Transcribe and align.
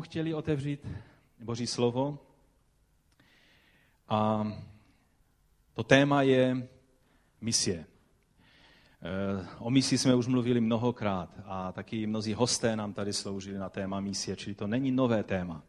chtěli 0.00 0.34
otevřít 0.34 0.86
Boží 1.40 1.66
slovo. 1.66 2.18
A 4.08 4.52
to 5.74 5.82
téma 5.82 6.22
je 6.22 6.68
misie. 7.40 7.84
Eh, 9.02 9.46
o 9.58 9.70
misi 9.70 9.98
jsme 9.98 10.14
už 10.14 10.26
mluvili 10.26 10.60
mnohokrát 10.60 11.28
a 11.44 11.72
taky 11.72 12.06
mnozí 12.06 12.34
hosté 12.34 12.76
nám 12.76 12.92
tady 12.92 13.12
sloužili 13.12 13.58
na 13.58 13.68
téma 13.68 14.00
misie, 14.00 14.36
čili 14.36 14.54
to 14.54 14.66
není 14.66 14.90
nové 14.90 15.22
téma. 15.22 15.62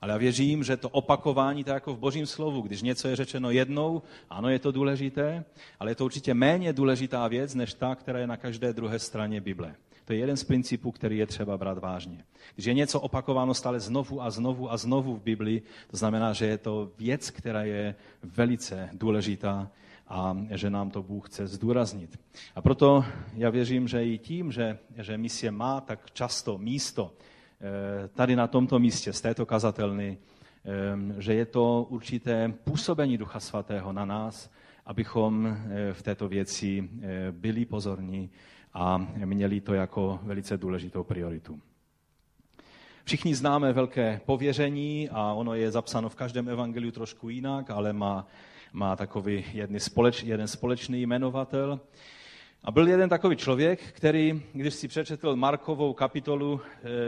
Ale 0.00 0.12
já 0.12 0.18
věřím, 0.18 0.64
že 0.64 0.76
to 0.76 0.88
opakování, 0.88 1.64
tak 1.64 1.74
jako 1.74 1.94
v 1.94 1.98
božím 1.98 2.26
slovu, 2.26 2.60
když 2.60 2.82
něco 2.82 3.08
je 3.08 3.16
řečeno 3.16 3.50
jednou, 3.50 4.02
ano, 4.30 4.48
je 4.48 4.58
to 4.58 4.72
důležité, 4.72 5.44
ale 5.80 5.90
je 5.90 5.94
to 5.94 6.04
určitě 6.04 6.34
méně 6.34 6.72
důležitá 6.72 7.28
věc, 7.28 7.54
než 7.54 7.74
ta, 7.74 7.94
která 7.94 8.18
je 8.18 8.26
na 8.26 8.36
každé 8.36 8.72
druhé 8.72 8.98
straně 8.98 9.40
Bible. 9.40 9.74
To 10.04 10.12
je 10.12 10.18
jeden 10.18 10.36
z 10.36 10.44
principů, 10.44 10.92
který 10.92 11.18
je 11.18 11.26
třeba 11.26 11.58
brát 11.58 11.78
vážně. 11.78 12.24
Když 12.54 12.66
je 12.66 12.74
něco 12.74 13.00
opakováno 13.00 13.54
stále 13.54 13.80
znovu 13.80 14.22
a 14.22 14.30
znovu 14.30 14.72
a 14.72 14.76
znovu 14.76 15.16
v 15.16 15.22
Biblii, 15.22 15.62
to 15.90 15.96
znamená, 15.96 16.32
že 16.32 16.46
je 16.46 16.58
to 16.58 16.90
věc, 16.98 17.30
která 17.30 17.62
je 17.62 17.94
velice 18.22 18.88
důležitá 18.92 19.70
a 20.08 20.36
že 20.50 20.70
nám 20.70 20.90
to 20.90 21.02
Bůh 21.02 21.28
chce 21.28 21.46
zdůraznit. 21.46 22.20
A 22.54 22.60
proto 22.60 23.04
já 23.34 23.50
věřím, 23.50 23.88
že 23.88 24.06
i 24.06 24.18
tím, 24.18 24.52
že, 24.52 24.78
že 24.98 25.18
misie 25.18 25.50
má 25.50 25.80
tak 25.80 26.10
často 26.12 26.58
místo 26.58 27.14
eh, 27.60 28.08
tady 28.08 28.36
na 28.36 28.46
tomto 28.46 28.78
místě, 28.78 29.12
z 29.12 29.20
této 29.20 29.46
kazatelny, 29.46 30.18
eh, 30.64 31.22
že 31.22 31.34
je 31.34 31.46
to 31.46 31.86
určité 31.90 32.54
působení 32.64 33.18
Ducha 33.18 33.40
Svatého 33.40 33.92
na 33.92 34.04
nás, 34.04 34.50
abychom 34.86 35.46
eh, 35.46 35.92
v 35.92 36.02
této 36.02 36.28
věci 36.28 36.90
byli 37.30 37.64
pozorní 37.64 38.30
a 38.74 39.06
měli 39.24 39.60
to 39.60 39.74
jako 39.74 40.20
velice 40.22 40.56
důležitou 40.56 41.04
prioritu. 41.04 41.60
Všichni 43.04 43.34
známe 43.34 43.72
velké 43.72 44.20
pověření 44.26 45.08
a 45.12 45.32
ono 45.32 45.54
je 45.54 45.70
zapsáno 45.70 46.08
v 46.08 46.14
každém 46.14 46.48
evangeliu 46.48 46.92
trošku 46.92 47.28
jinak, 47.28 47.70
ale 47.70 47.92
má, 47.92 48.26
má 48.72 48.96
takový 48.96 49.44
jedný 49.52 49.80
společ, 49.80 50.22
jeden 50.22 50.48
společný 50.48 51.02
jmenovatel. 51.02 51.80
A 52.64 52.70
byl 52.70 52.88
jeden 52.88 53.08
takový 53.08 53.36
člověk, 53.36 53.80
který, 53.92 54.42
když 54.52 54.74
si 54.74 54.88
přečetl 54.88 55.36
Markovou 55.36 55.92
kapitolu 55.92 56.60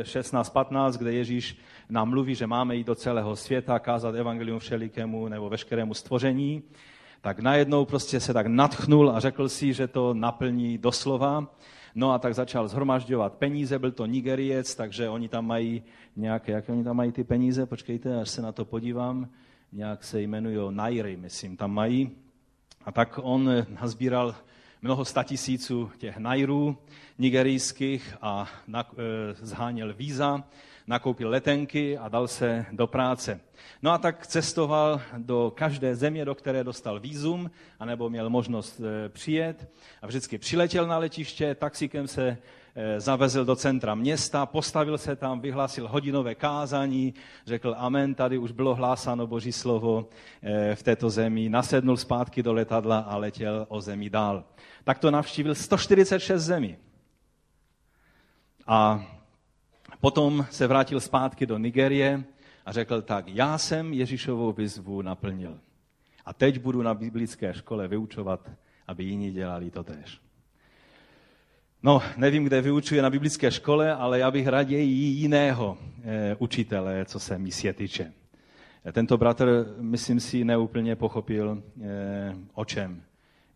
16-15, 0.03 0.95
eh, 0.95 0.99
kde 0.99 1.13
Ježíš 1.13 1.59
nám 1.89 2.11
mluví, 2.11 2.35
že 2.35 2.47
máme 2.47 2.77
jít 2.77 2.87
do 2.87 2.95
celého 2.95 3.37
světa, 3.37 3.79
kázat 3.79 4.15
evangelium 4.15 4.59
všelikému 4.59 5.29
nebo 5.29 5.49
veškerému 5.49 5.95
stvoření, 5.95 6.63
tak 7.25 7.39
najednou 7.39 7.85
prostě 7.85 8.21
se 8.21 8.33
tak 8.33 8.47
natchnul 8.47 9.11
a 9.11 9.21
řekl 9.21 9.49
si, 9.49 9.73
že 9.73 9.89
to 9.89 10.15
naplní 10.15 10.79
doslova. 10.79 11.47
No 11.95 12.13
a 12.13 12.19
tak 12.19 12.35
začal 12.35 12.69
zhromažďovat 12.69 13.35
peníze, 13.35 13.79
byl 13.79 13.93
to 13.93 14.07
Nigeriec, 14.07 14.75
takže 14.75 15.09
oni 15.09 15.29
tam 15.29 15.47
mají 15.47 15.83
nějaké, 16.17 16.53
jak 16.53 16.69
oni 16.69 16.85
tam 16.85 16.97
mají 16.97 17.13
ty 17.13 17.25
peníze, 17.25 17.67
počkejte, 17.67 18.21
až 18.21 18.31
se 18.31 18.43
na 18.43 18.53
to 18.53 18.65
podívám, 18.65 19.29
nějak 19.73 20.05
se 20.05 20.21
jmenují 20.21 20.75
Nairy, 20.75 21.17
myslím, 21.17 21.57
tam 21.57 21.75
mají. 21.75 22.11
A 22.85 22.93
tak 22.93 23.21
on 23.23 23.51
nazbíral 23.81 24.35
mnoho 24.83 25.05
statisíců 25.05 25.91
těch 25.99 26.17
Nairů 26.17 26.77
nigerijských 27.19 28.17
a 28.23 28.49
e, 28.69 28.85
zháněl 29.35 29.95
víza 29.95 30.45
nakoupil 30.87 31.29
letenky 31.29 31.99
a 31.99 32.09
dal 32.09 32.29
se 32.29 32.67
do 32.73 32.87
práce. 32.87 33.41
No 33.83 33.91
a 33.91 33.99
tak 33.99 34.27
cestoval 34.27 35.01
do 35.19 35.53
každé 35.57 35.97
země, 35.97 36.25
do 36.25 36.35
které 36.35 36.65
dostal 36.65 37.01
výzum, 37.01 37.51
anebo 37.79 38.11
měl 38.11 38.31
možnost 38.31 38.81
e, 38.81 39.09
přijet. 39.09 39.69
A 40.03 40.07
vždycky 40.07 40.39
přiletěl 40.39 40.87
na 40.87 40.99
letiště, 40.99 41.55
taxikem 41.55 42.09
se 42.09 42.37
e, 42.75 43.01
zavezl 43.01 43.45
do 43.45 43.57
centra 43.57 43.95
města, 43.95 44.47
postavil 44.47 44.99
se 44.99 45.17
tam, 45.17 45.41
vyhlásil 45.41 45.89
hodinové 45.89 46.35
kázání, 46.35 47.15
řekl 47.47 47.75
amen, 47.79 48.15
tady 48.15 48.39
už 48.39 48.53
bylo 48.53 48.75
hlásáno 48.75 49.27
boží 49.27 49.53
slovo 49.53 50.09
e, 50.43 50.75
v 50.75 50.83
této 50.83 51.11
zemi, 51.11 51.49
nasednul 51.49 51.97
zpátky 51.97 52.43
do 52.43 52.53
letadla 52.53 52.99
a 52.99 53.17
letěl 53.17 53.67
o 53.69 53.81
zemi 53.81 54.11
dál. 54.11 54.45
Tak 54.85 54.99
to 54.99 55.11
navštívil 55.11 55.55
146 55.55 56.43
zemí. 56.43 56.77
A 58.67 59.07
Potom 60.05 60.47
se 60.51 60.67
vrátil 60.67 61.01
zpátky 61.01 61.47
do 61.47 61.59
Nigerie 61.59 62.25
a 62.67 62.73
řekl 62.73 63.03
tak, 63.03 63.29
já 63.29 63.59
jsem 63.59 63.93
Ježíšovou 63.93 64.53
výzvu 64.53 65.03
naplnil. 65.03 65.59
A 66.25 66.33
teď 66.33 66.61
budu 66.61 66.83
na 66.83 66.95
biblické 66.95 67.55
škole 67.55 67.89
vyučovat, 67.89 68.51
aby 68.87 69.05
jiní 69.05 69.33
dělali 69.33 69.71
to 69.71 69.85
tež. 69.85 70.21
No, 71.83 72.03
nevím, 72.17 72.45
kde 72.45 72.61
vyučuje 72.61 73.03
na 73.03 73.11
biblické 73.11 73.51
škole, 73.51 73.95
ale 73.95 74.19
já 74.19 74.31
bych 74.31 74.47
raději 74.47 74.93
jiného 74.95 75.79
e, 76.03 76.37
učitele, 76.39 77.05
co 77.05 77.21
se 77.21 77.39
misie 77.39 77.73
týče. 77.73 78.13
Tento 78.93 79.17
bratr, 79.19 79.75
myslím 79.79 80.21
si, 80.21 80.45
neúplně 80.45 80.97
pochopil, 80.97 81.63
e, 81.83 82.37
o 82.55 82.65
čem 82.65 83.03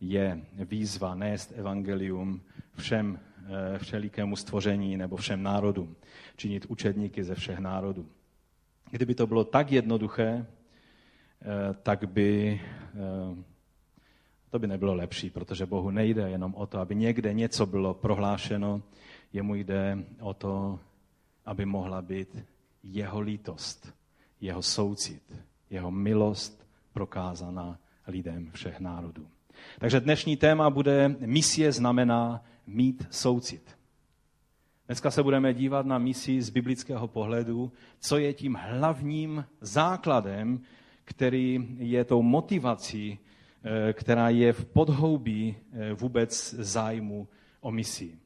je 0.00 0.40
výzva 0.54 1.14
nést 1.14 1.52
evangelium 1.56 2.40
všem 2.78 3.18
Eh, 3.50 3.78
všelikému 3.78 4.36
stvoření 4.36 4.96
nebo 4.96 5.16
všem 5.16 5.42
národům, 5.42 5.96
činit 6.36 6.66
učedníky 6.68 7.24
ze 7.24 7.34
všech 7.34 7.58
národů. 7.58 8.08
Kdyby 8.90 9.14
to 9.14 9.26
bylo 9.26 9.44
tak 9.44 9.72
jednoduché, 9.72 10.46
eh, 11.42 11.74
tak 11.82 12.08
by 12.08 12.60
eh, 12.94 13.42
to 14.50 14.58
by 14.58 14.66
nebylo 14.66 14.94
lepší, 14.94 15.30
protože 15.30 15.66
Bohu 15.66 15.90
nejde 15.90 16.30
jenom 16.30 16.54
o 16.54 16.66
to, 16.66 16.78
aby 16.78 16.94
někde 16.94 17.32
něco 17.32 17.66
bylo 17.66 17.94
prohlášeno, 17.94 18.82
jemu 19.32 19.54
jde 19.54 19.98
o 20.20 20.34
to, 20.34 20.80
aby 21.46 21.64
mohla 21.64 22.02
být 22.02 22.38
jeho 22.82 23.20
lítost, 23.20 23.94
jeho 24.40 24.62
soucit, 24.62 25.22
jeho 25.70 25.90
milost 25.90 26.66
prokázaná 26.92 27.78
lidem 28.06 28.50
všech 28.50 28.80
národů. 28.80 29.26
Takže 29.78 30.00
dnešní 30.00 30.36
téma 30.36 30.70
bude 30.70 31.08
misie 31.08 31.72
znamená 31.72 32.44
mít 32.68 33.06
soucit. 33.10 33.78
Dneska 34.86 35.10
se 35.10 35.22
budeme 35.22 35.54
dívat 35.54 35.86
na 35.86 35.98
misi 35.98 36.42
z 36.42 36.50
biblického 36.50 37.08
pohledu, 37.08 37.72
co 38.00 38.18
je 38.18 38.32
tím 38.32 38.58
hlavním 38.60 39.44
základem, 39.60 40.60
který 41.04 41.66
je 41.78 42.04
tou 42.04 42.22
motivací, 42.22 43.18
eh, 43.18 43.92
která 43.92 44.28
je 44.28 44.52
v 44.52 44.64
podhoubí 44.64 45.56
eh, 45.72 45.92
vůbec 45.92 46.54
zájmu 46.54 47.28
o 47.60 47.70
misi. 47.70 48.18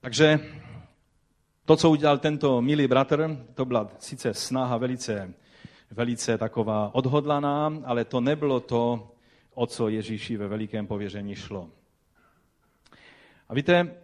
Takže 0.00 0.40
to, 1.64 1.76
co 1.76 1.90
udělal 1.90 2.18
tento 2.18 2.62
milý 2.62 2.86
bratr, 2.86 3.46
to 3.54 3.64
byla 3.64 3.90
sice 3.98 4.34
snaha 4.34 4.76
velice, 4.76 5.34
velice 5.90 6.38
taková 6.38 6.94
odhodlaná, 6.94 7.82
ale 7.84 8.04
to 8.04 8.20
nebylo 8.20 8.60
to, 8.60 9.10
o 9.54 9.66
co 9.66 9.88
Ježíši 9.88 10.36
ve 10.36 10.48
velikém 10.48 10.86
pověření 10.86 11.34
šlo. 11.34 11.70
A 13.48 13.54
víte, 13.54 13.94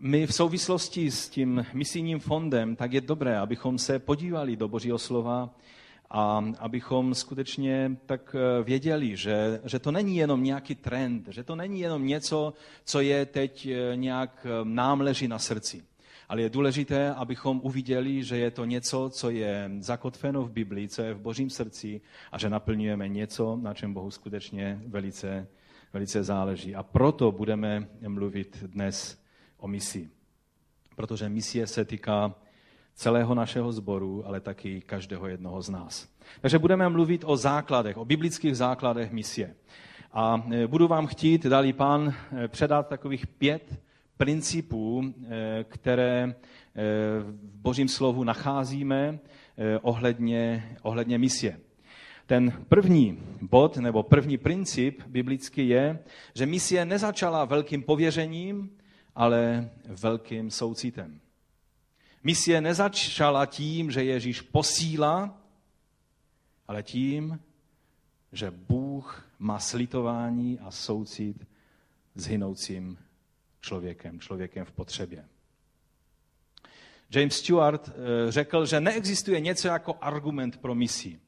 my 0.00 0.26
v 0.26 0.34
souvislosti 0.34 1.10
s 1.10 1.28
tím 1.28 1.66
misijním 1.72 2.18
fondem, 2.18 2.76
tak 2.76 2.92
je 2.92 3.00
dobré, 3.00 3.38
abychom 3.38 3.78
se 3.78 3.98
podívali 3.98 4.56
do 4.56 4.68
Božího 4.68 4.98
slova 4.98 5.54
a 6.10 6.44
abychom 6.58 7.14
skutečně 7.14 7.96
tak 8.06 8.36
eh, 8.38 8.62
věděli, 8.62 9.16
že, 9.16 9.60
že 9.64 9.78
to 9.78 9.90
není 9.90 10.16
jenom 10.16 10.44
nějaký 10.44 10.74
trend, 10.74 11.28
že 11.28 11.44
to 11.44 11.56
není 11.56 11.80
jenom 11.80 12.06
něco, 12.06 12.54
co 12.84 13.00
je 13.00 13.26
teď 13.26 13.66
eh, 13.66 13.96
nějak 13.96 14.46
eh, 14.46 14.64
nám 14.64 15.00
leží 15.00 15.28
na 15.28 15.38
srdci. 15.38 15.82
Ale 16.28 16.42
je 16.42 16.50
důležité, 16.50 17.14
abychom 17.14 17.60
uviděli, 17.64 18.24
že 18.24 18.36
je 18.36 18.50
to 18.50 18.64
něco, 18.64 19.10
co 19.12 19.30
je 19.30 19.70
zakotveno 19.78 20.42
v 20.42 20.50
Biblii, 20.50 20.88
co 20.88 21.02
je 21.02 21.14
v 21.14 21.20
Božím 21.20 21.50
srdci 21.50 22.00
a 22.32 22.38
že 22.38 22.50
naplňujeme 22.50 23.08
něco, 23.08 23.58
na 23.62 23.74
čem 23.74 23.94
Bohu 23.94 24.10
skutečně 24.10 24.82
velice 24.86 25.46
velice 25.92 26.22
záleží. 26.22 26.74
A 26.74 26.82
proto 26.82 27.32
budeme 27.32 27.88
mluvit 28.08 28.64
dnes 28.66 29.22
o 29.58 29.68
misi. 29.68 30.10
Protože 30.96 31.28
misie 31.28 31.66
se 31.66 31.84
týká 31.84 32.34
celého 32.94 33.34
našeho 33.34 33.72
sboru, 33.72 34.26
ale 34.26 34.40
taky 34.40 34.80
každého 34.80 35.28
jednoho 35.28 35.62
z 35.62 35.68
nás. 35.68 36.08
Takže 36.40 36.58
budeme 36.58 36.88
mluvit 36.88 37.24
o 37.26 37.36
základech, 37.36 37.96
o 37.96 38.04
biblických 38.04 38.56
základech 38.56 39.12
misie. 39.12 39.54
A 40.12 40.46
e, 40.52 40.66
budu 40.66 40.88
vám 40.88 41.06
chtít, 41.06 41.46
dali 41.46 41.72
pán, 41.72 42.14
e, 42.44 42.48
předat 42.48 42.88
takových 42.88 43.26
pět 43.26 43.80
principů, 44.16 45.04
e, 45.04 45.64
které 45.64 46.34
v 47.20 47.34
božím 47.54 47.88
slovu 47.88 48.24
nacházíme 48.24 49.18
ohledně, 49.82 50.68
ohledně 50.82 51.18
misie. 51.18 51.60
Ten 52.30 52.64
první 52.68 53.18
bod 53.40 53.76
nebo 53.76 54.02
první 54.02 54.38
princip 54.38 55.02
biblický 55.06 55.68
je, 55.68 55.98
že 56.34 56.46
misie 56.46 56.84
nezačala 56.84 57.44
velkým 57.44 57.82
pověřením, 57.82 58.70
ale 59.14 59.70
velkým 59.86 60.50
soucitem. 60.50 61.20
Misie 62.24 62.60
nezačala 62.60 63.46
tím, 63.46 63.90
že 63.90 64.04
Ježíš 64.04 64.40
posílá, 64.40 65.42
ale 66.68 66.82
tím, 66.82 67.40
že 68.32 68.50
Bůh 68.50 69.26
má 69.38 69.58
slitování 69.58 70.58
a 70.58 70.70
soucit 70.70 71.46
s 72.14 72.26
hynoucím 72.26 72.98
člověkem, 73.60 74.20
člověkem 74.20 74.64
v 74.64 74.72
potřebě. 74.72 75.24
James 77.14 77.34
Stewart 77.34 77.88
eh, 77.88 77.92
řekl, 78.32 78.66
že 78.66 78.80
neexistuje 78.80 79.40
něco 79.40 79.68
jako 79.68 79.96
argument 80.00 80.56
pro 80.56 80.74
misi. 80.74 81.20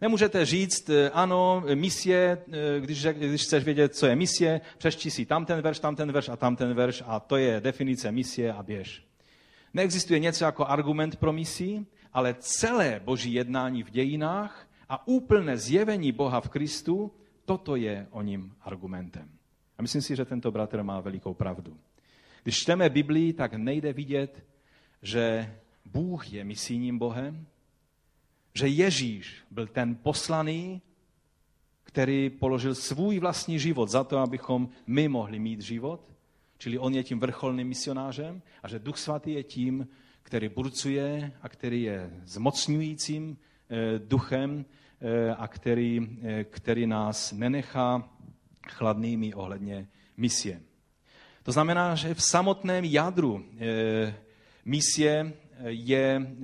Nemůžete 0.00 0.44
říct, 0.46 0.90
eh, 0.90 1.10
ano, 1.10 1.62
misie, 1.74 2.38
eh, 2.52 2.80
když, 2.80 3.06
když 3.06 3.42
chceš 3.42 3.64
vědět, 3.64 3.94
co 3.94 4.06
je 4.06 4.16
misie, 4.16 4.60
přešti 4.78 5.10
si 5.10 5.26
tam 5.26 5.44
ten 5.44 5.60
verš, 5.60 5.78
tam 5.78 5.96
ten 5.96 6.12
verš 6.12 6.28
a 6.28 6.36
tam 6.36 6.56
ten 6.56 6.74
verš 6.74 7.02
a 7.06 7.20
to 7.20 7.36
je 7.36 7.60
definice 7.60 8.12
misie 8.12 8.52
a 8.52 8.62
běž. 8.62 9.04
Neexistuje 9.74 10.18
něco 10.18 10.44
jako 10.44 10.66
argument 10.66 11.16
pro 11.16 11.32
misi, 11.32 11.86
ale 12.12 12.36
celé 12.38 13.00
boží 13.04 13.32
jednání 13.32 13.82
v 13.82 13.90
dějinách 13.90 14.68
a 14.88 15.08
úplné 15.08 15.56
zjevení 15.56 16.12
Boha 16.12 16.40
v 16.40 16.48
Kristu, 16.48 17.12
toto 17.44 17.76
je 17.76 18.06
o 18.10 18.22
ním 18.22 18.54
argumentem. 18.60 19.28
A 19.78 19.82
myslím 19.82 20.02
si, 20.02 20.16
že 20.16 20.24
tento 20.24 20.50
bratr 20.50 20.82
má 20.82 21.00
velikou 21.00 21.34
pravdu. 21.34 21.76
Když 22.42 22.56
čteme 22.56 22.88
Biblii, 22.88 23.32
tak 23.32 23.54
nejde 23.54 23.92
vidět, 23.92 24.44
že 25.02 25.54
Bůh 25.84 26.32
je 26.32 26.44
misijním 26.44 26.98
Bohem, 26.98 27.46
že 28.58 28.68
Ježíš 28.68 29.42
byl 29.50 29.66
ten 29.66 29.94
poslaný, 29.94 30.82
který 31.82 32.30
položil 32.30 32.74
svůj 32.74 33.18
vlastní 33.18 33.58
život 33.58 33.88
za 33.88 34.04
to, 34.04 34.18
abychom 34.18 34.68
my 34.86 35.08
mohli 35.08 35.38
mít 35.38 35.60
život, 35.60 36.00
čili 36.58 36.78
on 36.78 36.94
je 36.94 37.04
tím 37.04 37.20
vrcholným 37.20 37.68
misionářem 37.68 38.42
a 38.62 38.68
že 38.68 38.78
Duch 38.78 38.98
Svatý 38.98 39.32
je 39.32 39.42
tím, 39.42 39.88
který 40.22 40.48
burcuje 40.48 41.32
a 41.42 41.48
který 41.48 41.82
je 41.82 42.10
zmocňujícím 42.24 43.36
eh, 43.36 43.98
duchem 43.98 44.64
eh, 45.00 45.34
a 45.34 45.48
který, 45.48 46.18
eh, 46.22 46.44
který 46.44 46.86
nás 46.86 47.32
nenechá 47.32 48.10
chladnými 48.68 49.34
ohledně 49.34 49.88
misie. 50.16 50.60
To 51.42 51.52
znamená, 51.52 51.94
že 51.94 52.14
v 52.14 52.22
samotném 52.22 52.84
jádru 52.84 53.44
misie 54.64 55.32
je 55.64 56.36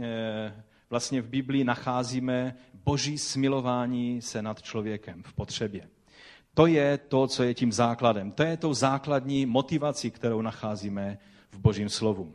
vlastně 0.95 1.23
v 1.23 1.29
Biblii 1.29 1.65
nacházíme 1.65 2.55
boží 2.85 3.19
smilování 3.19 4.23
se 4.23 4.43
nad 4.43 4.63
člověkem 4.63 5.23
v 5.23 5.33
potřebě. 5.33 5.89
To 6.55 6.67
je 6.67 6.99
to, 6.99 7.27
co 7.27 7.43
je 7.43 7.55
tím 7.55 7.73
základem. 7.73 8.31
To 8.31 8.43
je 8.43 8.57
tou 8.57 8.75
základní 8.75 9.47
motivací, 9.47 10.11
kterou 10.11 10.43
nacházíme 10.43 11.19
v 11.51 11.59
božím 11.59 11.89
slovu. 11.89 12.35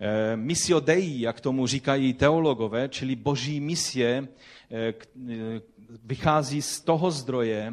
Eh, 0.00 0.36
Misio 0.36 0.80
Dei, 0.80 1.20
jak 1.20 1.40
tomu 1.40 1.66
říkají 1.66 2.12
teologové, 2.12 2.88
čili 2.88 3.16
boží 3.16 3.60
misie, 3.60 4.28
eh, 4.70 4.92
eh, 4.92 5.60
vychází 6.04 6.62
z 6.62 6.80
toho 6.80 7.10
zdroje 7.10 7.72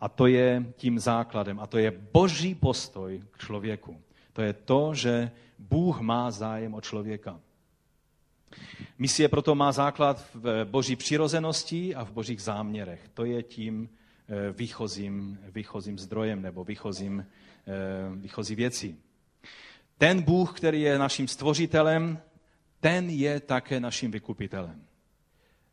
a 0.00 0.08
to 0.08 0.26
je 0.26 0.64
tím 0.76 0.98
základem. 0.98 1.60
A 1.60 1.66
to 1.66 1.76
je 1.78 1.90
boží 2.12 2.54
postoj 2.54 3.20
k 3.30 3.38
člověku. 3.38 4.00
To 4.32 4.42
je 4.42 4.52
to, 4.52 4.94
že 4.94 5.30
Bůh 5.58 6.00
má 6.00 6.30
zájem 6.30 6.74
o 6.74 6.80
člověka. 6.80 7.36
Misie 8.98 9.28
proto 9.28 9.54
má 9.54 9.72
základ 9.72 10.26
v 10.34 10.64
boží 10.64 10.96
přirozenosti 10.96 11.94
a 11.94 12.04
v 12.04 12.12
božích 12.12 12.42
záměrech. 12.42 13.08
To 13.14 13.24
je 13.24 13.42
tím 13.42 13.88
výchozím, 14.52 15.38
výchozím 15.54 15.98
zdrojem 15.98 16.42
nebo 16.42 16.64
výchozím, 16.64 17.26
výchozí 18.16 18.54
věcí. 18.54 18.96
Ten 19.98 20.22
Bůh, 20.22 20.56
který 20.56 20.80
je 20.80 20.98
naším 20.98 21.28
stvořitelem, 21.28 22.18
ten 22.80 23.10
je 23.10 23.40
také 23.40 23.80
naším 23.80 24.10
vykupitelem. 24.10 24.82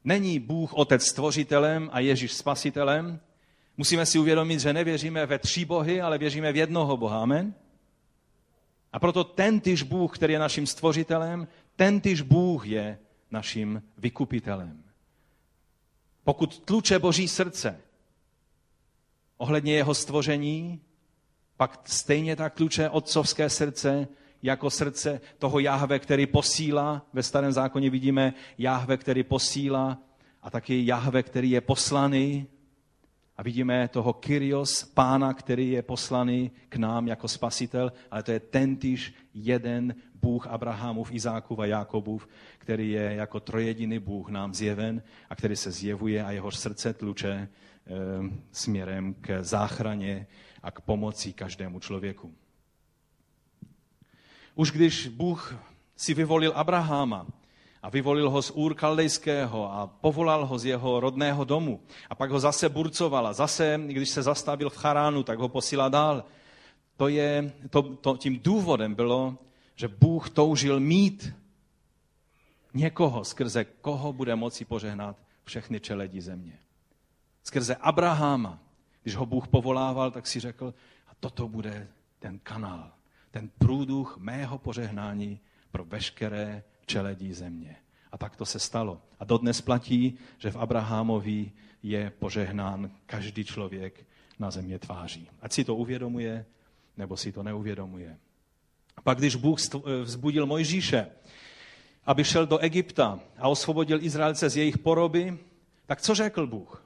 Není 0.04 0.40
Bůh 0.40 0.74
otec 0.74 1.04
stvořitelem 1.04 1.90
a 1.94 2.00
Ježíš 2.00 2.34
spasitelem. 2.34 3.20
Musíme 3.78 4.06
si 4.06 4.20
uvědomit, 4.20 4.60
že 4.60 4.74
nevěříme 4.74 5.26
ve 5.26 5.40
tři 5.40 5.66
bohy, 5.66 6.02
ale 6.02 6.18
věříme 6.18 6.52
v 6.52 6.56
jednoho 6.56 6.98
Boha. 6.98 7.22
Amen? 7.22 7.54
A 8.94 9.00
proto 9.00 9.24
ten 9.24 9.60
tyž 9.60 9.84
Bůh, 9.84 10.16
který 10.16 10.34
je 10.34 10.40
naším 10.40 10.68
stvořitelem, 10.68 11.48
ten 11.80 12.02
tyž 12.02 12.22
Bůh 12.22 12.68
je 12.68 13.00
naším 13.32 13.84
vykupitelem. 13.98 14.84
Pokud 16.24 16.60
tluče 16.60 17.00
Boží 17.00 17.28
srdce 17.28 17.82
ohledně 19.38 19.74
jeho 19.76 19.94
stvoření, 19.94 20.82
pak 21.58 21.82
stejně 21.86 22.36
tak 22.36 22.54
tluče 22.54 22.90
otcovské 22.90 23.50
srdce 23.50 24.08
jako 24.44 24.70
srdce 24.70 25.22
toho 25.38 25.60
Jahve, 25.60 26.00
který 26.00 26.28
posílá. 26.28 27.06
Ve 27.14 27.24
starém 27.24 27.52
zákoně 27.52 27.90
vidíme 27.90 28.34
Jahve, 28.58 28.98
který 28.98 29.24
posílá 29.24 29.98
a 30.42 30.50
taky 30.50 30.86
Jahve, 30.86 31.24
který 31.24 31.50
je 31.50 31.62
poslaný. 31.62 32.48
A 33.38 33.44
vidíme 33.44 33.88
toho 33.88 34.14
Kyrios, 34.14 34.84
pána, 34.84 35.34
který 35.34 35.72
je 35.72 35.82
poslaný 35.82 36.52
k 36.70 36.76
nám 36.76 37.08
jako 37.08 37.28
spasitel, 37.28 37.92
ale 38.12 38.24
to 38.24 38.32
je 38.32 38.40
tentýž 38.40 39.14
jeden 39.34 39.96
Bůh 40.22 40.48
Abrahamův, 40.48 41.12
Izákův 41.12 41.60
a 41.60 41.66
Jakobův, 41.66 42.28
který 42.58 42.92
je 42.92 43.14
jako 43.14 43.40
trojediný 43.40 44.00
Bůh 44.00 44.30
nám 44.30 44.54
zjeven 44.54 45.04
a 45.30 45.36
který 45.36 45.56
se 45.56 45.72
zjevuje 45.72 46.24
a 46.24 46.32
jeho 46.32 46.52
srdce 46.52 46.94
tluče 46.94 47.30
e, 47.32 47.50
směrem 48.52 49.14
k 49.14 49.44
záchraně 49.44 50.28
a 50.64 50.72
k 50.72 50.82
pomoci 50.82 51.34
každému 51.34 51.80
člověku. 51.80 52.34
Už 54.56 54.72
když 54.72 55.08
Bůh 55.08 55.56
si 55.96 56.14
vyvolil 56.14 56.52
Abraháma 56.56 57.28
a 57.82 57.90
vyvolil 57.90 58.30
ho 58.30 58.42
z 58.42 58.52
Úr 58.52 58.74
Kaldejského 58.74 59.74
a 59.74 59.88
povolal 59.88 60.46
ho 60.46 60.60
z 60.60 60.66
jeho 60.66 61.00
rodného 61.00 61.44
domu 61.44 61.80
a 62.10 62.16
pak 62.16 62.32
ho 62.32 62.40
zase 62.40 62.70
burcoval 62.70 63.28
a 63.28 63.34
zase, 63.34 63.80
když 63.88 64.10
se 64.10 64.24
zastavil 64.24 64.70
v 64.70 64.78
Charánu, 64.78 65.24
tak 65.24 65.40
ho 65.40 65.50
posílá 65.50 65.90
dál. 65.90 66.24
To 66.98 67.08
je, 67.08 67.54
to, 67.70 67.82
to, 67.82 68.18
tím 68.18 68.40
důvodem 68.44 68.96
bylo, 68.96 69.38
že 69.80 69.88
Bůh 69.88 70.30
toužil 70.30 70.80
mít 70.80 71.34
někoho, 72.74 73.26
skrze 73.26 73.66
koho 73.66 74.14
bude 74.14 74.36
moci 74.36 74.66
požehnat 74.66 75.16
všechny 75.44 75.80
čeledí 75.80 76.22
země. 76.22 76.60
Skrze 77.44 77.76
Abraháma, 77.76 78.60
když 79.04 79.16
ho 79.16 79.26
Bůh 79.26 79.48
povolával, 79.48 80.12
tak 80.12 80.28
si 80.28 80.40
řekl, 80.40 80.74
a 81.08 81.12
toto 81.20 81.48
bude 81.48 81.88
ten 82.20 82.40
kanál, 82.40 82.92
ten 83.32 83.50
průduch 83.58 84.18
mého 84.18 84.58
požehnání 84.58 85.40
pro 85.72 85.86
veškeré 85.86 86.64
čeledí 86.86 87.34
země. 87.34 87.76
A 88.12 88.18
tak 88.18 88.36
to 88.36 88.46
se 88.46 88.60
stalo. 88.60 89.02
A 89.20 89.26
dodnes 89.26 89.62
platí, 89.62 90.18
že 90.38 90.52
v 90.52 90.56
Abrahamovi 90.56 91.52
je 91.84 92.10
požehnán 92.20 92.92
každý 93.06 93.44
člověk 93.44 94.06
na 94.40 94.52
země 94.52 94.80
tváří. 94.80 95.30
Ať 95.42 95.52
si 95.52 95.64
to 95.64 95.76
uvědomuje, 95.76 96.46
nebo 96.98 97.18
si 97.18 97.32
to 97.32 97.44
neuvědomuje. 97.44 98.18
Pak, 99.04 99.18
když 99.18 99.36
Bůh 99.36 99.60
vzbudil 100.04 100.46
Mojžíše, 100.46 101.08
aby 102.06 102.24
šel 102.24 102.46
do 102.46 102.58
Egypta 102.58 103.20
a 103.38 103.48
osvobodil 103.48 104.04
Izraelce 104.04 104.50
z 104.50 104.58
jejich 104.58 104.78
poroby, 104.78 105.38
tak 105.86 106.02
co 106.02 106.16
řekl 106.16 106.48
Bůh 106.48 106.86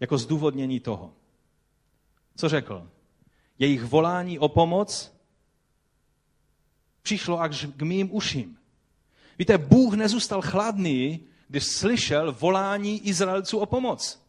jako 0.00 0.18
zdůvodnění 0.18 0.80
toho? 0.80 1.12
Co 2.36 2.48
řekl? 2.48 2.90
Jejich 3.58 3.84
volání 3.84 4.38
o 4.38 4.48
pomoc 4.48 5.14
přišlo 7.02 7.40
až 7.40 7.66
k 7.76 7.82
mým 7.82 8.14
uším. 8.14 8.58
Víte, 9.38 9.58
Bůh 9.58 9.94
nezůstal 9.94 10.42
chladný, 10.42 11.20
když 11.48 11.64
slyšel 11.64 12.32
volání 12.32 13.08
Izraelců 13.08 13.58
o 13.58 13.66
pomoc. 13.66 14.26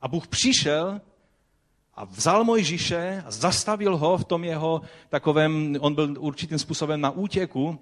A 0.00 0.08
Bůh 0.08 0.26
přišel 0.28 1.00
a 1.94 2.04
vzal 2.04 2.44
Mojžíše 2.44 3.22
a 3.26 3.30
zastavil 3.30 3.96
ho 3.96 4.18
v 4.18 4.24
tom 4.24 4.44
jeho 4.44 4.82
takovém, 5.08 5.76
on 5.80 5.94
byl 5.94 6.14
určitým 6.18 6.58
způsobem 6.58 7.00
na 7.00 7.10
útěku, 7.10 7.78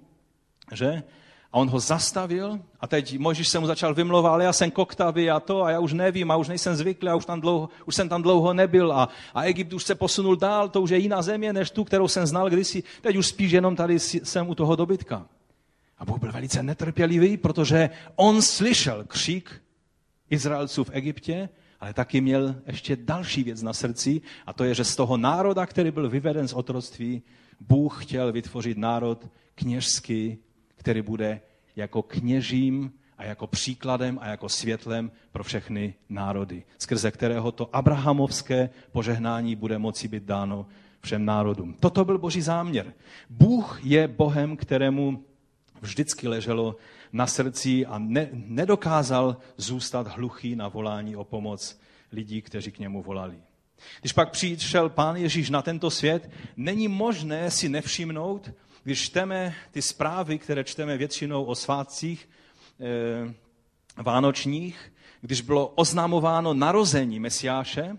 že? 0.71 1.03
A 1.51 1.57
on 1.57 1.69
ho 1.69 1.79
zastavil 1.79 2.59
a 2.79 2.87
teď 2.87 3.17
Mojžíš 3.17 3.47
se 3.47 3.59
mu 3.59 3.67
začal 3.67 3.93
vymlouvat, 3.93 4.33
ale 4.33 4.43
já 4.43 4.53
jsem 4.53 4.71
koktavý 4.71 5.29
a 5.29 5.39
to 5.39 5.63
a 5.63 5.71
já 5.71 5.79
už 5.79 5.93
nevím 5.93 6.31
a 6.31 6.35
už 6.35 6.47
nejsem 6.47 6.75
zvyklý 6.75 7.09
a 7.09 7.15
už, 7.15 7.25
tam 7.25 7.41
dlouho, 7.41 7.69
už 7.85 7.95
jsem 7.95 8.09
tam 8.09 8.21
dlouho 8.21 8.53
nebyl 8.53 8.93
a, 8.93 9.09
a 9.33 9.43
Egypt 9.43 9.73
už 9.73 9.83
se 9.83 9.95
posunul 9.95 10.35
dál, 10.35 10.69
to 10.69 10.81
už 10.81 10.89
je 10.89 10.97
jiná 10.97 11.21
země 11.21 11.53
než 11.53 11.71
tu, 11.71 11.83
kterou 11.83 12.07
jsem 12.07 12.25
znal 12.25 12.49
kdysi. 12.49 12.83
Teď 13.01 13.15
už 13.15 13.27
spíš 13.27 13.51
jenom 13.51 13.75
tady 13.75 13.99
jsem 13.99 14.49
u 14.49 14.55
toho 14.55 14.75
dobytka. 14.75 15.25
A 15.97 16.05
Bůh 16.05 16.19
byl 16.19 16.31
velice 16.31 16.63
netrpělivý, 16.63 17.37
protože 17.37 17.89
on 18.15 18.41
slyšel 18.41 19.03
křik 19.07 19.61
Izraelců 20.29 20.83
v 20.83 20.89
Egyptě, 20.93 21.49
ale 21.81 21.93
taky 21.93 22.21
měl 22.21 22.55
ještě 22.67 22.95
další 22.95 23.43
věc 23.43 23.61
na 23.61 23.73
srdci 23.73 24.21
a 24.45 24.53
to 24.53 24.63
je, 24.63 24.73
že 24.73 24.83
z 24.83 24.95
toho 24.95 25.17
národa, 25.17 25.65
který 25.65 25.91
byl 25.91 26.09
vyveden 26.09 26.47
z 26.47 26.53
otroctví, 26.53 27.21
Bůh 27.59 28.05
chtěl 28.05 28.31
vytvořit 28.31 28.77
národ 28.77 29.27
kněžský, 29.55 30.37
který 30.75 31.01
bude 31.01 31.41
jako 31.75 32.01
kněžím 32.01 32.91
a 33.17 33.23
jako 33.23 33.47
příkladem 33.47 34.19
a 34.21 34.27
jako 34.27 34.49
světlem 34.49 35.11
pro 35.31 35.43
všechny 35.43 35.93
národy, 36.09 36.63
skrze 36.77 37.11
kterého 37.11 37.51
to 37.51 37.75
abrahamovské 37.75 38.69
požehnání 38.91 39.55
bude 39.55 39.77
moci 39.77 40.07
být 40.07 40.23
dáno 40.23 40.65
všem 41.01 41.25
národům. 41.25 41.75
Toto 41.79 42.05
byl 42.05 42.17
boží 42.17 42.41
záměr. 42.41 42.93
Bůh 43.29 43.79
je 43.83 44.07
Bohem, 44.07 44.57
kterému 44.57 45.23
vždycky 45.81 46.27
leželo 46.27 46.75
na 47.13 47.27
srdci 47.27 47.85
a 47.85 47.99
ne, 47.99 48.29
nedokázal 48.31 49.37
zůstat 49.57 50.07
hluchý 50.07 50.55
na 50.55 50.67
volání 50.67 51.15
o 51.15 51.23
pomoc 51.23 51.79
lidí, 52.11 52.41
kteří 52.41 52.71
k 52.71 52.79
němu 52.79 53.03
volali. 53.03 53.37
Když 53.99 54.13
pak 54.13 54.31
přišel 54.31 54.89
pán 54.89 55.15
Ježíš 55.15 55.49
na 55.49 55.61
tento 55.61 55.91
svět, 55.91 56.29
není 56.57 56.87
možné 56.87 57.51
si 57.51 57.69
nevšimnout, 57.69 58.51
když 58.83 59.01
čteme 59.01 59.55
ty 59.71 59.81
zprávy, 59.81 60.39
které 60.39 60.63
čteme 60.63 60.97
většinou 60.97 61.43
o 61.43 61.55
svátcích 61.55 62.29
e, 62.79 64.03
vánočních, 64.03 64.93
když 65.21 65.41
bylo 65.41 65.67
oznamováno 65.67 66.53
narození 66.53 67.19
Mesiáše, 67.19 67.97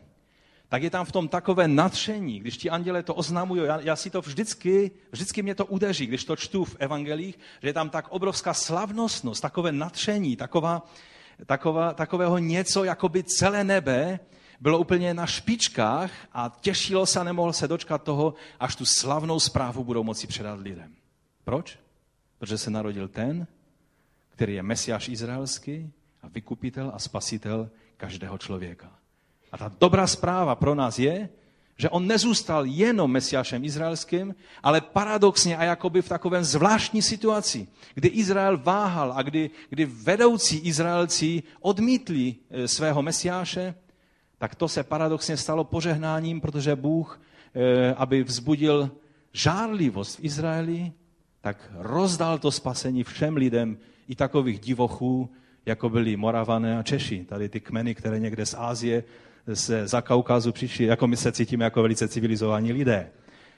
tak 0.72 0.82
je 0.82 0.90
tam 0.90 1.04
v 1.04 1.12
tom 1.12 1.28
takové 1.28 1.68
nadšení, 1.68 2.40
když 2.40 2.56
ti 2.56 2.70
anděle 2.70 3.02
to 3.02 3.14
oznamují. 3.14 3.62
Já, 3.64 3.80
já 3.80 3.96
si 3.96 4.10
to 4.10 4.20
vždycky, 4.20 4.90
vždycky 5.12 5.42
mě 5.42 5.54
to 5.54 5.66
udeří, 5.66 6.06
když 6.06 6.24
to 6.24 6.36
čtu 6.36 6.64
v 6.64 6.76
evangelích, 6.78 7.38
že 7.62 7.68
je 7.68 7.72
tam 7.72 7.90
tak 7.90 8.08
obrovská 8.08 8.54
slavnostnost, 8.54 9.42
takové 9.42 9.72
nadšení, 9.72 10.36
taková, 10.36 10.88
taková, 11.46 11.94
takového 11.94 12.38
něco, 12.38 12.84
jako 12.84 13.08
by 13.08 13.24
celé 13.24 13.64
nebe 13.64 14.20
bylo 14.60 14.78
úplně 14.78 15.14
na 15.14 15.26
špičkách 15.26 16.10
a 16.32 16.56
těšilo 16.60 17.06
se 17.06 17.20
a 17.20 17.24
nemohl 17.24 17.52
se 17.52 17.68
dočkat 17.68 18.02
toho, 18.02 18.34
až 18.60 18.76
tu 18.76 18.84
slavnou 18.86 19.40
zprávu 19.40 19.84
budou 19.84 20.02
moci 20.02 20.26
předat 20.26 20.60
lidem. 20.60 20.94
Proč? 21.44 21.78
Protože 22.38 22.58
se 22.58 22.70
narodil 22.70 23.08
ten, 23.08 23.46
který 24.30 24.54
je 24.54 24.62
mesiáš 24.62 25.08
izraelský 25.08 25.92
a 26.22 26.28
vykupitel 26.28 26.92
a 26.94 26.98
spasitel 26.98 27.70
každého 27.96 28.38
člověka. 28.38 29.01
A 29.52 29.56
ta 29.56 29.72
dobrá 29.80 30.06
zpráva 30.06 30.54
pro 30.54 30.74
nás 30.74 30.98
je, 30.98 31.28
že 31.76 31.90
on 31.90 32.06
nezůstal 32.06 32.66
jenom 32.66 33.10
mesiášem 33.10 33.64
izraelským, 33.64 34.34
ale 34.62 34.80
paradoxně 34.80 35.56
a 35.56 35.64
jakoby 35.64 36.02
v 36.02 36.08
takovém 36.08 36.44
zvláštní 36.44 37.02
situaci, 37.02 37.66
kdy 37.94 38.08
Izrael 38.08 38.58
váhal 38.58 39.12
a 39.16 39.22
kdy, 39.22 39.50
kdy 39.70 39.84
vedoucí 39.84 40.58
Izraelci 40.58 41.42
odmítli 41.60 42.34
e, 42.50 42.68
svého 42.68 43.02
mesiáše, 43.02 43.74
tak 44.38 44.54
to 44.54 44.68
se 44.68 44.82
paradoxně 44.82 45.36
stalo 45.36 45.64
požehnáním, 45.64 46.40
protože 46.40 46.76
Bůh, 46.76 47.20
e, 47.54 47.94
aby 47.94 48.22
vzbudil 48.22 48.90
žárlivost 49.32 50.18
v 50.18 50.24
Izraeli, 50.24 50.92
tak 51.40 51.72
rozdal 51.74 52.38
to 52.38 52.50
spasení 52.50 53.04
všem 53.04 53.36
lidem, 53.36 53.78
i 54.08 54.14
takových 54.14 54.60
divochů, 54.60 55.30
jako 55.66 55.88
byli 55.88 56.16
Moravané 56.16 56.78
a 56.78 56.82
Češi. 56.82 57.24
Tady 57.24 57.48
ty 57.48 57.60
kmeny, 57.60 57.94
které 57.94 58.20
někde 58.20 58.46
z 58.46 58.54
Ázie 58.58 59.04
se 59.54 59.88
za 59.88 60.00
Kaukazu 60.00 60.52
přišli, 60.52 60.84
jako 60.84 61.06
my 61.06 61.16
se 61.16 61.32
cítíme 61.32 61.64
jako 61.64 61.82
velice 61.82 62.08
civilizovaní 62.08 62.72
lidé. 62.72 63.10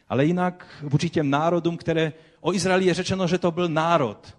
Ale 0.09 0.25
jinak 0.25 0.67
vůči 0.83 1.11
těm 1.11 1.31
národům, 1.31 1.76
které 1.76 2.12
o 2.41 2.53
Izraeli 2.53 2.85
je 2.85 2.95
řečeno, 2.95 3.26
že 3.26 3.38
to 3.38 3.50
byl 3.50 3.69
národ. 3.69 4.37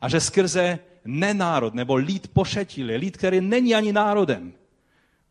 A 0.00 0.08
že 0.08 0.20
skrze 0.20 0.78
nenárod, 1.04 1.74
nebo 1.74 1.94
lid 1.94 2.28
pošetilý, 2.28 2.96
lid, 2.96 3.16
který 3.16 3.40
není 3.40 3.74
ani 3.74 3.92
národem, 3.92 4.52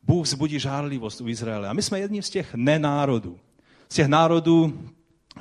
Bůh 0.03 0.27
zbudí 0.27 0.59
žárlivost 0.59 1.21
u 1.21 1.27
Izraele. 1.27 1.67
A 1.67 1.73
my 1.73 1.81
jsme 1.81 1.99
jedním 1.99 2.21
z 2.21 2.29
těch 2.29 2.55
nenárodů. 2.55 3.39
Z 3.89 3.95
těch 3.95 4.07
národů 4.07 4.79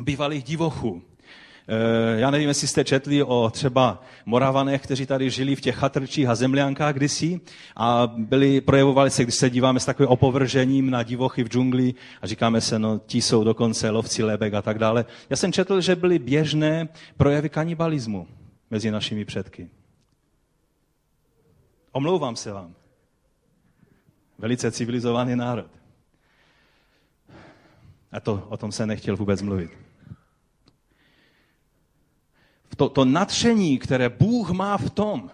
bývalých 0.01 0.45
divochů. 0.45 1.03
Eh, 1.69 2.21
já 2.21 2.31
nevím, 2.31 2.49
jestli 2.49 2.69
jste 2.69 2.85
četli 2.85 3.23
o 3.23 3.51
třeba 3.51 4.03
Moravanech, 4.27 4.83
kteří 4.83 5.07
tady 5.07 5.31
žili 5.31 5.57
v 5.57 5.61
těch 5.61 5.77
chatrčích 5.77 6.29
a 6.29 6.35
zemляnkách 6.35 6.95
kdysi 6.95 7.41
a 7.77 8.07
byli, 8.17 8.61
projevovali 8.61 9.11
se, 9.11 9.23
když 9.23 9.35
se 9.35 9.51
díváme 9.51 9.81
s 9.81 9.85
takovým 9.85 10.11
opovržením 10.11 10.91
na 10.91 11.03
divochy 11.03 11.45
v 11.45 11.49
džungli 11.49 11.95
a 12.23 12.27
říkáme 12.27 12.61
se, 12.61 12.79
no 12.79 13.01
ti 13.07 13.23
jsou 13.23 13.45
dokonce 13.45 13.91
lovci 13.91 14.23
lebek 14.23 14.55
a 14.55 14.63
tak 14.63 14.79
dále. 14.79 15.05
Já 15.31 15.37
jsem 15.37 15.53
četl, 15.53 15.81
že 15.81 15.97
byly 15.97 16.19
běžné 16.19 16.89
projevy 17.17 17.49
kanibalismu 17.49 18.27
mezi 18.71 18.91
našimi 18.91 19.25
předky. 19.25 19.71
Omlouvám 21.93 22.37
se 22.37 22.53
vám. 22.53 22.75
Velice 24.39 24.71
civilizovaný 24.71 25.37
národ. 25.37 25.71
A 28.13 28.21
to, 28.21 28.47
o 28.49 28.57
tom 28.57 28.73
se 28.73 28.87
nechtěl 28.87 29.17
vůbec 29.17 29.43
mluvit 29.43 29.86
to, 32.77 32.89
to 32.89 33.05
nadšení, 33.05 33.79
které 33.79 34.09
Bůh 34.09 34.51
má 34.51 34.79
v 34.79 34.91
tom, 34.91 35.31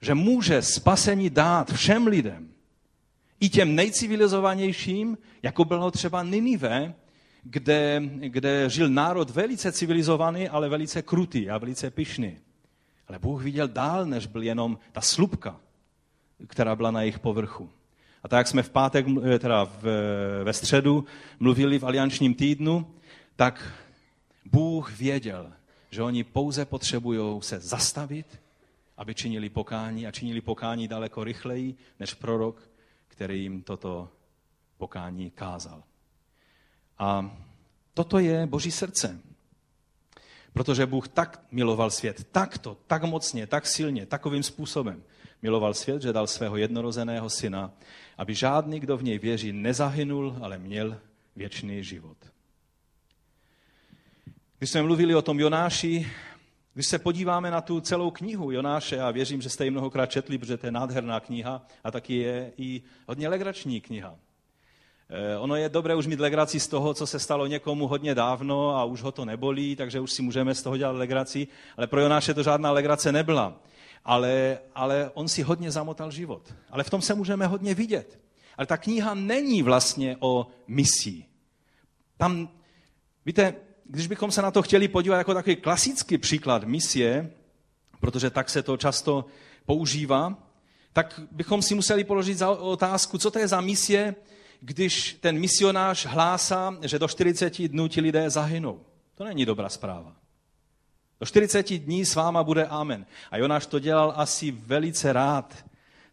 že 0.00 0.14
může 0.14 0.62
spasení 0.62 1.30
dát 1.30 1.72
všem 1.72 2.06
lidem, 2.06 2.48
i 3.40 3.48
těm 3.48 3.74
nejcivilizovanějším, 3.74 5.18
jako 5.42 5.64
bylo 5.64 5.90
třeba 5.90 6.22
Ninive, 6.22 6.94
kde, 7.42 8.02
kde 8.18 8.70
žil 8.70 8.88
národ 8.88 9.30
velice 9.30 9.72
civilizovaný, 9.72 10.48
ale 10.48 10.68
velice 10.68 11.02
krutý 11.02 11.50
a 11.50 11.58
velice 11.58 11.90
pyšný. 11.90 12.36
Ale 13.08 13.18
Bůh 13.18 13.42
viděl 13.42 13.68
dál, 13.68 14.06
než 14.06 14.26
byl 14.26 14.42
jenom 14.42 14.78
ta 14.92 15.00
slupka, 15.00 15.60
která 16.46 16.76
byla 16.76 16.90
na 16.90 17.00
jejich 17.00 17.18
povrchu. 17.18 17.70
A 18.22 18.28
tak, 18.28 18.38
jak 18.38 18.48
jsme 18.48 18.62
v 18.62 18.70
pátek, 18.70 19.06
teda 19.38 19.64
v, 19.64 19.84
ve 20.44 20.52
středu, 20.52 21.04
mluvili 21.40 21.78
v 21.78 21.86
aliančním 21.86 22.34
týdnu, 22.34 22.94
tak 23.36 23.72
Bůh 24.52 24.98
věděl, 24.98 25.52
že 25.90 26.02
oni 26.02 26.24
pouze 26.24 26.64
potřebují 26.64 27.42
se 27.42 27.60
zastavit, 27.60 28.40
aby 28.96 29.14
činili 29.14 29.48
pokání 29.48 30.06
a 30.06 30.10
činili 30.10 30.40
pokání 30.40 30.88
daleko 30.88 31.24
rychleji 31.24 31.74
než 32.00 32.14
prorok, 32.14 32.68
který 33.08 33.42
jim 33.42 33.62
toto 33.62 34.08
pokání 34.78 35.30
kázal. 35.30 35.82
A 36.98 37.36
toto 37.94 38.18
je 38.18 38.46
Boží 38.46 38.70
srdce. 38.70 39.20
Protože 40.52 40.86
Bůh 40.86 41.08
tak 41.08 41.44
miloval 41.50 41.90
svět, 41.90 42.26
takto, 42.32 42.76
tak 42.86 43.04
mocně, 43.04 43.46
tak 43.46 43.66
silně, 43.66 44.06
takovým 44.06 44.42
způsobem 44.42 45.02
miloval 45.42 45.74
svět, 45.74 46.02
že 46.02 46.12
dal 46.12 46.26
svého 46.26 46.56
jednorozeného 46.56 47.30
syna, 47.30 47.72
aby 48.18 48.34
žádný, 48.34 48.80
kdo 48.80 48.96
v 48.96 49.02
něj 49.02 49.18
věří, 49.18 49.52
nezahynul, 49.52 50.36
ale 50.40 50.58
měl 50.58 51.00
věčný 51.36 51.84
život. 51.84 52.16
Když 54.60 54.70
jsme 54.70 54.82
mluvili 54.82 55.14
o 55.14 55.22
tom 55.22 55.40
Jonáši, 55.40 56.10
když 56.74 56.86
se 56.86 56.98
podíváme 56.98 57.50
na 57.50 57.60
tu 57.60 57.80
celou 57.80 58.10
knihu 58.10 58.50
Jonáše, 58.50 59.00
a 59.00 59.10
věřím, 59.10 59.42
že 59.42 59.48
jste 59.48 59.64
ji 59.64 59.70
mnohokrát 59.70 60.06
četli, 60.06 60.38
protože 60.38 60.56
to 60.56 60.66
je 60.66 60.72
nádherná 60.72 61.20
kniha 61.20 61.66
a 61.84 61.90
taky 61.90 62.14
je 62.14 62.52
i 62.56 62.82
hodně 63.08 63.28
legrační 63.28 63.80
kniha. 63.80 64.16
Eh, 65.10 65.38
ono 65.38 65.56
je 65.56 65.68
dobré 65.68 65.94
už 65.94 66.06
mít 66.06 66.20
legraci 66.20 66.60
z 66.60 66.68
toho, 66.68 66.94
co 66.94 67.06
se 67.06 67.18
stalo 67.18 67.46
někomu 67.46 67.86
hodně 67.86 68.14
dávno 68.14 68.76
a 68.76 68.84
už 68.84 69.02
ho 69.02 69.12
to 69.12 69.24
nebolí, 69.24 69.76
takže 69.76 70.00
už 70.00 70.12
si 70.12 70.22
můžeme 70.22 70.54
z 70.54 70.62
toho 70.62 70.76
dělat 70.76 70.96
legraci, 70.96 71.48
ale 71.76 71.86
pro 71.86 72.00
Jonáše 72.00 72.34
to 72.34 72.42
žádná 72.42 72.72
legrace 72.72 73.12
nebyla. 73.12 73.60
Ale, 74.04 74.58
ale 74.74 75.10
on 75.14 75.28
si 75.28 75.42
hodně 75.42 75.70
zamotal 75.70 76.10
život. 76.10 76.54
Ale 76.70 76.84
v 76.84 76.90
tom 76.90 77.02
se 77.02 77.14
můžeme 77.14 77.46
hodně 77.46 77.74
vidět. 77.74 78.20
Ale 78.56 78.66
ta 78.66 78.76
kniha 78.76 79.14
není 79.14 79.62
vlastně 79.62 80.16
o 80.20 80.46
misí. 80.66 81.26
Tam, 82.16 82.48
víte, 83.26 83.54
když 83.92 84.06
bychom 84.06 84.30
se 84.30 84.42
na 84.42 84.50
to 84.50 84.62
chtěli 84.62 84.88
podívat 84.88 85.18
jako 85.18 85.34
takový 85.34 85.56
klasický 85.56 86.18
příklad 86.18 86.64
misie, 86.64 87.30
protože 88.00 88.30
tak 88.30 88.50
se 88.50 88.62
to 88.62 88.76
často 88.76 89.24
používá, 89.66 90.34
tak 90.92 91.20
bychom 91.30 91.62
si 91.62 91.74
museli 91.74 92.04
položit 92.04 92.34
za 92.34 92.50
otázku, 92.50 93.18
co 93.18 93.30
to 93.30 93.38
je 93.38 93.48
za 93.48 93.60
misie, 93.60 94.14
když 94.60 95.18
ten 95.20 95.38
misionář 95.38 96.06
hlásá, 96.06 96.78
že 96.82 96.98
do 96.98 97.08
40 97.08 97.68
dnů 97.68 97.88
ti 97.88 98.00
lidé 98.00 98.30
zahynou. 98.30 98.80
To 99.14 99.24
není 99.24 99.46
dobrá 99.46 99.68
zpráva. 99.68 100.16
Do 101.20 101.26
40 101.26 101.78
dní 101.78 102.04
s 102.04 102.14
váma 102.14 102.42
bude 102.42 102.66
amen. 102.66 103.06
A 103.30 103.36
Jonáš 103.36 103.66
to 103.66 103.78
dělal 103.78 104.12
asi 104.16 104.50
velice 104.50 105.12
rád, 105.12 105.64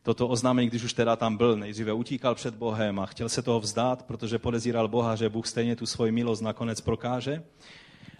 toto 0.08 0.28
oznámení, 0.28 0.70
když 0.70 0.84
už 0.84 0.94
teda 0.94 1.16
tam 1.16 1.38
byl. 1.38 1.56
Nejdříve 1.56 1.94
utíkal 1.94 2.36
před 2.36 2.56
Bohem 2.56 3.00
a 3.00 3.06
chtěl 3.06 3.30
se 3.30 3.42
toho 3.42 3.60
vzdát, 3.60 4.04
protože 4.04 4.40
podezíral 4.40 4.88
Boha, 4.88 5.16
že 5.16 5.30
Bůh 5.30 5.48
stejně 5.48 5.76
tu 5.76 5.86
svoji 5.86 6.12
milost 6.12 6.42
nakonec 6.42 6.82
prokáže. 6.82 7.44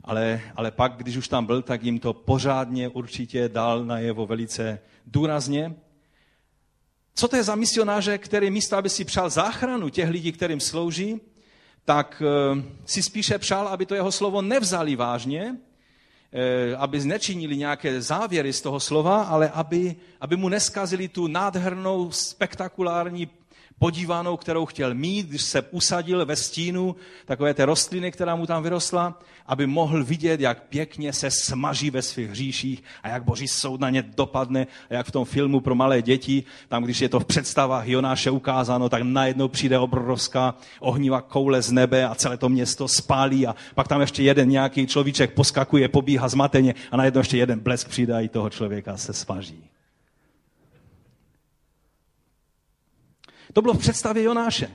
Ale, 0.04 0.42
ale 0.56 0.72
pak, 0.72 0.98
když 0.98 1.18
už 1.18 1.28
tam 1.28 1.46
byl, 1.46 1.62
tak 1.62 1.84
jim 1.84 2.00
to 2.00 2.14
pořádně 2.14 2.90
určitě 2.90 3.50
dal 3.50 3.86
najevo 3.86 4.26
velice 4.26 4.80
důrazně. 5.06 5.76
Co 7.16 7.28
to 7.28 7.36
je 7.36 7.44
za 7.44 7.56
misionáře, 7.56 8.18
který 8.18 8.50
místo, 8.52 8.78
aby 8.78 8.90
si 8.90 9.06
přál 9.06 9.30
záchranu 9.30 9.90
těch 9.90 10.10
lidí, 10.10 10.32
kterým 10.32 10.60
slouží, 10.60 11.22
tak 11.86 12.22
eh, 12.26 12.64
si 12.86 13.04
spíše 13.04 13.40
přál, 13.40 13.68
aby 13.68 13.86
to 13.86 13.96
jeho 13.96 14.12
slovo 14.12 14.42
nevzali 14.42 14.96
vážně, 14.96 15.56
aby 16.78 17.00
nečinili 17.00 17.58
nějaké 17.58 18.02
závěry 18.02 18.54
z 18.54 18.62
toho 18.62 18.80
slova, 18.80 19.24
ale 19.24 19.50
aby, 19.50 19.96
aby 20.22 20.36
mu 20.36 20.50
neskazili 20.50 21.08
tu 21.08 21.28
nádhernou, 21.28 22.12
spektakulární 22.12 23.30
podívanou, 23.80 24.38
kterou 24.38 24.66
chtěl 24.66 24.94
mít, 24.94 25.28
když 25.28 25.42
se 25.42 25.62
usadil 25.62 26.26
ve 26.26 26.36
stínu 26.36 26.96
takové 27.26 27.54
té 27.54 27.66
rostliny, 27.66 28.12
která 28.12 28.36
mu 28.36 28.46
tam 28.46 28.64
vyrostla, 28.64 29.20
aby 29.46 29.68
mohl 29.68 30.04
vidět, 30.04 30.42
jak 30.42 30.64
pěkně 30.64 31.14
se 31.14 31.32
smaží 31.32 31.90
ve 31.90 32.02
svých 32.02 32.30
hříších 32.30 32.84
a 33.04 33.10
jak 33.10 33.24
boží 33.24 33.48
soud 33.48 33.80
na 33.80 33.90
ně 33.90 34.02
dopadne 34.02 34.68
a 34.90 34.94
jak 34.94 35.08
v 35.08 35.12
tom 35.12 35.26
filmu 35.26 35.60
pro 35.60 35.76
malé 35.76 36.02
děti, 36.02 36.44
tam 36.68 36.84
když 36.84 37.02
je 37.02 37.10
to 37.10 37.20
v 37.20 37.26
představách 37.26 37.88
Jonáše 37.88 38.32
ukázáno, 38.32 38.90
tak 38.90 39.04
najednou 39.04 39.48
přijde 39.48 39.80
obrovská 39.80 40.56
ohnivá 40.80 41.22
koule 41.22 41.62
z 41.62 41.72
nebe 41.72 42.06
a 42.06 42.16
celé 42.16 42.38
to 42.38 42.50
město 42.50 42.88
spálí 42.88 43.48
a 43.48 43.56
pak 43.76 43.88
tam 43.88 44.02
ještě 44.02 44.24
jeden 44.24 44.50
nějaký 44.50 44.88
človíček 44.88 45.34
poskakuje, 45.34 45.88
pobíhá 45.88 46.30
zmateně 46.30 46.76
a 46.92 46.98
najednou 46.98 47.20
ještě 47.20 47.38
jeden 47.38 47.60
blesk 47.60 48.00
i 48.00 48.28
toho 48.28 48.50
člověka 48.50 48.98
se 48.98 49.14
smaží. 49.14 49.77
To 53.54 53.62
bylo 53.62 53.74
v 53.74 53.80
představě 53.80 54.24
Jonáše. 54.24 54.72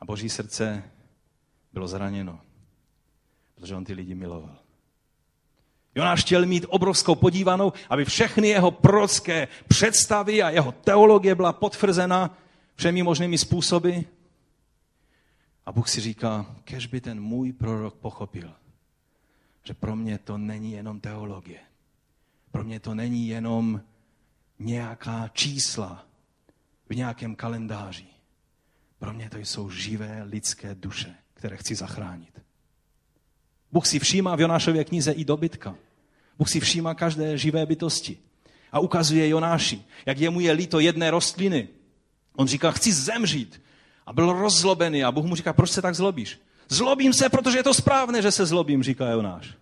A 0.00 0.04
boží 0.04 0.28
srdce 0.28 0.82
bylo 1.72 1.88
zraněno, 1.88 2.40
protože 3.54 3.74
on 3.74 3.84
ty 3.84 3.92
lidi 3.92 4.14
miloval. 4.14 4.58
Jonáš 5.94 6.20
chtěl 6.20 6.46
mít 6.46 6.66
obrovskou 6.68 7.14
podívanou, 7.14 7.72
aby 7.88 8.04
všechny 8.04 8.48
jeho 8.48 8.70
prorocké 8.70 9.48
představy 9.68 10.42
a 10.42 10.50
jeho 10.50 10.72
teologie 10.72 11.34
byla 11.34 11.52
potvrzena 11.52 12.38
všemi 12.74 13.02
možnými 13.02 13.38
způsoby. 13.38 13.98
A 15.66 15.72
Bůh 15.72 15.88
si 15.88 16.00
říká, 16.00 16.56
kež 16.64 16.86
by 16.86 17.00
ten 17.00 17.20
můj 17.20 17.52
prorok 17.52 17.94
pochopil, 17.94 18.52
že 19.64 19.74
pro 19.74 19.96
mě 19.96 20.18
to 20.18 20.38
není 20.38 20.72
jenom 20.72 21.00
teologie. 21.00 21.60
Pro 22.50 22.64
mě 22.64 22.80
to 22.80 22.94
není 22.94 23.28
jenom 23.28 23.80
nějaká 24.58 25.28
čísla 25.28 26.06
v 26.88 26.94
nějakém 26.94 27.34
kalendáři. 27.34 28.06
Pro 28.98 29.12
mě 29.12 29.30
to 29.30 29.38
jsou 29.38 29.70
živé 29.70 30.22
lidské 30.22 30.74
duše, 30.74 31.14
které 31.34 31.56
chci 31.56 31.74
zachránit. 31.74 32.42
Bůh 33.72 33.86
si 33.86 33.98
všímá 33.98 34.36
v 34.36 34.40
Jonášově 34.40 34.84
knize 34.84 35.12
i 35.12 35.24
dobytka. 35.24 35.74
Bůh 36.38 36.48
si 36.48 36.60
všímá 36.60 36.94
každé 36.94 37.38
živé 37.38 37.66
bytosti. 37.66 38.18
A 38.72 38.78
ukazuje 38.78 39.28
Jonáši, 39.28 39.84
jak 40.06 40.18
jemu 40.18 40.40
je 40.40 40.52
líto 40.52 40.80
jedné 40.80 41.10
rostliny. 41.10 41.68
On 42.36 42.46
říká, 42.46 42.70
chci 42.70 42.92
zemřít. 42.92 43.62
A 44.06 44.12
byl 44.12 44.32
rozzlobený. 44.32 45.04
A 45.04 45.12
Bůh 45.12 45.24
mu 45.24 45.36
říká, 45.36 45.52
proč 45.52 45.70
se 45.70 45.82
tak 45.82 45.94
zlobíš? 45.94 46.40
Zlobím 46.68 47.12
se, 47.12 47.28
protože 47.28 47.58
je 47.58 47.62
to 47.62 47.74
správné, 47.74 48.22
že 48.22 48.30
se 48.30 48.46
zlobím, 48.46 48.82
říká 48.82 49.10
Jonáš. 49.10 49.54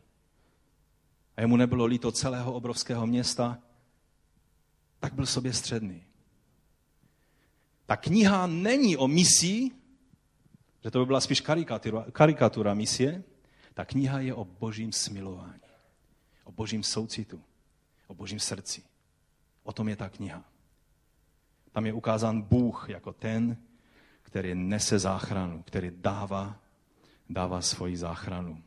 A 1.36 1.40
jemu 1.40 1.56
nebylo 1.56 1.84
líto 1.84 2.12
celého 2.12 2.52
obrovského 2.52 3.06
města, 3.06 3.58
tak 5.00 5.14
byl 5.14 5.26
sobě 5.26 5.52
středný. 5.52 6.04
Ta 7.86 7.96
kniha 7.96 8.46
není 8.46 8.96
o 8.96 9.08
misii, 9.08 9.70
že 10.84 10.90
to 10.90 10.98
by 10.98 11.06
byla 11.06 11.20
spíš 11.20 11.40
karikatura, 11.40 12.06
karikatura 12.12 12.74
misie, 12.74 13.22
ta 13.74 13.84
kniha 13.84 14.20
je 14.20 14.34
o 14.34 14.44
božím 14.44 14.92
smilování, 14.92 15.60
o 16.44 16.52
božím 16.52 16.82
soucitu, 16.82 17.42
o 18.06 18.14
božím 18.14 18.40
srdci. 18.40 18.82
O 19.62 19.72
tom 19.72 19.88
je 19.88 19.96
ta 19.96 20.08
kniha. 20.08 20.44
Tam 21.72 21.86
je 21.86 21.92
ukázán 21.92 22.42
Bůh 22.42 22.86
jako 22.88 23.12
ten, 23.12 23.56
který 24.22 24.54
nese 24.54 24.98
záchranu, 24.98 25.62
který 25.62 25.90
dává, 25.94 26.60
dává 27.30 27.60
svoji 27.60 27.96
záchranu. 27.96 28.62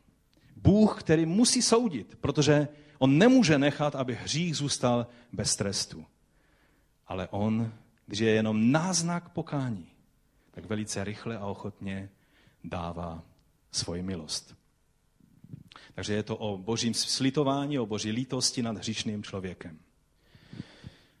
Bůh, 0.56 1.00
který 1.02 1.26
musí 1.26 1.62
soudit, 1.62 2.16
protože 2.20 2.68
on 2.98 3.18
nemůže 3.18 3.58
nechat, 3.58 3.94
aby 3.94 4.14
hřích 4.14 4.56
zůstal 4.56 5.06
bez 5.32 5.56
trestu. 5.56 6.06
Ale 7.06 7.28
on, 7.28 7.72
když 8.06 8.18
je 8.18 8.30
jenom 8.30 8.72
náznak 8.72 9.28
pokání, 9.28 9.86
tak 10.50 10.64
velice 10.64 11.04
rychle 11.04 11.38
a 11.38 11.46
ochotně 11.46 12.10
dává 12.64 13.22
svoji 13.72 14.02
milost. 14.02 14.54
Takže 15.94 16.14
je 16.14 16.22
to 16.22 16.36
o 16.36 16.58
božím 16.58 16.94
slitování, 16.94 17.78
o 17.78 17.86
boží 17.86 18.10
lítosti 18.10 18.62
nad 18.62 18.76
hříšným 18.76 19.22
člověkem. 19.22 19.78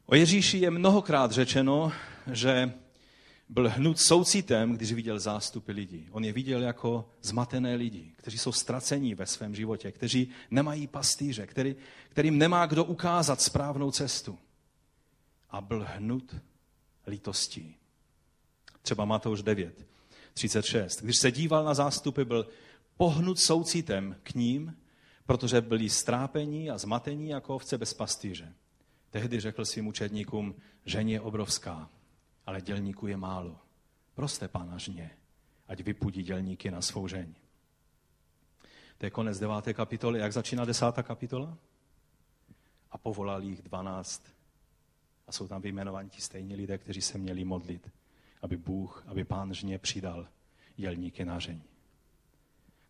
O 0.06 0.14
Ježíši 0.14 0.58
je 0.58 0.70
mnohokrát 0.70 1.32
řečeno, 1.32 1.92
že 2.32 2.72
byl 3.48 3.70
hnut 3.70 4.00
soucitem, 4.00 4.72
když 4.72 4.92
viděl 4.92 5.18
zástupy 5.18 5.72
lidí. 5.72 6.08
On 6.10 6.24
je 6.24 6.32
viděl 6.32 6.62
jako 6.62 7.08
zmatené 7.22 7.74
lidi, 7.74 8.12
kteří 8.16 8.38
jsou 8.38 8.52
ztracení 8.52 9.14
ve 9.14 9.26
svém 9.26 9.54
životě, 9.54 9.92
kteří 9.92 10.28
nemají 10.50 10.86
pastýře, 10.86 11.46
který, 11.46 11.76
kterým 12.08 12.38
nemá 12.38 12.66
kdo 12.66 12.84
ukázat 12.84 13.40
správnou 13.40 13.90
cestu. 13.90 14.38
A 15.54 15.60
byl 15.60 15.86
hnut 15.88 16.36
lítostí. 17.06 17.76
Třeba 18.82 19.04
Matouš 19.04 19.42
9, 19.42 19.86
36. 20.32 21.02
Když 21.02 21.16
se 21.16 21.32
díval 21.32 21.64
na 21.64 21.74
zástupy, 21.74 22.24
byl 22.24 22.48
pohnut 22.96 23.38
soucitem 23.40 24.16
k 24.22 24.34
ním, 24.34 24.76
protože 25.26 25.60
byli 25.60 25.90
strápení 25.90 26.70
a 26.70 26.78
zmatení 26.78 27.28
jako 27.28 27.54
ovce 27.54 27.78
bez 27.78 27.94
pastýře. 27.94 28.54
Tehdy 29.10 29.40
řekl 29.40 29.64
svým 29.64 29.86
učedníkům, 29.86 30.54
žen 30.84 31.08
je 31.08 31.20
obrovská, 31.20 31.90
ale 32.46 32.60
dělníků 32.60 33.06
je 33.06 33.16
málo. 33.16 33.58
Proste 34.14 34.48
pána 34.48 34.78
žně, 34.78 35.10
ať 35.68 35.80
vypudí 35.80 36.22
dělníky 36.22 36.70
na 36.70 36.82
svou 36.82 37.08
žeň. 37.08 37.34
To 38.98 39.06
je 39.06 39.10
konec 39.10 39.38
deváté 39.38 39.74
kapitoly. 39.74 40.20
Jak 40.20 40.32
začíná 40.32 40.64
desátá 40.64 41.02
kapitola? 41.02 41.58
A 42.90 42.98
povolal 42.98 43.42
jich 43.42 43.62
dvanáct. 43.62 44.33
A 45.26 45.32
jsou 45.32 45.48
tam 45.48 45.62
vyjmenovaní 45.62 46.10
ti 46.10 46.20
stejní 46.20 46.56
lidé, 46.56 46.78
kteří 46.78 47.02
se 47.02 47.18
měli 47.18 47.44
modlit, 47.44 47.90
aby 48.42 48.56
Bůh, 48.56 49.04
aby 49.06 49.24
pán 49.24 49.54
žně 49.54 49.78
přidal 49.78 50.28
dělníky 50.76 51.26
žeň. 51.38 51.60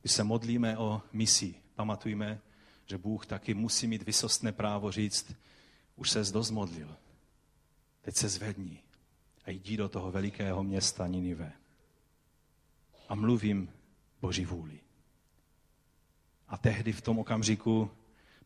Když 0.01 0.13
se 0.13 0.25
modlíme 0.25 0.79
o 0.79 1.03
misi, 1.13 1.55
pamatujme, 1.75 2.41
že 2.87 2.99
Bůh 2.99 3.27
taky 3.27 3.55
musí 3.55 3.87
mít 3.87 4.03
vysostné 4.03 4.53
právo 4.53 4.93
říct, 4.93 5.35
už 5.97 6.11
se 6.11 6.33
dost 6.33 6.51
modlil, 6.51 6.97
teď 8.01 8.17
se 8.17 8.29
zvedni 8.29 8.83
a 9.45 9.51
jdi 9.51 9.77
do 9.77 9.89
toho 9.89 10.11
velikého 10.11 10.63
města 10.63 11.07
Ninive. 11.07 11.53
A 13.09 13.15
mluvím 13.15 13.71
Boží 14.21 14.45
vůli. 14.45 14.81
A 16.49 16.57
tehdy 16.59 16.93
v 16.93 17.01
tom 17.01 17.19
okamžiku 17.19 17.91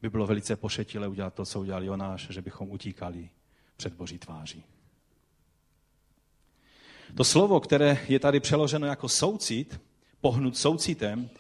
by 0.03 0.11
bylo 0.11 0.27
velice 0.27 0.57
pošetilé 0.57 1.09
udělat 1.09 1.35
to, 1.35 1.45
co 1.45 1.61
udělal 1.61 1.85
Jonáš, 1.85 2.27
že 2.31 2.43
bychom 2.43 2.71
utíkali 2.71 3.31
před 3.79 3.95
Boží 3.95 4.19
tváří. 4.19 4.65
To 7.15 7.25
slovo, 7.25 7.61
které 7.61 7.99
je 8.09 8.19
tady 8.19 8.41
přeloženo 8.41 8.87
jako 8.87 9.09
soucit, 9.09 9.81
pohnut 10.21 10.57
soucitem, 10.57 11.31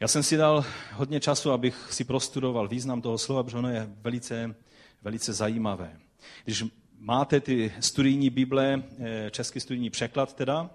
já 0.00 0.08
jsem 0.08 0.22
si 0.22 0.36
dal 0.36 0.64
hodně 0.92 1.20
času, 1.20 1.50
abych 1.50 1.92
si 1.92 2.04
prostudoval 2.04 2.68
význam 2.68 3.02
toho 3.02 3.18
slova, 3.18 3.42
protože 3.42 3.56
ono 3.56 3.70
je 3.70 3.88
velice, 4.00 4.54
velice 5.02 5.32
zajímavé. 5.32 5.98
Když 6.44 6.64
máte 6.98 7.40
ty 7.40 7.72
studijní 7.80 8.30
Bible, 8.30 8.82
eh, 8.98 9.30
český 9.30 9.60
studijní 9.60 9.90
překlad 9.90 10.34
teda, 10.34 10.70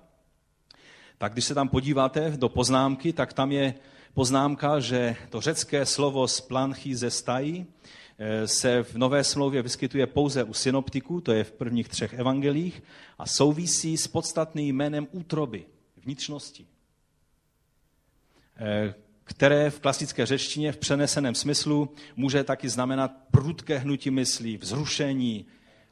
tak 1.18 1.34
když 1.34 1.46
se 1.46 1.56
tam 1.56 1.70
podíváte 1.70 2.32
do 2.38 2.50
poznámky, 2.50 3.14
tak 3.14 3.34
tam 3.34 3.52
je 3.52 3.74
poznámka, 4.14 4.80
že 4.80 5.16
to 5.30 5.42
řecké 5.42 5.86
slovo 5.86 6.28
splanchy 6.28 6.96
ze 6.96 7.10
stají 7.12 7.66
eh, 7.66 7.94
se 8.46 8.84
v 8.84 8.96
Nové 8.96 9.24
smlouvě 9.24 9.62
vyskytuje 9.62 10.08
pouze 10.08 10.44
u 10.44 10.54
synoptiků, 10.54 11.22
to 11.22 11.32
je 11.32 11.44
v 11.44 11.52
prvních 11.52 11.90
třech 11.90 12.14
evangelích, 12.14 12.84
a 13.18 13.26
souvisí 13.28 13.98
s 13.98 14.08
podstatným 14.08 14.76
jménem 14.76 15.08
útroby, 15.12 15.66
vnitřnosti. 15.98 16.66
Eh, 18.58 18.94
které 19.24 19.70
v 19.70 19.80
klasické 19.80 20.26
řečtině 20.26 20.72
v 20.72 20.78
přeneseném 20.78 21.36
smyslu 21.36 21.90
může 22.16 22.44
taky 22.44 22.70
znamenat 22.70 23.12
prudké 23.32 23.78
hnutí 23.78 24.12
myslí, 24.12 24.58
vzrušení, 24.58 25.46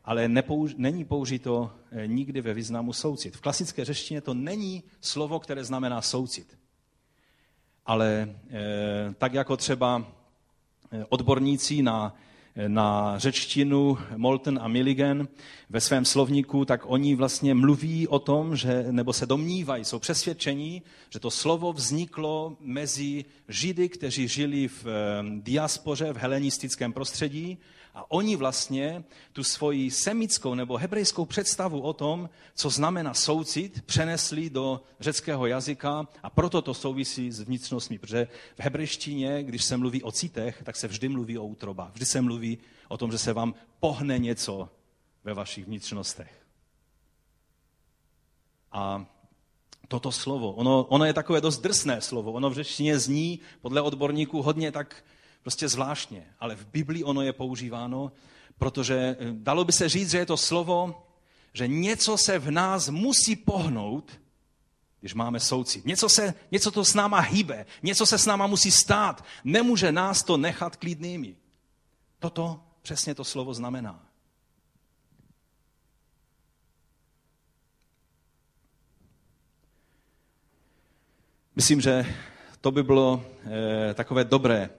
ale 0.05 0.27
nepouž- 0.27 0.75
není 0.77 1.05
použito 1.05 1.71
eh, 1.91 2.07
nikdy 2.07 2.41
ve 2.41 2.53
významu 2.53 2.93
soucit. 2.93 3.35
V 3.35 3.41
klasické 3.41 3.85
řečtině 3.85 4.21
to 4.21 4.33
není 4.33 4.83
slovo, 5.01 5.39
které 5.39 5.63
znamená 5.63 6.01
soucit. 6.01 6.57
Ale 7.85 8.35
e, 8.49 9.13
tak 9.17 9.33
jako 9.33 9.57
třeba 9.57 10.05
eh, 10.07 10.20
odborníci 11.09 11.81
na 11.81 12.15
na 12.67 13.19
řečtinu 13.19 13.97
Molten 14.15 14.59
a 14.61 14.67
Milligan 14.67 15.27
ve 15.69 15.81
svém 15.81 16.05
slovníku, 16.05 16.65
tak 16.65 16.81
oni 16.85 17.15
vlastně 17.15 17.53
mluví 17.53 18.07
o 18.07 18.19
tom, 18.19 18.55
že, 18.55 18.85
nebo 18.91 19.13
se 19.13 19.25
domnívají, 19.25 19.85
jsou 19.85 19.99
přesvědčení, 19.99 20.81
že 21.09 21.19
to 21.19 21.31
slovo 21.31 21.73
vzniklo 21.73 22.57
mezi 22.59 23.25
Židy, 23.47 23.89
kteří 23.89 24.27
žili 24.27 24.67
v 24.67 24.85
diaspoře, 25.39 26.13
v 26.13 26.17
helenistickém 26.17 26.93
prostředí 26.93 27.57
a 27.93 28.11
oni 28.11 28.35
vlastně 28.35 29.03
tu 29.33 29.43
svoji 29.43 29.91
semickou 29.91 30.55
nebo 30.55 30.77
hebrejskou 30.77 31.25
představu 31.25 31.81
o 31.81 31.93
tom, 31.93 32.29
co 32.55 32.69
znamená 32.69 33.13
soucit, 33.13 33.81
přenesli 33.85 34.49
do 34.49 34.81
řeckého 34.99 35.45
jazyka 35.45 36.07
a 36.23 36.29
proto 36.29 36.61
to 36.61 36.73
souvisí 36.73 37.31
s 37.31 37.39
vnitřnostmi. 37.39 37.99
Protože 37.99 38.27
v 38.55 38.59
hebrejštině, 38.59 39.43
když 39.43 39.63
se 39.63 39.77
mluví 39.77 40.03
o 40.03 40.11
citech, 40.11 40.61
tak 40.63 40.75
se 40.75 40.87
vždy 40.87 41.09
mluví 41.09 41.37
o 41.37 41.45
útrobách. 41.45 41.93
Vždy 41.93 42.05
se 42.05 42.21
mluví 42.21 42.57
o 42.87 42.97
tom, 42.97 43.11
že 43.11 43.17
se 43.17 43.33
vám 43.33 43.53
pohne 43.79 44.19
něco 44.19 44.69
ve 45.23 45.33
vašich 45.33 45.65
vnitřnostech. 45.65 46.45
A 48.71 49.05
toto 49.87 50.11
slovo, 50.11 50.51
ono, 50.51 50.83
ono 50.83 51.05
je 51.05 51.13
takové 51.13 51.41
dost 51.41 51.59
drsné 51.59 52.01
slovo, 52.01 52.31
ono 52.31 52.49
v 52.49 52.53
řečtině 52.53 52.99
zní 52.99 53.39
podle 53.61 53.81
odborníků 53.81 54.41
hodně 54.41 54.71
tak 54.71 55.03
prostě 55.43 55.69
zvláštně, 55.69 56.25
ale 56.39 56.55
v 56.55 56.65
Biblii 56.65 57.03
ono 57.03 57.21
je 57.21 57.33
používáno, 57.33 58.11
protože 58.57 58.95
eh, 58.95 59.15
dalo 59.31 59.63
by 59.63 59.71
se 59.71 59.89
říct, 59.89 60.11
že 60.11 60.17
je 60.17 60.25
to 60.25 60.37
slovo, 60.37 61.07
že 61.53 61.67
něco 61.67 62.17
se 62.17 62.39
v 62.39 62.51
nás 62.51 62.89
musí 62.89 63.35
pohnout, 63.35 64.21
když 64.99 65.13
máme 65.13 65.39
soucit. 65.39 65.85
Něco, 65.85 66.09
se, 66.09 66.33
něco 66.51 66.71
to 66.71 66.85
s 66.85 66.93
náma 66.93 67.19
hýbe, 67.19 67.65
něco 67.83 68.05
se 68.05 68.17
s 68.17 68.25
náma 68.25 68.47
musí 68.47 68.71
stát. 68.71 69.25
Nemůže 69.43 69.91
nás 69.91 70.23
to 70.23 70.37
nechat 70.37 70.75
klidnými. 70.75 71.35
Toto 72.19 72.63
přesně 72.81 73.15
to 73.15 73.23
slovo 73.23 73.53
znamená. 73.53 74.05
Myslím, 81.55 81.81
že 81.81 82.05
to 82.61 82.71
by 82.71 82.83
bylo 82.83 83.25
eh, 83.45 83.93
takové 83.93 84.23
dobré 84.23 84.69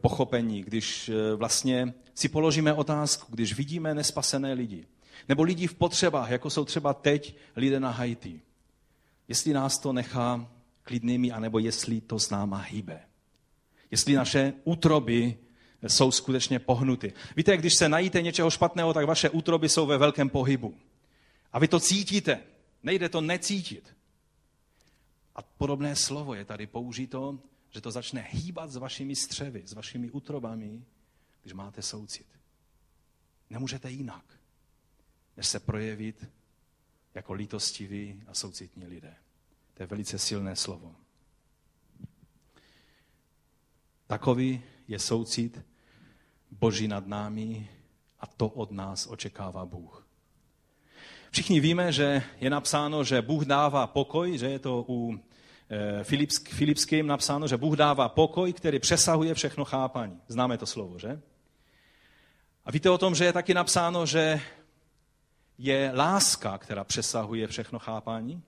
pochopení, 0.00 0.62
když 0.62 1.08
eh, 1.08 1.34
vlastně 1.34 1.94
si 2.14 2.28
položíme 2.28 2.72
otázku, 2.72 3.26
když 3.30 3.54
vidíme 3.54 3.94
nespasené 3.94 4.52
lidi, 4.52 4.86
nebo 5.28 5.42
lidi 5.42 5.66
v 5.66 5.74
potřebách, 5.74 6.30
jako 6.30 6.50
jsou 6.50 6.64
třeba 6.64 6.94
teď 6.94 7.36
lidé 7.56 7.80
na 7.80 7.90
Haiti. 7.90 8.40
Jestli 9.28 9.52
nás 9.52 9.78
to 9.78 9.92
nechá 9.92 10.48
klidnými, 10.82 11.32
anebo 11.32 11.58
jestli 11.58 12.00
to 12.00 12.18
s 12.18 12.30
náma 12.30 12.58
hýbe. 12.58 13.00
Jestli 13.90 14.14
naše 14.14 14.52
útroby 14.64 15.38
jsou 15.86 16.10
skutečně 16.10 16.58
pohnuty. 16.58 17.12
Víte, 17.36 17.56
když 17.56 17.74
se 17.74 17.88
najíte 17.88 18.22
něčeho 18.22 18.50
špatného, 18.50 18.92
tak 18.92 19.06
vaše 19.06 19.30
útroby 19.30 19.68
jsou 19.68 19.86
ve 19.86 19.98
velkém 19.98 20.28
pohybu. 20.28 20.74
A 21.52 21.58
vy 21.58 21.68
to 21.68 21.80
cítíte. 21.80 22.40
Nejde 22.82 23.08
to 23.08 23.20
necítit. 23.20 23.96
A 25.36 25.42
podobné 25.42 25.96
slovo 25.96 26.34
je 26.34 26.44
tady 26.44 26.66
použito, 26.66 27.38
že 27.70 27.80
to 27.80 27.90
začne 27.90 28.26
hýbat 28.30 28.70
s 28.70 28.76
vašimi 28.76 29.16
střevy, 29.16 29.62
s 29.66 29.72
vašimi 29.72 30.10
útrobami, 30.10 30.84
když 31.42 31.52
máte 31.52 31.82
soucit. 31.82 32.26
Nemůžete 33.50 33.90
jinak, 33.90 34.24
než 35.36 35.46
se 35.46 35.60
projevit 35.60 36.28
jako 37.14 37.32
lítostiví 37.32 38.22
a 38.26 38.34
soucitní 38.34 38.86
lidé. 38.86 39.14
To 39.74 39.82
je 39.82 39.86
velice 39.86 40.18
silné 40.18 40.56
slovo. 40.56 40.96
Takový 44.06 44.62
je 44.88 44.98
soucit 44.98 45.60
Boží 46.50 46.88
nad 46.88 47.06
námi 47.06 47.70
a 48.20 48.26
to 48.26 48.48
od 48.48 48.70
nás 48.70 49.06
očekává 49.06 49.66
Bůh. 49.66 50.06
Všichni 51.30 51.60
víme, 51.60 51.92
že 51.92 52.22
je 52.40 52.50
napsáno, 52.50 53.04
že 53.04 53.22
Bůh 53.22 53.44
dává 53.44 53.86
pokoj, 53.86 54.38
že 54.38 54.50
je 54.50 54.58
to 54.58 54.84
u 54.88 55.20
Filipským 56.44 57.06
napsáno, 57.06 57.48
že 57.48 57.56
Bůh 57.56 57.76
dává 57.76 58.08
pokoj, 58.08 58.52
který 58.52 58.78
přesahuje 58.78 59.34
všechno 59.34 59.64
chápání. 59.64 60.20
Známe 60.28 60.58
to 60.58 60.66
slovo, 60.66 60.98
že? 60.98 61.20
A 62.64 62.70
víte 62.70 62.90
o 62.90 62.98
tom, 62.98 63.14
že 63.14 63.24
je 63.24 63.32
taky 63.32 63.54
napsáno, 63.54 64.06
že 64.06 64.40
je 65.58 65.92
láska, 65.94 66.58
která 66.58 66.84
přesahuje 66.84 67.46
všechno 67.46 67.78
chápání? 67.78 68.42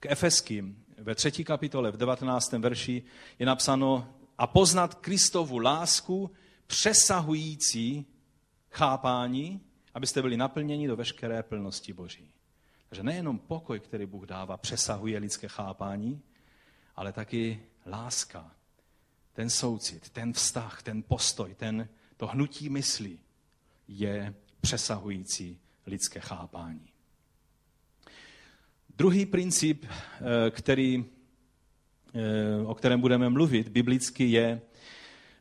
K 0.00 0.06
Efeským 0.06 0.84
ve 0.98 1.14
třetí 1.14 1.44
kapitole, 1.44 1.90
v 1.90 1.96
19. 1.96 2.52
verši 2.52 3.02
je 3.38 3.46
napsáno 3.46 4.14
a 4.38 4.46
poznat 4.46 4.94
Kristovu 4.94 5.58
lásku 5.58 6.30
přesahující 6.66 8.06
chápání, 8.70 9.60
abyste 9.94 10.22
byli 10.22 10.36
naplněni 10.36 10.88
do 10.88 10.96
veškeré 10.96 11.42
plnosti 11.42 11.92
Boží. 11.92 12.30
Takže 12.88 13.02
nejenom 13.02 13.38
pokoj, 13.38 13.80
který 13.80 14.06
Bůh 14.06 14.26
dává, 14.26 14.56
přesahuje 14.56 15.18
lidské 15.18 15.48
chápání, 15.48 16.22
ale 16.96 17.12
taky 17.12 17.62
láska, 17.86 18.50
ten 19.32 19.50
soucit, 19.50 20.10
ten 20.10 20.32
vztah, 20.32 20.82
ten 20.82 21.02
postoj, 21.02 21.54
ten, 21.54 21.88
to 22.16 22.26
hnutí 22.26 22.68
mysli 22.68 23.18
je 23.88 24.34
přesahující 24.60 25.58
lidské 25.86 26.20
chápání. 26.20 26.88
Druhý 28.96 29.26
princip, 29.26 29.84
eh, 29.86 30.50
který, 30.50 31.04
eh, 32.14 32.66
o 32.66 32.74
kterém 32.74 33.00
budeme 33.00 33.28
mluvit 33.28 33.68
biblicky, 33.68 34.24
je 34.24 34.60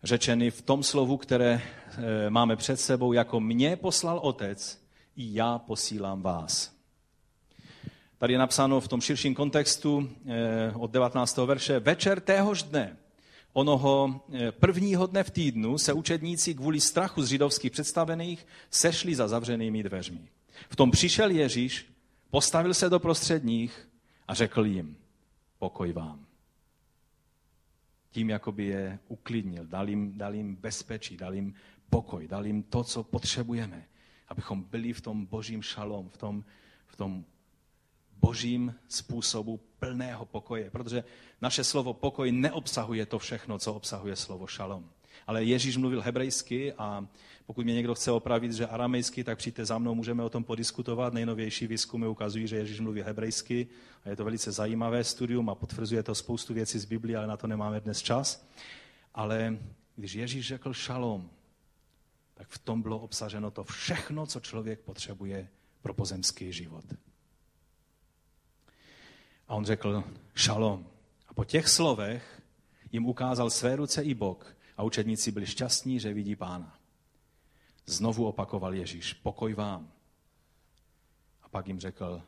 řečený 0.03 0.49
v 0.49 0.62
tom 0.62 0.83
slovu, 0.83 1.17
které 1.17 1.62
eh, 1.62 2.29
máme 2.29 2.55
před 2.55 2.77
sebou, 2.77 3.13
jako 3.13 3.39
mě 3.39 3.75
poslal 3.75 4.17
otec, 4.17 4.83
i 5.15 5.33
já 5.33 5.60
posílám 5.60 6.21
vás. 6.21 6.76
Tady 8.17 8.34
je 8.34 8.39
napsáno 8.39 8.82
v 8.82 8.88
tom 8.88 9.01
širším 9.01 9.36
kontextu 9.36 10.10
od 10.73 10.91
19. 10.91 11.38
verše, 11.38 11.80
večer 11.80 12.19
téhož 12.19 12.63
dne, 12.63 12.97
onoho 13.53 14.21
prvního 14.49 15.08
dne 15.08 15.23
v 15.23 15.32
týdnu, 15.32 15.77
se 15.77 15.93
učedníci 15.93 16.56
kvůli 16.56 16.82
strachu 16.82 17.21
z 17.21 17.27
židovských 17.30 17.71
představených 17.71 18.47
sešli 18.69 19.15
za 19.15 19.27
zavřenými 19.27 19.84
dveřmi. 19.84 20.30
V 20.69 20.75
tom 20.75 20.91
přišel 20.91 21.32
Ježíš, 21.32 21.93
postavil 22.30 22.73
se 22.73 22.89
do 22.89 22.99
prostředních 22.99 23.89
a 24.27 24.34
řekl 24.34 24.65
jim, 24.65 24.97
pokoj 25.60 25.93
vám. 25.93 26.25
Tím 28.12 28.30
jakoby 28.30 28.65
je 28.65 28.99
uklidnil, 29.08 29.65
dal 29.65 29.89
jim, 29.89 30.17
dal 30.17 30.36
jim 30.36 30.56
bezpečí, 30.56 31.17
dal 31.17 31.36
jim 31.36 31.53
pokoj, 31.89 32.27
dal 32.27 32.45
jim 32.45 32.63
to, 32.63 32.84
co 32.84 33.03
potřebujeme, 33.03 33.86
abychom 34.27 34.63
byli 34.63 34.93
v 34.93 35.01
tom 35.01 35.25
božím 35.25 35.62
šalom, 35.62 36.10
v 36.10 36.17
tom, 36.17 36.43
v 36.88 36.95
tom 36.95 37.25
božím 38.19 38.75
způsobu 38.88 39.60
plného 39.80 40.25
pokoje. 40.25 40.69
Protože 40.69 41.03
naše 41.41 41.63
slovo 41.63 41.93
pokoj 41.93 42.32
neobsahuje 42.32 43.06
to 43.06 43.19
všechno, 43.19 43.60
co 43.60 43.73
obsahuje 43.73 44.15
slovo 44.15 44.47
šalom. 44.47 44.89
Ale 45.27 45.43
Ježíš 45.43 45.77
mluvil 45.77 46.01
hebrejsky 46.01 46.73
a 46.73 47.08
pokud 47.45 47.65
mě 47.65 47.73
někdo 47.73 47.95
chce 47.95 48.12
opravit, 48.12 48.53
že 48.53 48.67
aramejsky, 48.67 49.23
tak 49.23 49.38
přijďte 49.38 49.65
za 49.65 49.77
mnou, 49.77 49.95
můžeme 49.95 50.23
o 50.23 50.30
tom 50.30 50.43
podiskutovat. 50.43 51.13
Nejnovější 51.13 51.67
výzkumy 51.67 52.08
ukazují, 52.08 52.47
že 52.47 52.56
Ježíš 52.56 52.80
mluví 52.80 53.01
hebrejsky 53.01 53.67
a 54.06 54.10
je 54.10 54.15
to 54.15 54.23
velice 54.23 54.51
zajímavé 54.51 55.03
studium 55.03 55.49
a 55.49 55.56
potvrzuje 55.56 56.03
to 56.03 56.15
spoustu 56.15 56.53
věcí 56.53 56.80
z 56.80 56.86
Biblii, 56.86 57.15
ale 57.15 57.27
na 57.27 57.38
to 57.38 57.47
nemáme 57.47 57.80
dnes 57.80 58.01
čas. 58.01 58.47
Ale 59.13 59.58
když 59.95 60.13
Ježíš 60.13 60.47
řekl 60.47 60.73
šalom, 60.73 61.30
tak 62.34 62.47
v 62.49 62.60
tom 62.60 62.82
bylo 62.82 62.99
obsaženo 62.99 63.51
to 63.51 63.63
všechno, 63.63 64.25
co 64.25 64.39
člověk 64.39 64.80
potřebuje 64.80 65.47
pro 65.82 65.93
pozemský 65.93 66.53
život. 66.53 66.86
A 69.47 69.55
on 69.55 69.65
řekl 69.65 70.03
šalom. 70.36 70.88
A 71.27 71.33
po 71.33 71.45
těch 71.45 71.67
slovech 71.69 72.41
jim 72.91 73.05
ukázal 73.05 73.49
své 73.49 73.75
ruce 73.75 74.03
i 74.03 74.13
bok 74.13 74.55
a 74.77 74.83
učedníci 74.83 75.31
byli 75.31 75.45
šťastní, 75.45 75.99
že 75.99 76.13
vidí 76.13 76.36
pána. 76.36 76.79
Znovu 77.86 78.27
opakoval 78.27 78.73
Ježíš, 78.73 79.13
pokoj 79.13 79.53
vám. 79.53 79.91
A 81.41 81.49
pak 81.49 81.67
jim 81.67 81.79
řekl, 81.79 82.21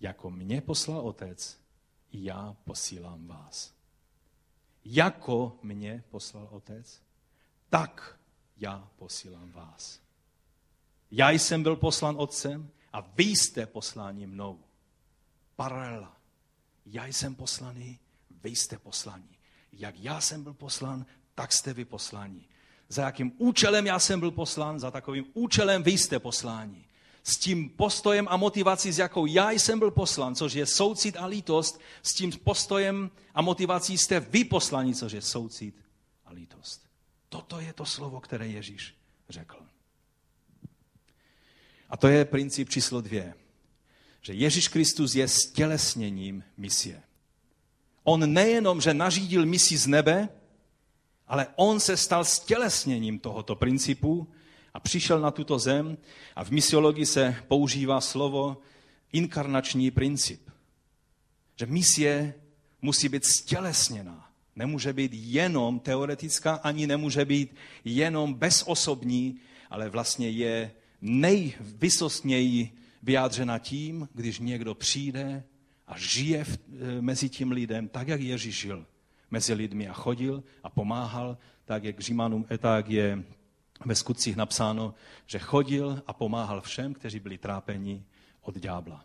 jako 0.00 0.30
mě 0.30 0.60
poslal 0.60 1.00
otec, 1.00 1.60
já 2.12 2.56
posílám 2.64 3.26
vás. 3.26 3.74
Jako 4.84 5.58
mě 5.62 6.04
poslal 6.10 6.48
otec, 6.50 7.02
tak 7.70 8.18
já 8.56 8.88
posílám 8.96 9.52
vás. 9.52 10.00
Já 11.10 11.30
jsem 11.30 11.62
byl 11.62 11.76
poslan 11.76 12.14
otcem 12.18 12.70
a 12.92 13.00
vy 13.00 13.24
jste 13.24 13.66
posláni 13.66 14.26
mnou. 14.26 14.58
Paralela. 15.60 16.16
Já 16.86 17.06
jsem 17.06 17.34
poslaný, 17.34 17.98
vy 18.42 18.50
jste 18.50 18.78
poslaní. 18.78 19.38
Jak 19.72 19.94
já 19.98 20.20
jsem 20.20 20.42
byl 20.42 20.54
poslan, 20.54 21.06
tak 21.34 21.52
jste 21.52 21.74
vy 21.74 21.84
posláni 21.84 22.50
za 22.90 23.02
jakým 23.02 23.32
účelem 23.38 23.86
já 23.86 23.98
jsem 23.98 24.20
byl 24.20 24.30
poslán, 24.30 24.80
za 24.80 24.90
takovým 24.90 25.24
účelem 25.34 25.82
vy 25.82 25.90
jste 25.90 26.18
posláni. 26.18 26.84
S 27.22 27.38
tím 27.38 27.68
postojem 27.68 28.26
a 28.30 28.36
motivací, 28.36 28.92
s 28.92 28.98
jakou 28.98 29.26
já 29.26 29.50
jsem 29.50 29.78
byl 29.78 29.90
poslán, 29.90 30.34
což 30.34 30.52
je 30.52 30.66
soucit 30.66 31.16
a 31.16 31.26
lítost, 31.26 31.80
s 32.02 32.14
tím 32.14 32.32
postojem 32.32 33.10
a 33.34 33.42
motivací 33.42 33.98
jste 33.98 34.20
vy 34.20 34.44
poslani, 34.44 34.94
což 34.94 35.12
je 35.12 35.22
soucit 35.22 35.74
a 36.26 36.32
lítost. 36.32 36.86
Toto 37.28 37.60
je 37.60 37.72
to 37.72 37.84
slovo, 37.84 38.20
které 38.20 38.48
Ježíš 38.48 38.94
řekl. 39.28 39.56
A 41.90 41.96
to 41.96 42.08
je 42.08 42.24
princip 42.24 42.68
číslo 42.68 43.00
dvě. 43.00 43.34
Že 44.22 44.32
Ježíš 44.32 44.68
Kristus 44.68 45.14
je 45.14 45.28
stělesněním 45.28 46.44
misie. 46.56 47.02
On 48.04 48.32
nejenom, 48.32 48.80
že 48.80 48.94
nařídil 48.94 49.46
misi 49.46 49.76
z 49.76 49.86
nebe, 49.86 50.28
ale 51.28 51.46
on 51.56 51.80
se 51.80 51.96
stal 51.96 52.24
stělesněním 52.24 53.18
tohoto 53.18 53.56
principu 53.56 54.28
a 54.74 54.80
přišel 54.80 55.20
na 55.20 55.30
tuto 55.30 55.58
zem 55.58 55.98
a 56.36 56.44
v 56.44 56.50
misiologii 56.50 57.06
se 57.06 57.36
používá 57.48 58.00
slovo 58.00 58.58
inkarnační 59.12 59.90
princip. 59.90 60.50
Že 61.56 61.66
misie 61.66 62.34
musí 62.82 63.08
být 63.08 63.24
stělesněná. 63.24 64.30
Nemůže 64.56 64.92
být 64.92 65.10
jenom 65.14 65.80
teoretická, 65.80 66.54
ani 66.54 66.86
nemůže 66.86 67.24
být 67.24 67.54
jenom 67.84 68.34
bezosobní, 68.34 69.40
ale 69.70 69.88
vlastně 69.88 70.30
je 70.30 70.72
nejvysostněji 71.00 72.79
vyjádřena 73.02 73.58
tím, 73.58 74.08
když 74.14 74.38
někdo 74.38 74.74
přijde 74.74 75.44
a 75.86 75.98
žije 75.98 76.44
v, 76.44 76.58
e, 76.58 77.02
mezi 77.02 77.28
tím 77.28 77.52
lidem 77.52 77.88
tak, 77.88 78.08
jak 78.08 78.20
Ježíš 78.20 78.60
žil 78.60 78.86
mezi 79.30 79.54
lidmi 79.54 79.88
a 79.88 79.92
chodil 79.92 80.42
a 80.62 80.70
pomáhal, 80.70 81.38
tak 81.64 81.84
jak 81.84 82.00
Římanům, 82.00 82.46
eh, 82.50 82.58
tak 82.58 82.88
je 82.88 83.22
ve 83.84 83.94
skutcích 83.94 84.36
napsáno, 84.36 84.94
že 85.26 85.38
chodil 85.38 86.02
a 86.06 86.12
pomáhal 86.12 86.60
všem, 86.60 86.94
kteří 86.94 87.20
byli 87.20 87.38
trápeni 87.38 88.04
od 88.42 88.58
ďábla. 88.58 89.04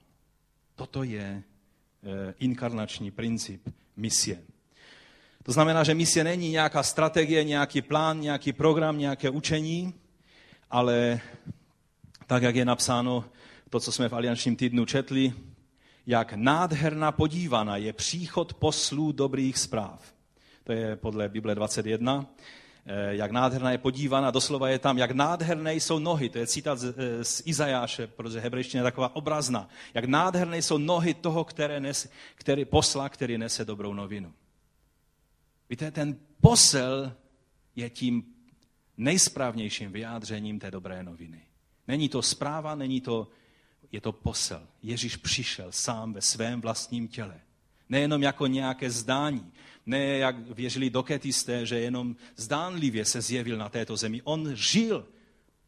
Toto 0.76 1.04
je 1.04 1.44
eh, 2.04 2.34
inkarnační 2.40 3.12
princip 3.12 3.70
misie. 3.96 4.42
To 5.44 5.52
znamená, 5.52 5.84
že 5.84 5.94
misie 5.94 6.24
není 6.24 6.50
nějaká 6.50 6.84
strategie, 6.84 7.44
nějaký 7.44 7.82
plán, 7.82 8.20
nějaký 8.20 8.54
program, 8.54 8.98
nějaké 8.98 9.30
učení, 9.30 9.94
ale 10.70 11.22
tak, 12.28 12.44
jak 12.44 12.56
je 12.56 12.66
napsáno, 12.66 13.26
to, 13.76 13.80
co 13.80 13.92
jsme 13.92 14.10
v 14.10 14.16
aliančním 14.16 14.56
týdnu 14.56 14.86
četli, 14.86 15.34
jak 16.08 16.34
nádherná 16.34 17.12
podívaná 17.12 17.78
je 17.78 17.94
příchod 17.94 18.54
poslů 18.54 19.12
dobrých 19.12 19.58
zpráv. 19.58 20.14
To 20.64 20.72
je 20.72 20.96
podle 20.96 21.30
Bible 21.30 21.56
21. 21.56 22.26
Eh, 22.86 23.16
jak 23.16 23.32
nádherná 23.32 23.72
je 23.72 23.78
podívaná, 23.78 24.32
doslova 24.32 24.70
je 24.70 24.80
tam, 24.80 24.98
jak 24.98 25.12
nádherné 25.12 25.74
jsou 25.76 26.00
nohy, 26.00 26.30
to 26.30 26.38
je 26.38 26.48
citát 26.48 26.80
z, 26.80 26.94
eh, 26.98 27.24
z 27.24 27.42
Izajáše, 27.46 28.08
protože 28.08 28.40
hebrejština 28.40 28.80
je 28.80 28.92
taková 28.92 29.16
obrazná. 29.16 29.70
Jak 29.94 30.06
nádherné 30.06 30.58
jsou 30.62 30.78
nohy 30.78 31.14
toho, 31.14 31.44
které 31.44 31.80
nes, 31.80 32.10
který 32.36 32.66
posla, 32.66 33.10
který 33.10 33.38
nese 33.38 33.66
dobrou 33.66 33.94
novinu. 33.94 34.34
Víte, 35.70 35.92
ten 35.92 36.16
posel 36.42 37.12
je 37.76 37.90
tím 37.90 38.24
nejsprávnějším 38.98 39.92
vyjádřením 39.92 40.60
té 40.60 40.72
dobré 40.72 41.04
noviny. 41.04 41.42
Není 41.88 42.10
to 42.10 42.22
zpráva, 42.22 42.76
není 42.76 43.02
to, 43.02 43.28
je 43.96 44.02
to 44.02 44.12
posel. 44.12 44.62
Ježíš 44.84 45.16
přišel 45.16 45.68
sám 45.72 46.14
ve 46.14 46.22
svém 46.22 46.62
vlastním 46.62 47.08
těle. 47.08 47.40
Nejenom 47.90 48.24
jako 48.24 48.48
nějaké 48.48 48.90
zdání, 48.90 49.52
ne 49.86 50.06
jak 50.06 50.36
věřili 50.38 50.90
doketisté, 50.90 51.66
že 51.66 51.80
jenom 51.80 52.16
zdánlivě 52.36 53.06
se 53.06 53.22
zjevil 53.22 53.58
na 53.58 53.70
této 53.70 53.98
zemi. 53.98 54.22
On 54.24 54.52
žil, 54.56 55.06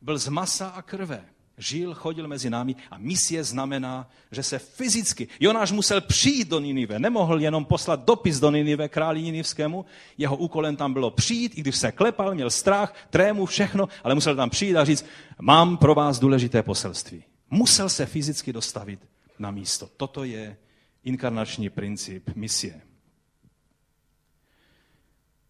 byl 0.02 0.18
z 0.18 0.28
masa 0.28 0.68
a 0.68 0.82
krve. 0.82 1.26
Žil, 1.58 1.94
chodil 1.94 2.28
mezi 2.28 2.50
námi 2.50 2.76
a 2.92 2.98
misie 2.98 3.44
znamená, 3.44 4.10
že 4.32 4.44
se 4.44 4.60
fyzicky, 4.60 5.28
Jonáš 5.40 5.72
musel 5.72 6.02
přijít 6.02 6.48
do 6.48 6.60
Ninive, 6.60 7.00
nemohl 7.00 7.42
jenom 7.42 7.66
poslat 7.66 8.06
dopis 8.06 8.40
do 8.40 8.52
Ninive 8.52 8.90
králi 8.90 9.22
Ninivskému, 9.22 9.86
jeho 10.18 10.38
úkolem 10.38 10.76
tam 10.76 10.94
bylo 10.94 11.12
přijít, 11.12 11.58
i 11.58 11.62
když 11.62 11.76
se 11.76 11.92
klepal, 11.92 12.36
měl 12.36 12.50
strach, 12.50 12.94
trému, 13.10 13.46
všechno, 13.46 13.90
ale 14.04 14.16
musel 14.16 14.36
tam 14.36 14.50
přijít 14.50 14.76
a 14.76 14.86
říct, 14.86 15.06
mám 15.42 15.78
pro 15.78 15.96
vás 15.96 16.20
důležité 16.20 16.63
poselství. 16.63 17.24
Musel 17.50 17.90
se 17.90 18.06
fyzicky 18.06 18.54
dostavit 18.54 19.00
na 19.40 19.52
místo. 19.52 19.90
Toto 19.98 20.24
je 20.24 20.58
inkarnační 21.04 21.70
princip 21.70 22.30
misie. 22.36 22.82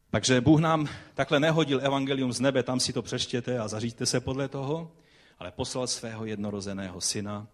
Takže 0.10 0.42
Bůh 0.42 0.60
nám 0.60 0.88
takhle 1.14 1.40
nehodil 1.40 1.80
evangelium 1.86 2.34
z 2.34 2.40
nebe, 2.40 2.64
tam 2.64 2.80
si 2.80 2.94
to 2.94 3.02
přeštěte 3.02 3.60
a 3.60 3.68
zaříďte 3.68 4.06
se 4.06 4.20
podle 4.20 4.48
toho, 4.48 4.92
ale 5.40 5.52
poslal 5.52 5.88
svého 5.88 6.26
jednorozeného 6.26 7.02
syna 7.02 7.48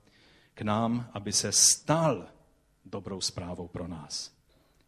k 0.53 0.61
nám, 0.61 1.09
aby 1.13 1.33
se 1.33 1.51
stal 1.51 2.27
dobrou 2.85 3.21
zprávou 3.21 3.67
pro 3.67 3.87
nás. 3.87 4.31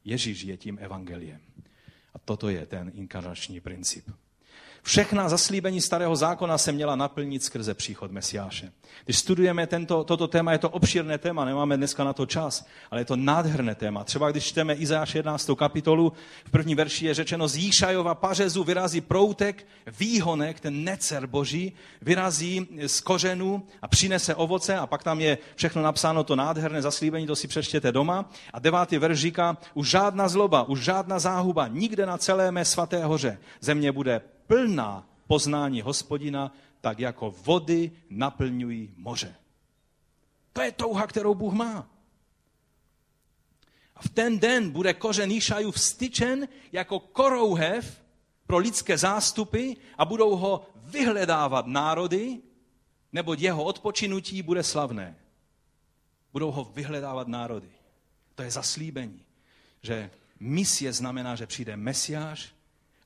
Ježíš 0.04 0.42
je 0.42 0.58
tím 0.58 0.78
evangeliem. 0.82 1.42
A 2.14 2.20
toto 2.20 2.50
je 2.50 2.66
ten 2.66 2.92
inkarnační 2.96 3.60
princip. 3.60 4.06
Všechna 4.88 5.30
zaslíbení 5.30 5.82
starého 5.82 6.16
zákona 6.16 6.58
se 6.58 6.72
měla 6.72 6.96
naplnit 6.96 7.44
skrze 7.44 7.74
příchod 7.74 8.12
Mesiáše. 8.12 8.72
Když 9.06 9.18
studujeme 9.18 9.68
tento, 9.68 10.04
toto 10.04 10.28
téma, 10.28 10.52
je 10.52 10.58
to 10.58 10.70
obšírné 10.70 11.18
téma, 11.18 11.46
nemáme 11.46 11.78
dneska 11.78 12.04
na 12.04 12.14
to 12.14 12.26
čas, 12.26 12.66
ale 12.92 13.02
je 13.02 13.06
to 13.06 13.16
nádherné 13.16 13.76
téma. 13.76 14.04
Třeba 14.04 14.32
když 14.32 14.46
čteme 14.46 14.74
Izáš 14.74 15.16
11. 15.16 15.50
kapitolu, 15.58 16.14
v 16.46 16.52
první 16.52 16.76
verši 16.76 17.06
je 17.06 17.14
řečeno, 17.14 17.48
z 17.48 17.56
Jíšajova 17.56 18.16
pařezu 18.16 18.64
vyrazí 18.64 19.02
proutek, 19.02 19.68
výhonek, 20.00 20.60
ten 20.60 20.84
necer 20.84 21.28
boží, 21.28 21.74
vyrazí 22.02 22.68
z 22.88 23.02
kořenu 23.02 23.68
a 23.82 23.88
přinese 23.88 24.36
ovoce 24.36 24.76
a 24.76 24.88
pak 24.88 25.04
tam 25.04 25.22
je 25.22 25.38
všechno 25.56 25.82
napsáno, 25.82 26.24
to 26.24 26.36
nádherné 26.36 26.82
zaslíbení, 26.82 27.28
to 27.28 27.36
si 27.36 27.48
přečtěte 27.48 27.92
doma. 27.92 28.30
A 28.54 28.60
devátý 28.60 28.98
verš 28.98 29.20
říká, 29.20 29.58
už 29.74 29.90
žádná 29.90 30.28
zloba, 30.28 30.64
už 30.64 30.80
žádná 30.80 31.20
záhuba, 31.20 31.68
nikde 31.68 32.06
na 32.06 32.18
celé 32.18 32.52
mé 32.52 32.66
svaté 32.66 33.06
hoře. 33.06 33.38
Země 33.62 33.92
bude 33.92 34.22
plná 34.48 35.10
poznání 35.28 35.82
hospodina, 35.82 36.52
tak 36.82 37.00
jako 37.00 37.32
vody 37.32 37.92
naplňují 38.10 38.94
moře. 38.98 39.36
To 40.54 40.62
je 40.62 40.72
touha, 40.72 41.08
kterou 41.08 41.36
Bůh 41.36 41.54
má. 41.54 41.90
A 43.96 44.02
v 44.02 44.10
ten 44.10 44.40
den 44.40 44.72
bude 44.72 44.94
kořen 44.94 45.32
Jíšajů 45.32 45.72
vstyčen 45.72 46.48
jako 46.72 47.00
korouhev 47.00 48.02
pro 48.48 48.58
lidské 48.58 48.98
zástupy 48.98 49.74
a 49.98 50.06
budou 50.06 50.36
ho 50.36 50.68
vyhledávat 50.76 51.68
národy, 51.68 52.40
neboť 53.14 53.40
jeho 53.40 53.64
odpočinutí 53.64 54.42
bude 54.42 54.64
slavné. 54.64 55.16
Budou 56.34 56.52
ho 56.52 56.64
vyhledávat 56.64 57.28
národy. 57.28 57.70
To 58.36 58.44
je 58.44 58.52
zaslíbení, 58.52 59.26
že 59.82 60.12
misie 60.40 60.94
znamená, 60.94 61.36
že 61.36 61.48
přijde 61.48 61.78
Mesiáš 61.78 62.56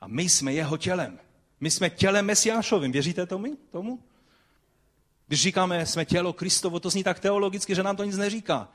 a 0.01 0.07
my 0.07 0.29
jsme 0.29 0.53
jeho 0.53 0.77
tělem. 0.77 1.19
My 1.61 1.71
jsme 1.71 1.89
tělem 1.89 2.25
Mesiášovým. 2.25 2.91
Věříte 2.91 3.25
tomu? 3.25 3.57
tomu? 3.71 3.99
Když 5.27 5.41
říkáme, 5.41 5.85
jsme 5.85 6.05
tělo 6.05 6.33
Kristovo, 6.33 6.79
to 6.79 6.89
zní 6.89 7.03
tak 7.03 7.19
teologicky, 7.19 7.75
že 7.75 7.83
nám 7.83 7.95
to 7.95 8.03
nic 8.03 8.17
neříká. 8.17 8.69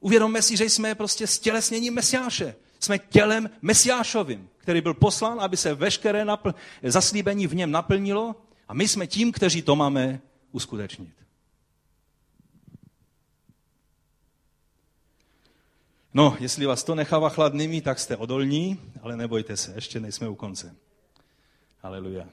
Uvědomme 0.00 0.42
si, 0.42 0.56
že 0.56 0.64
jsme 0.64 0.94
prostě 0.94 1.26
stělesněním 1.26 1.94
Mesiáše. 1.94 2.54
Jsme 2.80 2.98
tělem 2.98 3.50
Mesiášovým, 3.62 4.48
který 4.58 4.80
byl 4.80 4.94
poslán, 4.94 5.40
aby 5.40 5.56
se 5.56 5.74
veškeré 5.74 6.24
napl- 6.24 6.54
zaslíbení 6.82 7.46
v 7.46 7.54
něm 7.54 7.70
naplnilo 7.70 8.36
a 8.68 8.74
my 8.74 8.88
jsme 8.88 9.06
tím, 9.06 9.32
kteří 9.32 9.62
to 9.62 9.76
máme 9.76 10.20
uskutečnit. 10.52 11.14
No, 16.14 16.36
jestli 16.40 16.66
vás 16.66 16.84
to 16.84 16.94
nechává 16.94 17.28
chladnými, 17.28 17.80
tak 17.80 17.98
jste 17.98 18.16
odolní, 18.16 18.80
ale 19.02 19.16
nebojte 19.16 19.56
se, 19.56 19.72
ještě 19.74 20.00
nejsme 20.00 20.28
u 20.28 20.34
konce. 20.34 20.76
Haleluja. 21.82 22.28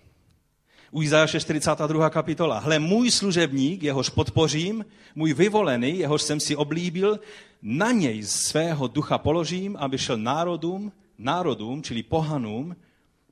U 0.91 1.01
Izajaše 1.01 1.39
42. 1.39 2.09
kapitola. 2.09 2.59
Hle, 2.59 2.79
můj 2.79 3.11
služebník, 3.11 3.83
jehož 3.83 4.09
podpořím, 4.09 4.85
můj 5.15 5.33
vyvolený, 5.33 5.99
jehož 5.99 6.21
jsem 6.21 6.39
si 6.39 6.55
oblíbil, 6.55 7.19
na 7.61 7.91
něj 7.91 8.23
svého 8.23 8.87
ducha 8.87 9.17
položím, 9.17 9.77
aby 9.79 9.97
šel 9.97 10.17
národům, 10.17 10.91
národům, 11.17 11.83
čili 11.83 12.03
pohanům, 12.03 12.75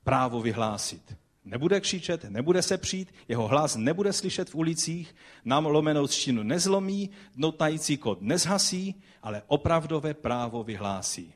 právo 0.03 0.41
vyhlásit. 0.41 1.17
Nebude 1.45 1.82
křičet, 1.82 2.23
nebude 2.23 2.62
se 2.62 2.77
přijít, 2.77 3.13
jeho 3.27 3.47
hlas 3.47 3.75
nebude 3.75 4.13
slyšet 4.13 4.49
v 4.49 4.56
ulicích, 4.56 5.15
nám 5.45 5.65
lomenou 5.65 6.08
třtinu 6.08 6.43
nezlomí, 6.43 7.10
dnotající 7.36 7.97
kod 7.97 8.21
nezhasí, 8.21 8.95
ale 9.23 9.41
opravdové 9.47 10.13
právo 10.13 10.63
vyhlásí. 10.63 11.34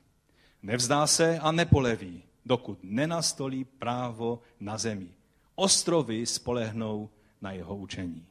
Nevzdá 0.64 1.08
se 1.08 1.40
a 1.40 1.52
nepoleví, 1.52 2.24
dokud 2.46 2.80
nenastolí 2.84 3.64
právo 3.64 4.42
na 4.60 4.78
zemi. 4.78 5.08
Ostrovy 5.56 6.26
spolehnou 6.26 7.10
na 7.42 7.52
jeho 7.52 7.76
učení. 7.76 8.26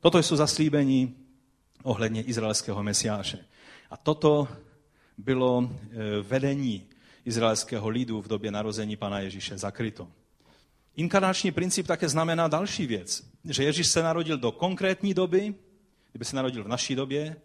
Toto 0.00 0.18
jsou 0.18 0.36
zaslíbení 0.36 1.14
ohledně 1.82 2.22
izraelského 2.22 2.82
mesiáše. 2.82 3.44
A 3.90 3.96
toto 3.96 4.48
bylo 5.18 5.70
e, 5.70 6.22
vedení 6.22 6.86
izraelského 7.24 7.88
lidu 7.88 8.22
v 8.22 8.28
době 8.28 8.50
narození 8.50 8.96
Pana 8.96 9.20
Ježíše 9.20 9.58
zakryto. 9.58 10.08
Inkarnační 10.96 11.52
princip 11.52 11.86
také 11.86 12.08
znamená 12.08 12.48
další 12.48 12.86
věc, 12.86 13.26
že 13.44 13.64
Ježíš 13.64 13.86
se 13.86 14.02
narodil 14.02 14.38
do 14.38 14.52
konkrétní 14.52 15.14
doby, 15.14 15.54
kdyby 16.12 16.24
se 16.24 16.36
narodil 16.36 16.64
v 16.64 16.68
naší 16.68 16.94
době, 16.94 17.36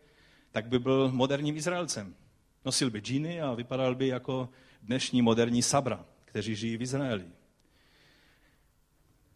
tak 0.51 0.67
by 0.67 0.79
byl 0.79 1.11
moderním 1.11 1.57
Izraelcem. 1.57 2.15
Nosil 2.65 2.89
by 2.89 2.99
džíny 2.99 3.41
a 3.41 3.53
vypadal 3.53 3.95
by 3.95 4.07
jako 4.07 4.49
dnešní 4.87 5.21
moderní 5.21 5.63
sabra, 5.63 6.05
kteří 6.25 6.55
žijí 6.55 6.77
v 6.77 6.81
Izraeli. 6.81 7.25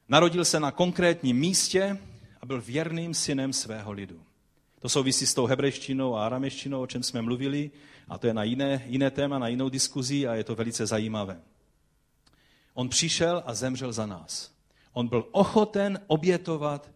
Narodil 0.10 0.46
se 0.46 0.60
na 0.60 0.72
konkrétním 0.72 1.38
místě 1.38 1.98
a 2.42 2.46
byl 2.46 2.62
věrným 2.62 3.14
synem 3.14 3.54
svého 3.54 3.92
lidu. 3.92 4.24
To 4.80 4.90
souvisí 4.90 5.28
s 5.28 5.34
tou 5.34 5.46
hebrejštinou 5.46 6.16
a 6.16 6.26
arameštinou, 6.26 6.82
o 6.82 6.88
čem 6.88 7.04
jsme 7.04 7.22
mluvili, 7.22 7.72
a 8.08 8.18
to 8.18 8.28
je 8.28 8.34
na 8.34 8.44
jiné, 8.44 8.84
jiné 8.86 9.12
téma, 9.12 9.40
na 9.40 9.48
jinou 9.48 9.70
diskuzi 9.70 10.28
a 10.28 10.36
je 10.36 10.44
to 10.44 10.56
velice 10.56 10.86
zajímavé. 10.86 11.42
On 12.74 12.90
přišel 12.90 13.44
a 13.46 13.54
zemřel 13.54 13.94
za 13.94 14.06
nás. 14.06 14.52
On 14.94 15.08
byl 15.08 15.28
ochoten 15.32 16.00
obětovat 16.08 16.92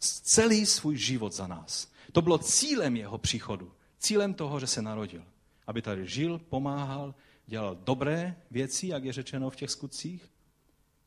celý 0.00 0.66
svůj 0.66 0.96
život 0.96 1.32
za 1.32 1.46
nás. 1.46 1.88
To 2.12 2.22
bylo 2.22 2.38
cílem 2.38 2.96
jeho 2.96 3.18
příchodu. 3.18 3.72
Cílem 3.98 4.34
toho, 4.34 4.60
že 4.60 4.66
se 4.66 4.82
narodil. 4.82 5.22
Aby 5.66 5.82
tady 5.82 6.06
žil, 6.06 6.38
pomáhal, 6.38 7.14
dělal 7.50 7.74
dobré 7.74 8.36
věci, 8.50 8.86
jak 8.86 9.04
je 9.04 9.12
řečeno 9.12 9.50
v 9.50 9.56
těch 9.56 9.70
skutcích, 9.70 10.30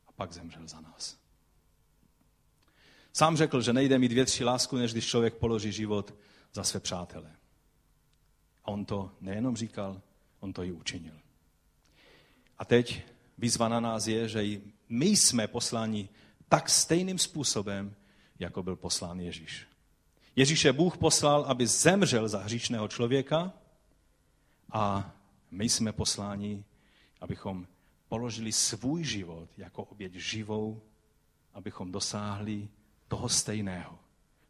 a 0.08 0.12
pak 0.12 0.32
zemřel 0.32 0.68
za 0.68 0.80
nás. 0.80 1.16
Sám 3.12 3.36
řekl, 3.36 3.62
že 3.62 3.72
nejde 3.72 3.98
mít 3.98 4.12
větší 4.12 4.44
lásku, 4.44 4.76
než 4.76 4.92
když 4.92 5.06
člověk 5.06 5.34
položí 5.34 5.72
život 5.72 6.14
za 6.52 6.64
své 6.64 6.80
přátele. 6.80 7.32
A 8.64 8.68
on 8.68 8.84
to 8.84 9.10
nejenom 9.20 9.56
říkal, 9.56 10.02
on 10.40 10.52
to 10.52 10.62
i 10.62 10.72
učinil. 10.72 11.20
A 12.58 12.64
teď 12.64 13.02
výzva 13.38 13.68
na 13.68 13.80
nás 13.80 14.06
je, 14.06 14.28
že 14.28 14.44
i 14.44 14.62
my 14.88 15.06
jsme 15.06 15.48
posláni 15.48 16.08
tak 16.48 16.70
stejným 16.70 17.18
způsobem, 17.18 17.94
jako 18.38 18.62
byl 18.62 18.76
poslán 18.76 19.20
Ježíš. 19.20 19.66
Ježíše 20.36 20.72
Bůh 20.72 20.98
poslal, 20.98 21.44
aby 21.44 21.66
zemřel 21.66 22.28
za 22.28 22.38
hříšného 22.38 22.88
člověka 22.88 23.52
a 24.72 25.14
my 25.54 25.68
jsme 25.68 25.92
posláni, 25.92 26.64
abychom 27.20 27.66
položili 28.08 28.52
svůj 28.52 29.04
život 29.04 29.48
jako 29.56 29.84
oběť 29.84 30.14
živou, 30.14 30.82
abychom 31.54 31.92
dosáhli 31.92 32.68
toho 33.08 33.28
stejného. 33.28 33.98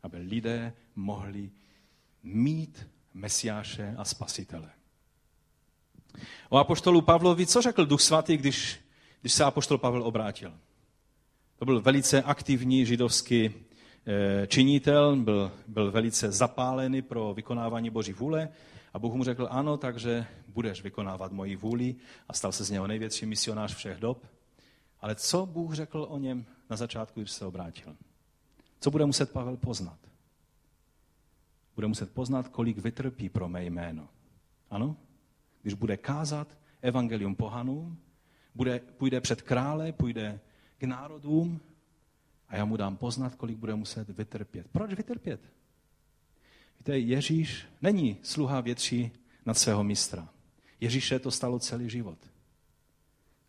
Aby 0.02 0.16
lidé 0.16 0.72
mohli 0.96 1.50
mít 2.22 2.86
Mesiáše 3.14 3.94
a 3.98 4.04
Spasitele. 4.04 4.70
O 6.48 6.56
apoštolu 6.56 7.02
Pavlovi, 7.02 7.46
co 7.46 7.62
řekl 7.62 7.86
Duch 7.86 8.00
Svatý, 8.00 8.36
když, 8.36 8.80
když 9.20 9.32
se 9.32 9.44
apoštol 9.44 9.78
Pavel 9.78 10.02
obrátil? 10.02 10.52
To 11.56 11.64
byl 11.64 11.80
velice 11.80 12.22
aktivní 12.22 12.86
židovský 12.86 13.44
eh, 13.46 14.46
činitel, 14.46 15.16
byl, 15.16 15.52
byl 15.66 15.90
velice 15.90 16.32
zapálený 16.32 17.02
pro 17.02 17.34
vykonávání 17.34 17.90
Boží 17.90 18.12
vůle 18.12 18.48
a 18.94 18.98
Bůh 18.98 19.14
mu 19.14 19.24
řekl, 19.24 19.48
ano, 19.50 19.76
takže 19.76 20.26
budeš 20.48 20.82
vykonávat 20.82 21.32
moji 21.32 21.56
vůli 21.56 21.96
a 22.28 22.32
stal 22.32 22.52
se 22.52 22.64
z 22.64 22.70
něho 22.70 22.86
největší 22.86 23.26
misionář 23.26 23.74
všech 23.74 23.98
dob. 23.98 24.26
Ale 25.00 25.14
co 25.14 25.46
Bůh 25.46 25.74
řekl 25.74 26.06
o 26.10 26.18
něm 26.18 26.44
na 26.70 26.76
začátku, 26.76 27.20
když 27.20 27.30
se 27.30 27.46
obrátil? 27.46 27.96
Co 28.80 28.90
bude 28.90 29.06
muset 29.06 29.32
Pavel 29.32 29.56
poznat? 29.56 29.98
Bude 31.74 31.86
muset 31.86 32.14
poznat, 32.14 32.48
kolik 32.48 32.78
vytrpí 32.78 33.28
pro 33.28 33.48
mé 33.48 33.64
jméno. 33.64 34.08
Ano? 34.70 34.96
Když 35.62 35.74
bude 35.74 35.96
kázat 35.96 36.58
evangelium 36.82 37.34
pohanům, 37.34 37.98
bude, 38.54 38.78
půjde 38.78 39.20
před 39.20 39.42
krále, 39.42 39.92
půjde 39.92 40.40
k 40.78 40.84
národům 40.84 41.60
a 42.48 42.56
já 42.56 42.64
mu 42.64 42.76
dám 42.76 42.96
poznat, 42.96 43.34
kolik 43.34 43.56
bude 43.56 43.74
muset 43.74 44.08
vytrpět. 44.08 44.66
Proč 44.72 44.92
vytrpět? 44.92 45.40
Víte, 46.84 46.98
Ježíš 46.98 47.66
není 47.82 48.16
sluha 48.22 48.60
větší 48.60 49.10
nad 49.46 49.58
svého 49.58 49.84
mistra. 49.84 50.28
Ježíše 50.80 51.18
to 51.18 51.30
stalo 51.30 51.58
celý 51.58 51.90
život. 51.90 52.18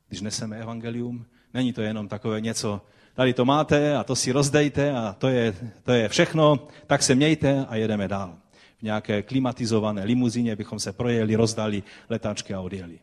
Když 0.07 0.21
neseme 0.21 0.57
evangelium, 0.57 1.25
není 1.53 1.73
to 1.73 1.81
jenom 1.81 2.07
takové 2.07 2.41
něco, 2.41 2.81
tady 3.13 3.33
to 3.33 3.45
máte 3.45 3.97
a 3.97 4.03
to 4.03 4.15
si 4.15 4.31
rozdejte 4.31 4.91
a 4.91 5.13
to 5.13 5.27
je, 5.27 5.71
to 5.83 5.91
je 5.91 6.09
všechno, 6.09 6.67
tak 6.87 7.03
se 7.03 7.15
mějte 7.15 7.65
a 7.65 7.75
jedeme 7.75 8.07
dál. 8.07 8.37
V 8.77 8.81
nějaké 8.81 9.21
klimatizované 9.21 10.03
limuzině 10.03 10.55
bychom 10.55 10.79
se 10.79 10.93
projeli, 10.93 11.35
rozdali 11.35 11.83
letáčky 12.09 12.53
a 12.53 12.61
odjeli. 12.61 12.99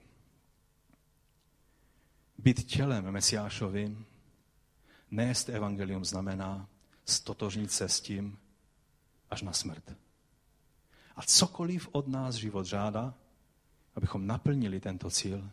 Být 2.39 2.67
tělem 2.67 3.11
Mesiášovým, 3.11 4.05
nést 5.11 5.49
evangelium 5.49 6.05
znamená 6.05 6.69
stotožnit 7.05 7.73
se 7.73 7.89
s 7.89 8.01
tím 8.01 8.39
až 9.31 9.43
na 9.43 9.53
smrt. 9.53 9.93
A 11.17 11.23
cokoliv 11.23 11.89
od 11.93 12.09
nás 12.09 12.35
život 12.35 12.67
žádá, 12.67 13.15
abychom 13.95 14.27
naplnili 14.27 14.81
tento 14.81 15.11
cíl, 15.11 15.51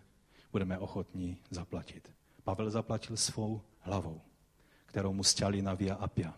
budeme 0.52 0.78
ochotní 0.78 1.38
zaplatit. 1.50 2.12
Pavel 2.44 2.70
zaplatil 2.70 3.18
svou 3.18 3.62
hlavou, 3.80 4.22
kterou 4.86 5.14
mu 5.14 5.24
stěli 5.24 5.62
na 5.62 5.74
Via 5.74 5.96
Appia. 5.96 6.34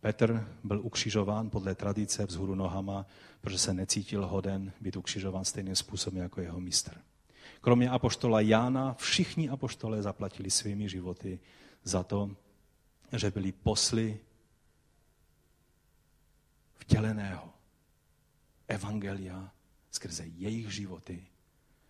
Petr 0.00 0.56
byl 0.64 0.80
ukřižován 0.80 1.50
podle 1.50 1.74
tradice 1.74 2.26
vzhůru 2.26 2.54
nohama, 2.54 3.06
protože 3.40 3.58
se 3.58 3.74
necítil 3.74 4.26
hoden 4.26 4.72
být 4.80 4.96
ukřižován 4.96 5.44
stejným 5.44 5.76
způsobem 5.76 6.22
jako 6.22 6.40
jeho 6.40 6.60
mistr. 6.60 7.00
Kromě 7.60 7.90
apoštola 7.90 8.40
Jána, 8.40 8.94
všichni 8.94 9.48
apoštole 9.48 10.02
zaplatili 10.02 10.50
svými 10.50 10.88
životy 10.88 11.40
za 11.84 12.02
to, 12.02 12.36
že 13.12 13.30
byli 13.30 13.52
posly 13.52 14.20
vtěleného 16.74 17.53
evangelia 18.68 19.52
skrze 19.90 20.26
jejich 20.26 20.70
životy, 20.70 21.26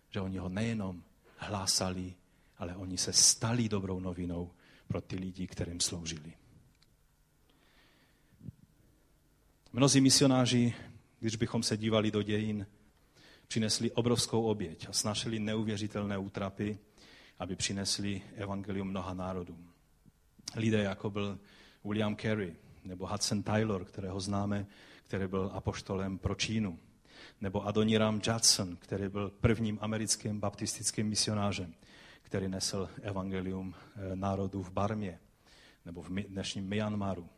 že 0.09 0.21
oni 0.21 0.37
ho 0.37 0.49
nejenom 0.49 1.03
hlásali, 1.37 2.15
ale 2.57 2.75
oni 2.75 2.97
se 2.97 3.13
stali 3.13 3.69
dobrou 3.69 3.99
novinou 3.99 4.51
pro 4.87 5.01
ty 5.01 5.15
lidi, 5.15 5.47
kterým 5.47 5.79
sloužili. 5.79 6.33
Mnozí 9.73 10.01
misionáři, 10.01 10.73
když 11.19 11.35
bychom 11.35 11.63
se 11.63 11.77
dívali 11.77 12.11
do 12.11 12.21
dějin, 12.21 12.67
přinesli 13.47 13.91
obrovskou 13.91 14.43
oběť 14.43 14.89
a 14.89 14.93
snašili 14.93 15.39
neuvěřitelné 15.39 16.17
útrapy, 16.17 16.79
aby 17.39 17.55
přinesli 17.55 18.21
evangelium 18.35 18.87
mnoha 18.87 19.13
národům. 19.13 19.71
Lidé, 20.55 20.83
jako 20.83 21.09
byl 21.09 21.39
William 21.83 22.15
Carey 22.15 22.55
nebo 22.83 23.07
Hudson 23.07 23.43
Taylor, 23.43 23.85
kterého 23.85 24.19
známe, 24.19 24.67
který 25.15 25.29
byl 25.29 25.51
apoštolem 25.53 26.17
pro 26.17 26.35
Čínu, 26.35 26.79
nebo 27.41 27.67
Adoniram 27.67 28.21
Judson, 28.27 28.75
který 28.75 29.09
byl 29.09 29.29
prvním 29.29 29.77
americkým 29.81 30.39
baptistickým 30.39 31.07
misionářem, 31.07 31.73
který 32.21 32.47
nesl 32.47 32.89
evangelium 33.01 33.75
eh, 33.75 34.15
národů 34.15 34.63
v 34.63 34.71
Barmě 34.71 35.19
nebo 35.85 36.01
v 36.01 36.09
dnešním 36.09 36.67
Myanmaru. 36.67 37.29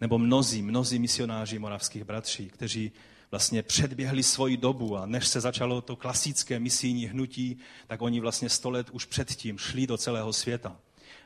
Nebo 0.00 0.18
mnozí, 0.18 0.62
mnozí 0.62 0.98
misionáři 0.98 1.58
moravských 1.58 2.04
bratří, 2.04 2.48
kteří 2.48 2.92
vlastně 3.30 3.62
předběhli 3.62 4.22
svoji 4.22 4.56
dobu 4.56 4.96
a 4.96 5.06
než 5.06 5.28
se 5.28 5.40
začalo 5.40 5.80
to 5.80 5.96
klasické 5.96 6.58
misijní 6.58 7.06
hnutí, 7.06 7.58
tak 7.86 8.02
oni 8.02 8.20
vlastně 8.20 8.48
sto 8.48 8.70
let 8.70 8.90
už 8.90 9.04
předtím 9.04 9.58
šli 9.58 9.86
do 9.86 9.98
celého 9.98 10.32
světa 10.32 10.76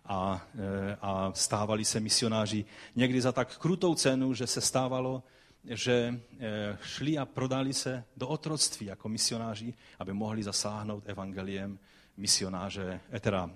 a, 0.07 0.47
eh, 0.55 0.97
a 1.01 1.33
stávali 1.35 1.85
se 1.85 2.01
misionáři 2.01 2.65
někdy 2.97 3.21
za 3.21 3.33
tak 3.33 3.59
krutou 3.59 3.95
cenu, 3.95 4.35
že 4.35 4.47
se 4.47 4.61
stávalo, 4.61 5.23
že 5.65 6.21
eh, 6.39 6.79
šli 6.83 7.19
a 7.19 7.25
prodali 7.25 7.75
se 7.75 8.05
do 8.17 8.29
otroctví 8.29 8.87
jako 8.87 9.09
misionáři, 9.09 9.75
aby 9.99 10.13
mohli 10.13 10.43
zasáhnout 10.43 11.05
evangeliem 11.07 11.79
misionáře, 12.17 13.01
eh, 13.13 13.21
teda 13.21 13.51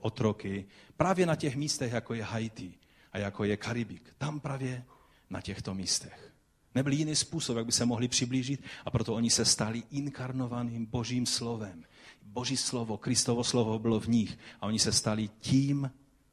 otroky, 0.00 0.66
právě 0.96 1.26
na 1.26 1.36
těch 1.36 1.56
místech, 1.56 1.92
jako 1.92 2.14
je 2.14 2.22
Haiti 2.22 2.74
a 3.12 3.18
jako 3.18 3.44
je 3.44 3.56
Karibik. 3.56 4.14
Tam 4.18 4.40
právě 4.40 4.84
na 5.30 5.40
těchto 5.40 5.74
místech. 5.74 6.32
Nebyl 6.74 6.92
jiný 6.92 7.16
způsob, 7.16 7.56
jak 7.56 7.66
by 7.66 7.72
se 7.72 7.84
mohli 7.84 8.08
přiblížit 8.08 8.64
a 8.84 8.90
proto 8.90 9.14
oni 9.14 9.30
se 9.30 9.44
stali 9.44 9.82
inkarnovaným 9.90 10.86
božím 10.86 11.26
slovem. 11.26 11.84
Boží 12.32 12.56
slovo, 12.56 12.96
Kristovo 12.96 13.44
slovo 13.44 13.78
bylo 13.78 14.00
v 14.00 14.08
nich 14.08 14.38
a 14.60 14.66
oni 14.66 14.78
se 14.78 14.92
stali 14.92 15.28
tím 15.40 15.90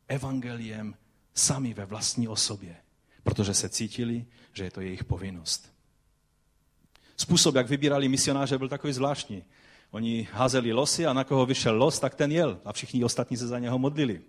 evangeliem 0.07 0.95
sami 1.33 1.73
ve 1.73 1.85
vlastní 1.85 2.27
osobě, 2.27 2.75
protože 3.23 3.53
se 3.53 3.69
cítili, 3.69 4.25
že 4.53 4.63
je 4.63 4.71
to 4.71 4.81
jejich 4.81 5.03
povinnost. 5.03 5.73
Způsob, 7.17 7.55
jak 7.55 7.69
vybírali 7.69 8.09
misionáře, 8.09 8.57
byl 8.57 8.69
takový 8.69 8.93
zvláštní. 8.93 9.43
Oni 9.91 10.27
házeli 10.31 10.73
losy 10.73 11.05
a 11.05 11.13
na 11.13 11.23
koho 11.23 11.45
vyšel 11.45 11.77
los, 11.77 11.99
tak 11.99 12.15
ten 12.15 12.31
jel 12.31 12.59
a 12.65 12.73
všichni 12.73 13.03
ostatní 13.03 13.37
se 13.37 13.47
za 13.47 13.59
něho 13.59 13.79
modlili. 13.79 14.21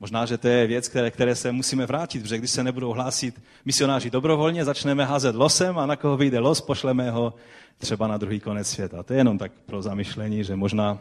Možná, 0.00 0.26
že 0.26 0.38
to 0.38 0.48
je 0.48 0.66
věc, 0.66 0.88
které, 0.88 1.10
které 1.10 1.34
se 1.34 1.52
musíme 1.52 1.86
vrátit, 1.86 2.22
protože 2.22 2.38
když 2.38 2.50
se 2.50 2.64
nebudou 2.64 2.92
hlásit 2.92 3.42
misionáři 3.64 4.10
dobrovolně, 4.10 4.64
začneme 4.64 5.04
házet 5.04 5.34
losem 5.34 5.78
a 5.78 5.86
na 5.86 5.96
koho 5.96 6.16
vyjde 6.16 6.38
los, 6.38 6.60
pošleme 6.60 7.10
ho 7.10 7.34
třeba 7.78 8.06
na 8.06 8.16
druhý 8.16 8.40
konec 8.40 8.68
světa. 8.68 9.02
To 9.02 9.12
je 9.12 9.20
jenom 9.20 9.38
tak 9.38 9.52
pro 9.66 9.82
zamyšlení, 9.82 10.44
že 10.44 10.56
možná, 10.56 10.98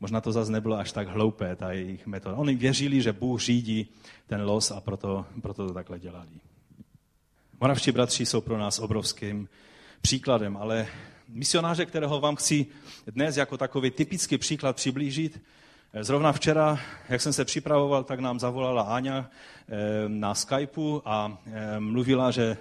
možná 0.00 0.20
to 0.20 0.32
zase 0.32 0.52
nebylo 0.52 0.78
až 0.78 0.92
tak 0.92 1.08
hloupé, 1.08 1.56
ta 1.56 1.72
jejich 1.72 2.06
metoda. 2.06 2.36
Oni 2.36 2.54
věřili, 2.54 3.02
že 3.02 3.12
Bůh 3.12 3.40
řídí 3.40 3.88
ten 4.26 4.42
los 4.42 4.70
a 4.70 4.80
proto, 4.80 5.26
proto 5.42 5.66
to 5.66 5.74
takhle 5.74 5.98
dělali. 5.98 6.28
Moravští 7.60 7.92
bratři 7.92 8.26
jsou 8.26 8.40
pro 8.40 8.58
nás 8.58 8.78
obrovským 8.78 9.48
příkladem, 10.00 10.56
ale 10.56 10.86
misionáře, 11.28 11.86
kterého 11.86 12.20
vám 12.20 12.36
chci 12.36 12.66
dnes 13.06 13.36
jako 13.36 13.58
takový 13.58 13.90
typický 13.90 14.38
příklad 14.38 14.76
přiblížit, 14.76 15.40
Zrovna 16.00 16.32
včera, 16.32 16.78
jak 17.08 17.20
jsem 17.20 17.32
se 17.32 17.44
připravoval, 17.44 18.04
tak 18.04 18.20
nám 18.20 18.40
zavolala 18.40 18.82
Áňa 18.82 19.30
eh, 19.68 20.08
na 20.08 20.34
Skypeu 20.34 21.02
a 21.04 21.38
eh, 21.46 21.80
mluvila, 21.80 22.30
že 22.30 22.56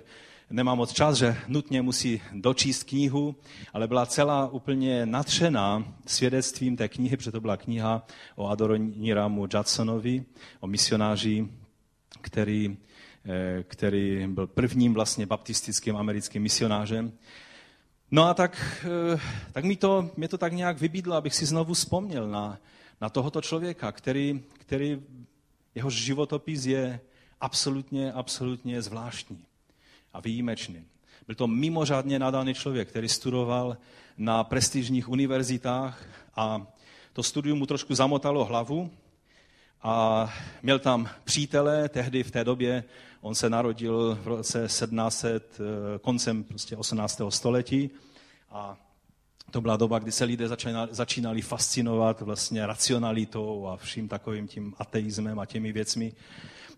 nemá 0.50 0.76
moc 0.76 0.94
čas, 0.94 1.18
že 1.18 1.36
nutně 1.48 1.82
musí 1.82 2.22
dočíst 2.32 2.84
knihu, 2.84 3.36
ale 3.74 3.88
byla 3.88 4.06
celá 4.06 4.48
úplně 4.48 5.06
natřená 5.06 5.84
svědectvím 6.08 6.78
té 6.78 6.88
knihy, 6.88 7.18
protože 7.18 7.32
to 7.32 7.42
byla 7.42 7.58
kniha 7.58 8.06
o 8.36 8.48
Adoniramu 8.48 9.48
Judsonovi, 9.54 10.26
o 10.60 10.68
misionáři, 10.68 11.48
který 12.22 12.78
Eh, 13.26 13.64
který 13.64 14.28
byl 14.28 14.48
prvním 14.48 14.94
vlastně 14.94 15.26
baptistickým 15.26 15.98
americkým 15.98 16.42
misionářem. 16.42 17.12
No 18.12 18.24
a 18.24 18.34
tak, 18.34 18.86
tak 19.52 19.64
mi 19.64 19.76
to, 19.76 20.10
mě 20.18 20.28
to 20.28 20.38
tak 20.38 20.54
nějak 20.54 20.80
vybídlo, 20.80 21.16
abych 21.16 21.36
si 21.36 21.46
znovu 21.46 21.74
vzpomněl 21.74 22.28
na, 22.28 22.58
na 23.02 23.10
tohoto 23.10 23.42
člověka, 23.42 23.92
který, 23.92 24.44
který 24.54 25.02
jehož 25.76 25.94
životopis 25.94 26.66
je 26.66 27.00
absolutně, 27.42 28.14
absolutně 28.14 28.82
zvláštní 28.82 29.46
a 30.14 30.20
výjimečný. 30.20 30.86
Byl 31.26 31.36
to 31.36 31.48
mimořádně 31.48 32.20
nadaný 32.20 32.54
člověk, 32.54 32.90
který 32.90 33.10
studoval 33.10 33.78
na 34.18 34.44
prestižních 34.44 35.10
univerzitách 35.10 36.04
a 36.36 36.68
to 37.14 37.24
studium 37.24 37.60
mu 37.60 37.66
trošku 37.66 37.96
zamotalo 37.96 38.46
hlavu 38.46 38.92
a 39.82 40.34
měl 40.64 40.80
tam 40.80 41.10
přítele, 41.24 41.90
tehdy 41.90 42.24
v 42.24 42.32
té 42.32 42.44
době 42.44 42.84
On 43.22 43.36
se 43.36 43.50
narodil 43.50 44.18
v 44.22 44.28
roce 44.28 44.68
1700, 44.68 45.60
eh, 45.60 46.00
koncem 46.00 46.44
prostě 46.44 46.78
18. 46.78 47.32
století 47.32 47.90
a 48.50 48.78
to 49.52 49.62
byla 49.62 49.78
doba, 49.78 50.00
kdy 50.00 50.12
se 50.12 50.24
lidé 50.24 50.48
začínali, 50.48 50.90
začínali 50.92 51.42
fascinovat 51.42 52.22
vlastně 52.22 52.66
racionalitou 52.66 53.68
a 53.68 53.78
vším 53.78 54.08
takovým 54.08 54.48
tím 54.48 54.74
ateismem 54.78 55.40
a 55.40 55.46
těmi 55.46 55.72
věcmi. 55.72 56.14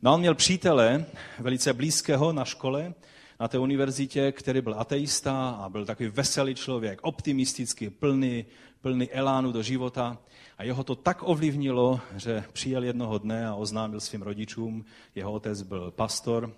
No 0.02 0.14
on 0.14 0.20
měl 0.20 0.36
přítele, 0.36 1.06
velice 1.40 1.74
blízkého 1.74 2.34
na 2.34 2.46
škole, 2.46 2.94
na 3.40 3.48
té 3.48 3.60
univerzitě, 3.60 4.32
který 4.32 4.62
byl 4.62 4.76
ateista 4.80 5.50
a 5.50 5.70
byl 5.70 5.86
takový 5.86 6.10
veselý 6.10 6.56
člověk, 6.56 7.00
optimistický, 7.02 7.90
plný, 7.90 8.46
plný 8.82 9.12
elánu 9.12 9.52
do 9.52 9.64
života. 9.64 10.18
A 10.58 10.64
jeho 10.64 10.84
to 10.84 10.96
tak 10.96 11.18
ovlivnilo, 11.22 12.00
že 12.18 12.44
přijel 12.54 12.84
jednoho 12.84 13.18
dne 13.18 13.48
a 13.48 13.56
oznámil 13.56 14.00
svým 14.00 14.22
rodičům, 14.22 14.86
jeho 15.16 15.32
otec 15.32 15.62
byl 15.62 15.92
pastor 15.92 16.54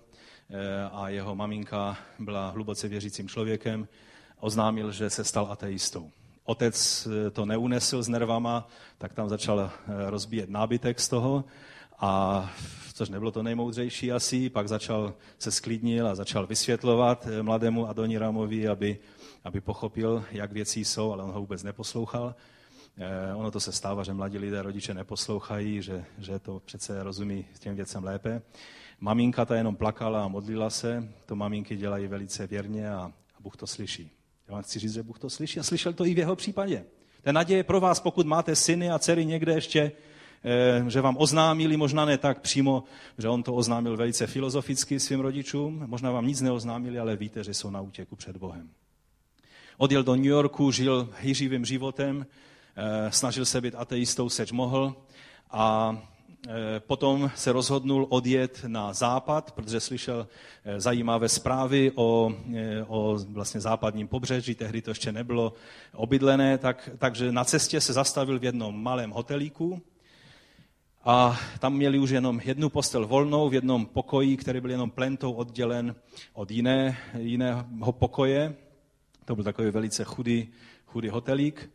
eh, 0.50 0.54
a 0.92 1.08
jeho 1.08 1.34
maminka 1.34 1.96
byla 2.18 2.50
hluboce 2.50 2.88
věřícím 2.88 3.28
člověkem, 3.28 3.88
oznámil, 4.40 4.92
že 4.92 5.10
se 5.10 5.24
stal 5.24 5.48
ateistou. 5.50 6.10
Otec 6.44 7.08
eh, 7.10 7.30
to 7.30 7.46
neunesl 7.46 8.02
s 8.02 8.08
nervama, 8.08 8.68
tak 8.98 9.12
tam 9.12 9.28
začal 9.28 9.60
eh, 9.60 10.10
rozbíjet 10.10 10.50
nábytek 10.50 11.00
z 11.00 11.08
toho, 11.08 11.44
a 11.98 12.50
což 12.94 13.08
nebylo 13.08 13.30
to 13.30 13.42
nejmoudřejší 13.42 14.12
asi, 14.12 14.50
pak 14.50 14.68
začal 14.68 15.14
se 15.38 15.50
sklidnil 15.50 16.08
a 16.08 16.14
začal 16.14 16.46
vysvětlovat 16.46 17.28
mladému 17.42 17.88
Adoniramovi, 17.88 18.68
aby, 18.68 18.98
aby 19.44 19.60
pochopil, 19.60 20.24
jak 20.30 20.52
věci 20.52 20.84
jsou, 20.84 21.12
ale 21.12 21.22
on 21.22 21.30
ho 21.30 21.40
vůbec 21.40 21.62
neposlouchal. 21.62 22.34
Eh, 22.96 23.34
ono 23.34 23.50
to 23.50 23.60
se 23.60 23.72
stává, 23.72 24.02
že 24.02 24.14
mladí 24.14 24.38
lidé, 24.38 24.62
rodiče 24.62 24.94
neposlouchají, 24.94 25.82
že, 25.82 26.04
že 26.18 26.38
to 26.38 26.62
přece 26.64 27.02
rozumí 27.02 27.46
těm 27.58 27.76
věcem 27.76 28.04
lépe. 28.04 28.42
Maminka 29.00 29.44
ta 29.44 29.56
jenom 29.56 29.76
plakala 29.76 30.24
a 30.24 30.28
modlila 30.28 30.70
se, 30.70 31.08
to 31.26 31.36
maminky 31.36 31.76
dělají 31.76 32.06
velice 32.06 32.46
věrně 32.46 32.90
a 32.90 33.12
Bůh 33.40 33.56
to 33.56 33.66
slyší. 33.66 34.23
Já 34.48 34.54
vám 34.54 34.62
chci 34.62 34.78
říct, 34.78 34.92
že 34.92 35.02
Bůh 35.02 35.18
to 35.18 35.30
slyší 35.30 35.60
a 35.60 35.62
slyšel 35.62 35.92
to 35.92 36.06
i 36.06 36.14
v 36.14 36.18
jeho 36.18 36.36
případě. 36.36 36.84
Je 37.26 37.32
naděje 37.32 37.64
pro 37.64 37.80
vás, 37.80 38.00
pokud 38.00 38.26
máte 38.26 38.56
syny 38.56 38.90
a 38.90 38.98
dcery 38.98 39.26
někde 39.26 39.52
ještě, 39.52 39.92
eh, 40.44 40.90
že 40.90 41.00
vám 41.00 41.16
oznámili, 41.18 41.76
možná 41.76 42.04
ne 42.04 42.18
tak 42.18 42.40
přímo, 42.40 42.84
že 43.18 43.28
on 43.28 43.42
to 43.42 43.54
oznámil 43.54 43.96
velice 43.96 44.26
filozoficky 44.26 45.00
svým 45.00 45.20
rodičům, 45.20 45.82
možná 45.86 46.10
vám 46.10 46.26
nic 46.26 46.40
neoznámili, 46.40 46.98
ale 46.98 47.16
víte, 47.16 47.44
že 47.44 47.54
jsou 47.54 47.70
na 47.70 47.80
útěku 47.80 48.16
před 48.16 48.36
Bohem. 48.36 48.70
Odjel 49.76 50.02
do 50.02 50.14
New 50.14 50.24
Yorku, 50.24 50.70
žil 50.70 51.08
hýřivým 51.20 51.64
životem, 51.64 52.26
Eh, 52.76 53.12
snažil 53.12 53.44
se 53.44 53.60
být 53.60 53.74
ateistou, 53.74 54.28
seč 54.28 54.52
mohl 54.52 54.96
a 55.50 55.96
potom 56.78 57.30
se 57.34 57.52
rozhodnul 57.52 58.06
odjet 58.10 58.64
na 58.66 58.92
západ, 58.92 59.52
protože 59.52 59.80
slyšel 59.80 60.26
eh, 60.64 60.80
zajímavé 60.80 61.28
zprávy 61.28 61.92
o, 61.94 62.32
o 62.86 63.18
vlastně 63.28 63.60
západním 63.60 64.08
pobřeží, 64.08 64.54
tehdy 64.54 64.82
to 64.82 64.90
ještě 64.90 65.12
nebylo 65.12 65.52
obydlené, 65.92 66.58
tak, 66.58 66.90
takže 66.98 67.32
na 67.32 67.44
cestě 67.44 67.80
se 67.80 67.92
zastavil 67.92 68.38
v 68.38 68.44
jednom 68.44 68.82
malém 68.82 69.10
hotelíku, 69.10 69.82
a 71.06 71.38
tam 71.58 71.76
měli 71.76 71.98
už 71.98 72.10
jenom 72.10 72.40
jednu 72.44 72.68
postel 72.68 73.06
volnou 73.06 73.48
v 73.48 73.54
jednom 73.54 73.86
pokoji, 73.86 74.36
který 74.36 74.60
byl 74.60 74.70
jenom 74.70 74.90
plentou 74.90 75.32
oddělen 75.32 75.94
od 76.32 76.50
jiné, 76.50 76.98
jiného 77.18 77.92
pokoje. 77.92 78.54
To 79.24 79.34
byl 79.34 79.44
takový 79.44 79.70
velice 79.70 80.04
chudý, 80.04 80.48
chudý 80.86 81.08
hotelík. 81.08 81.70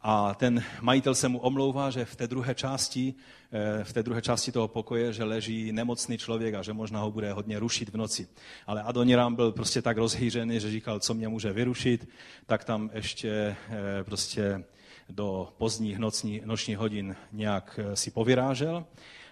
A 0.00 0.34
ten 0.34 0.64
majitel 0.80 1.14
se 1.14 1.28
mu 1.28 1.38
omlouvá, 1.38 1.90
že 1.90 2.04
v 2.04 2.16
té 2.16 2.26
druhé 2.26 2.54
části, 2.54 3.14
eh, 3.52 3.84
v 3.84 3.92
té 3.92 4.02
druhé 4.02 4.22
části 4.22 4.52
toho 4.52 4.68
pokoje, 4.68 5.12
že 5.12 5.24
leží 5.24 5.72
nemocný 5.72 6.18
člověk 6.18 6.54
a 6.54 6.62
že 6.62 6.72
možná 6.72 7.00
ho 7.00 7.10
bude 7.10 7.32
hodně 7.32 7.58
rušit 7.58 7.88
v 7.88 7.96
noci. 7.96 8.28
Ale 8.66 8.82
Adoniram 8.82 9.34
byl 9.34 9.52
prostě 9.52 9.82
tak 9.82 9.96
rozhýřený, 9.96 10.60
že 10.60 10.70
říkal, 10.70 11.00
co 11.00 11.14
mě 11.14 11.28
může 11.28 11.52
vyrušit, 11.52 12.08
tak 12.46 12.64
tam 12.64 12.90
ještě 12.92 13.30
eh, 13.30 14.04
prostě 14.04 14.64
do 15.08 15.52
pozdních 15.58 15.98
noční, 15.98 16.42
nočních 16.44 16.78
hodin 16.78 17.16
nějak 17.32 17.80
eh, 17.82 17.96
si 17.96 18.10
povyrážel. 18.10 18.84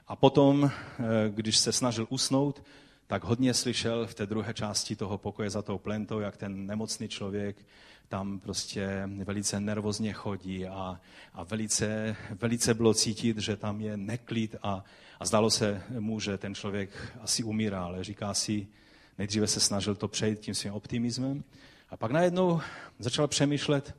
A 0.09 0.17
potom, 0.17 0.71
když 1.29 1.57
se 1.57 1.73
snažil 1.73 2.07
usnout, 2.11 2.63
tak 3.07 3.25
hodně 3.25 3.55
slyšel 3.55 4.07
v 4.07 4.15
té 4.15 4.27
druhé 4.27 4.55
části 4.55 4.97
toho 4.97 5.19
pokoje 5.19 5.51
za 5.51 5.63
tou 5.63 5.79
plentou, 5.79 6.21
jak 6.21 6.37
ten 6.37 6.67
nemocný 6.67 7.09
člověk 7.09 7.57
tam 8.09 8.41
prostě 8.41 9.09
velice 9.25 9.61
nervozně 9.61 10.13
chodí 10.13 10.67
a, 10.67 11.01
a 11.35 11.45
velice, 11.45 12.17
velice 12.41 12.75
bylo 12.75 12.95
cítit, 12.95 13.39
že 13.39 13.57
tam 13.57 13.81
je 13.81 13.97
neklid 13.97 14.57
a, 14.63 14.85
a 15.21 15.27
zdalo 15.27 15.51
se 15.51 15.83
mu, 15.99 16.21
že 16.21 16.39
ten 16.39 16.55
člověk 16.55 16.91
asi 17.21 17.45
umírá, 17.45 17.85
ale 17.85 18.05
říká 18.05 18.35
si, 18.35 18.67
nejdříve 19.19 19.47
se 19.47 19.61
snažil 19.61 19.95
to 19.95 20.09
přejít 20.09 20.41
tím 20.41 20.55
svým 20.55 20.73
optimismem 20.73 21.45
a 21.89 21.97
pak 21.97 22.11
najednou 22.11 22.61
začal 22.99 23.29
přemýšlet, 23.29 23.97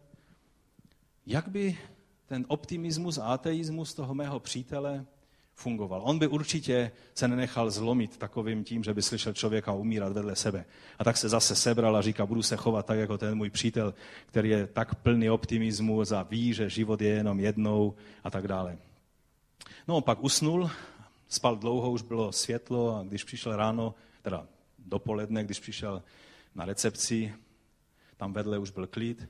jak 1.25 1.47
by 1.47 1.77
ten 2.25 2.45
optimismus 2.47 3.17
a 3.17 3.23
ateismus 3.23 3.93
toho 3.93 4.13
mého 4.13 4.39
přítele 4.39 5.05
fungoval. 5.57 6.01
On 6.05 6.19
by 6.19 6.27
určitě 6.27 6.91
se 7.13 7.27
nenechal 7.27 7.71
zlomit 7.71 8.17
takovým 8.17 8.63
tím, 8.63 8.83
že 8.83 8.93
by 8.93 9.01
slyšel 9.01 9.33
člověka 9.33 9.71
umírat 9.71 10.13
vedle 10.13 10.35
sebe. 10.35 10.65
A 10.99 11.03
tak 11.03 11.17
se 11.17 11.29
zase 11.29 11.55
sebral 11.55 11.97
a 11.97 12.01
říká, 12.01 12.25
budu 12.25 12.41
se 12.41 12.55
chovat 12.55 12.85
tak 12.85 12.99
jako 12.99 13.17
ten 13.17 13.35
můj 13.35 13.49
přítel, 13.49 13.93
který 14.25 14.49
je 14.49 14.67
tak 14.67 14.95
plný 14.95 15.29
optimismu 15.29 16.01
a 16.15 16.23
ví, 16.23 16.53
že 16.53 16.69
život 16.69 17.01
je 17.01 17.09
jenom 17.09 17.39
jednou 17.39 17.95
a 18.23 18.29
tak 18.29 18.47
dále. 18.47 18.77
No, 19.87 20.01
pak 20.01 20.23
usnul, 20.23 20.69
spal 21.27 21.55
dlouho, 21.55 21.91
už 21.91 22.01
bylo 22.01 22.31
světlo 22.31 22.95
a 22.95 23.03
když 23.03 23.23
přišel 23.23 23.55
ráno, 23.55 23.95
teda 24.21 24.47
dopoledne, 24.79 25.43
když 25.43 25.59
přišel 25.59 26.03
na 26.55 26.65
recepci, 26.65 27.33
tam 28.17 28.33
vedle 28.33 28.57
už 28.57 28.69
byl 28.69 28.87
klid, 28.87 29.29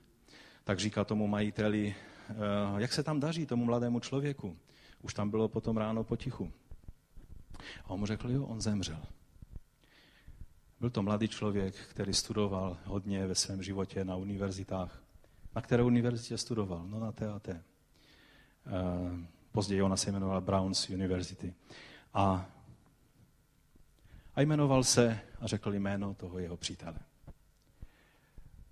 tak 0.64 0.80
říká 0.80 1.04
tomu 1.04 1.28
majiteli, 1.28 1.96
eh, 2.30 2.34
jak 2.78 2.94
se 2.94 3.04
tam 3.04 3.20
daří 3.20 3.46
tomu 3.46 3.66
mladému 3.66 4.00
člověku. 4.00 4.58
Už 5.02 5.14
tam 5.14 5.30
bylo 5.30 5.48
potom 5.48 5.78
ráno 5.78 6.04
potichu. 6.04 6.52
A 7.86 7.89
on 7.89 8.00
mu 8.00 8.06
řekl, 8.06 8.32
jo, 8.32 8.45
on 8.45 8.62
zemřel. 8.62 9.02
Byl 10.80 10.89
to 10.89 11.04
mladý 11.04 11.28
člověk, 11.28 11.76
který 11.76 12.14
studoval 12.14 12.78
hodně 12.86 13.28
ve 13.28 13.36
svém 13.36 13.64
životě 13.64 14.06
na 14.06 14.16
univerzitách. 14.16 15.02
Na 15.56 15.62
které 15.62 15.84
univerzitě 15.84 16.38
studoval? 16.38 16.88
No 16.88 17.00
na 17.00 17.12
TAT. 17.12 17.48
Eh, 17.50 17.62
později 19.52 19.82
ona 19.82 19.98
se 19.98 20.10
jmenovala 20.10 20.41
Browns 20.41 20.89
University. 20.89 21.54
A, 22.14 22.50
a 24.36 24.41
jmenoval 24.41 24.84
se 24.84 25.20
a 25.39 25.48
řekl 25.48 25.74
jméno 25.74 26.14
toho 26.14 26.39
jeho 26.39 26.58
přítele. 26.58 27.00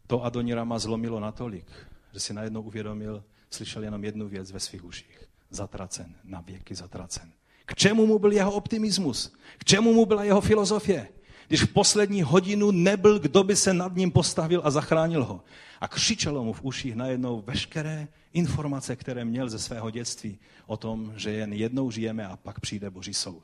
To 0.07 0.23
Adonirama 0.23 0.79
zlomilo 0.79 1.19
natolik, 1.19 1.71
že 2.13 2.19
si 2.19 2.33
najednou 2.33 2.61
uvědomil, 2.61 3.23
slyšel 3.49 3.83
jenom 3.83 4.03
jednu 4.03 4.27
věc 4.27 4.51
ve 4.51 4.59
svých 4.59 4.83
uších 4.83 5.34
zatracen, 5.49 6.15
na 6.23 6.41
věky 6.41 6.75
zatracen. 6.75 7.31
K 7.65 7.75
čemu 7.75 8.05
mu 8.05 8.19
byl 8.19 8.31
jeho 8.31 8.51
optimismus? 8.51 9.33
K 9.57 9.63
čemu 9.63 9.93
mu 9.93 10.05
byla 10.05 10.23
jeho 10.23 10.41
filozofie? 10.41 11.07
Když 11.47 11.61
v 11.61 11.73
poslední 11.73 12.21
hodinu 12.21 12.71
nebyl, 12.71 13.19
kdo 13.19 13.43
by 13.43 13.55
se 13.55 13.73
nad 13.73 13.95
ním 13.95 14.11
postavil 14.11 14.61
a 14.63 14.71
zachránil 14.71 15.25
ho. 15.25 15.43
A 15.81 15.87
křičelo 15.87 16.43
mu 16.43 16.53
v 16.53 16.63
uších 16.63 16.95
najednou 16.95 17.41
veškeré 17.41 18.07
informace, 18.33 18.95
které 18.95 19.25
měl 19.25 19.49
ze 19.49 19.59
svého 19.59 19.89
dětství 19.89 20.39
o 20.67 20.77
tom, 20.77 21.13
že 21.15 21.31
jen 21.31 21.53
jednou 21.53 21.91
žijeme 21.91 22.27
a 22.27 22.37
pak 22.37 22.59
přijde 22.59 22.89
Boží 22.89 23.13
soud. 23.13 23.43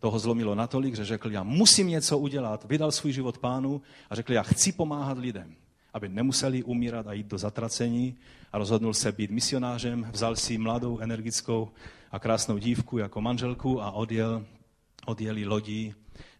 Toho 0.00 0.18
zlomilo 0.18 0.54
natolik, 0.54 0.96
že 0.96 1.04
řekl, 1.04 1.30
já 1.30 1.42
musím 1.42 1.88
něco 1.88 2.18
udělat. 2.18 2.64
Vydal 2.64 2.92
svůj 2.92 3.12
život 3.12 3.38
pánu 3.38 3.82
a 4.10 4.14
řekl, 4.14 4.32
já 4.32 4.42
chci 4.42 4.72
pomáhat 4.72 5.18
lidem 5.18 5.56
aby 5.96 6.08
nemuseli 6.08 6.62
umírat 6.62 7.06
a 7.06 7.12
jít 7.12 7.26
do 7.26 7.38
zatracení 7.38 8.16
a 8.52 8.58
rozhodnul 8.58 8.94
se 8.94 9.12
být 9.12 9.30
misionářem, 9.30 10.08
vzal 10.12 10.36
si 10.36 10.58
mladou, 10.58 10.98
energickou 10.98 11.68
a 12.10 12.18
krásnou 12.18 12.58
dívku 12.58 12.98
jako 12.98 13.20
manželku 13.20 13.82
a 13.82 13.90
odjel, 13.90 14.44
odjeli 15.06 15.46
lodí 15.46 15.94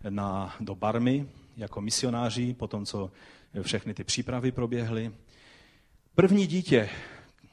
na, 0.09 0.57
do 0.61 0.75
Barmy 0.75 1.29
jako 1.57 1.81
misionáři, 1.81 2.55
po 2.55 2.67
tom, 2.67 2.87
co 2.87 3.11
všechny 3.63 3.95
ty 3.95 4.05
přípravy 4.05 4.53
proběhly. 4.53 5.13
První 6.15 6.47
dítě 6.47 6.89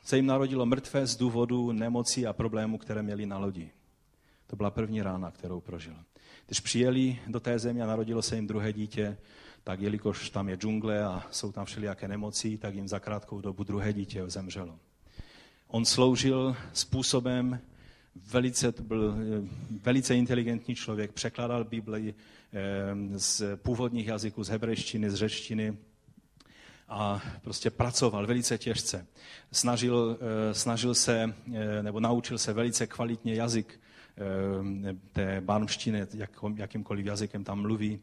se 0.04 0.16
jim 0.16 0.26
narodilo 0.26 0.66
mrtvé 0.66 1.08
z 1.08 1.16
důvodu 1.16 1.72
nemocí 1.72 2.28
a 2.28 2.34
problémů, 2.34 2.78
které 2.78 3.04
měli 3.04 3.26
na 3.26 3.38
lodi. 3.38 3.70
To 4.47 4.56
byla 4.56 4.72
první 4.72 5.01
rána, 5.01 5.32
kterou 5.32 5.62
prožil. 5.62 5.95
Když 6.45 6.60
přijeli 6.60 7.20
do 7.28 7.39
té 7.39 7.60
země 7.60 7.84
a 7.84 7.88
narodilo 7.88 8.22
se 8.22 8.36
jim 8.36 8.47
druhé 8.47 8.74
dítě, 8.74 9.18
tak 9.64 9.82
jelikož 9.82 10.30
tam 10.30 10.49
je 10.49 10.55
džungle 10.55 11.03
a 11.03 11.24
jsou 11.32 11.51
tam 11.51 11.66
všelijaké 11.66 12.07
nemoci, 12.07 12.57
tak 12.57 12.76
jim 12.76 12.88
za 12.88 12.99
krátkou 12.99 13.41
dobu 13.41 13.64
druhé 13.64 13.93
dítě 13.93 14.24
zemřelo. 14.30 14.80
On 15.68 15.86
sloužil 15.86 16.55
způsobem, 16.74 17.59
velice, 18.16 18.74
byl 18.82 19.16
eh, 19.18 19.47
velice 19.84 20.16
inteligentní 20.16 20.76
člověk, 20.76 21.11
překládal 21.11 21.64
Bibli 21.64 22.14
eh, 22.14 23.20
z 23.20 23.43
původních 23.55 24.07
jazyků, 24.07 24.43
z 24.43 24.49
hebrejštiny, 24.49 25.09
z 25.09 25.16
řečtiny 25.16 25.78
a 26.89 27.22
prostě 27.41 27.70
pracoval 27.70 28.28
velice 28.28 28.57
těžce. 28.57 29.07
Snažil, 29.51 30.18
eh, 30.20 30.53
snažil 30.53 30.95
se, 30.95 31.34
nebo 31.82 31.99
naučil 31.99 32.38
se 32.38 32.53
velice 32.53 32.88
kvalitně 32.88 33.36
jazyk 33.36 33.80
té 35.11 35.41
barmštiny, 35.41 36.07
jakýmkoliv 36.55 37.05
jazykem 37.05 37.43
tam 37.43 37.61
mluví 37.61 37.99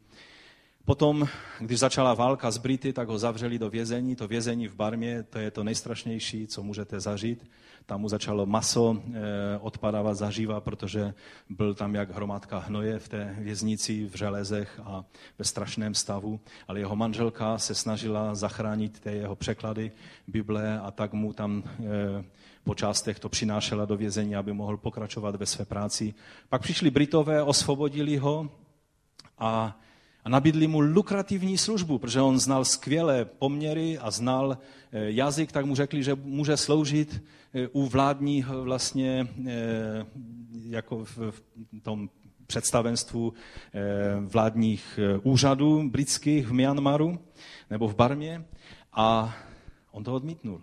Potom, 0.85 1.29
když 1.59 1.79
začala 1.79 2.15
válka 2.15 2.51
s 2.51 2.59
Brity, 2.59 2.93
tak 2.93 3.09
ho 3.09 3.19
zavřeli 3.19 3.59
do 3.59 3.71
vězení. 3.71 4.17
To 4.17 4.29
vězení 4.29 4.69
v 4.69 4.75
Barmě, 4.75 5.23
to 5.23 5.39
je 5.39 5.51
to 5.51 5.65
nejstrašnější, 5.65 6.47
co 6.47 6.63
můžete 6.63 7.01
zažít. 7.01 7.51
Tam 7.87 8.01
mu 8.01 8.09
začalo 8.09 8.47
maso 8.47 8.97
eh, 8.97 9.21
odpadávat 9.61 10.15
zaživa, 10.15 10.61
protože 10.61 11.15
byl 11.49 11.75
tam 11.75 11.95
jak 11.95 12.11
hromádka 12.11 12.59
hnoje 12.59 12.99
v 12.99 13.09
té 13.09 13.37
věznici, 13.39 14.07
v 14.07 14.17
železech 14.17 14.81
a 14.85 15.05
ve 15.39 15.45
strašném 15.45 15.95
stavu. 15.95 16.41
Ale 16.69 16.79
jeho 16.79 16.97
manželka 16.97 17.59
se 17.59 17.75
snažila 17.75 18.35
zachránit 18.35 19.01
ty 19.01 19.11
jeho 19.11 19.37
překlady 19.37 19.93
Bible 20.27 20.81
a 20.81 20.91
tak 20.91 21.13
mu 21.13 21.33
tam 21.33 21.63
eh, 21.67 22.25
po 22.65 22.75
částech 22.75 23.19
to 23.19 23.29
přinášela 23.29 23.85
do 23.85 23.97
vězení, 23.97 24.37
aby 24.37 24.53
mohl 24.53 24.77
pokračovat 24.77 25.37
ve 25.37 25.47
své 25.47 25.65
práci. 25.65 26.15
Pak 26.49 26.63
přišli 26.63 26.91
Britové, 26.91 27.43
osvobodili 27.43 28.17
ho 28.17 28.51
a 29.39 29.81
a 30.25 30.29
nabídli 30.29 30.67
mu 30.67 30.81
lukrativní 30.81 31.59
službu, 31.59 31.99
protože 31.99 32.21
on 32.21 32.39
znal 32.39 32.65
skvělé 32.65 33.25
poměry 33.25 33.99
a 33.99 34.11
znal 34.11 34.59
eh, 34.93 35.11
jazyk, 35.11 35.53
tak 35.53 35.65
mu 35.65 35.75
řekli, 35.75 36.03
že 36.03 36.15
může 36.15 36.57
sloužit 36.57 37.25
eh, 37.55 37.69
u 37.69 37.87
vládních 37.87 38.47
vlastně 38.49 39.29
eh, 39.47 40.07
jako 40.63 41.05
v 41.05 41.43
tom 41.83 42.09
představenstvu 42.47 43.33
vládních 44.21 44.99
úřadů 45.23 45.89
britských 45.89 46.47
v 46.47 46.53
Myanmaru 46.53 47.19
nebo 47.71 47.89
v 47.89 47.95
Barmě 47.95 48.45
a 48.93 49.37
on 49.91 50.05
to 50.05 50.15
odmítnul, 50.15 50.63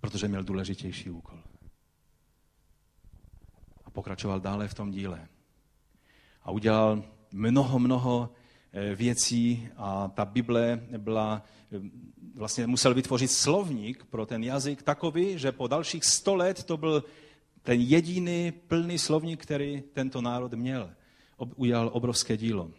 protože 0.00 0.28
měl 0.28 0.44
důležitější 0.44 1.10
úkol. 1.10 1.38
A 3.84 3.90
pokračoval 3.90 4.40
dále 4.40 4.68
v 4.68 4.74
tom 4.74 4.90
díle. 4.90 5.28
A 6.42 6.50
udělal 6.50 7.02
mnoho, 7.32 7.78
mnoho 7.78 8.30
věcí 8.94 9.68
a 9.76 10.08
ta 10.08 10.24
Bible 10.24 10.80
byla, 10.98 11.42
eh, 11.72 11.80
vlastně 12.34 12.66
musel 12.66 12.94
vytvořit 12.94 13.30
slovník 13.30 14.04
pro 14.04 14.26
ten 14.26 14.44
jazyk 14.44 14.82
takový, 14.82 15.38
že 15.38 15.52
po 15.52 15.66
dalších 15.66 16.04
sto 16.04 16.34
let 16.34 16.64
to 16.64 16.76
byl 16.76 17.04
ten 17.62 17.80
jediný 17.80 18.52
plný 18.52 18.98
slovník, 18.98 19.42
který 19.42 19.82
tento 19.92 20.20
národ 20.20 20.54
měl. 20.54 20.90
Udělal 21.56 21.90
obrovské 21.92 22.36
dílo. 22.36 22.70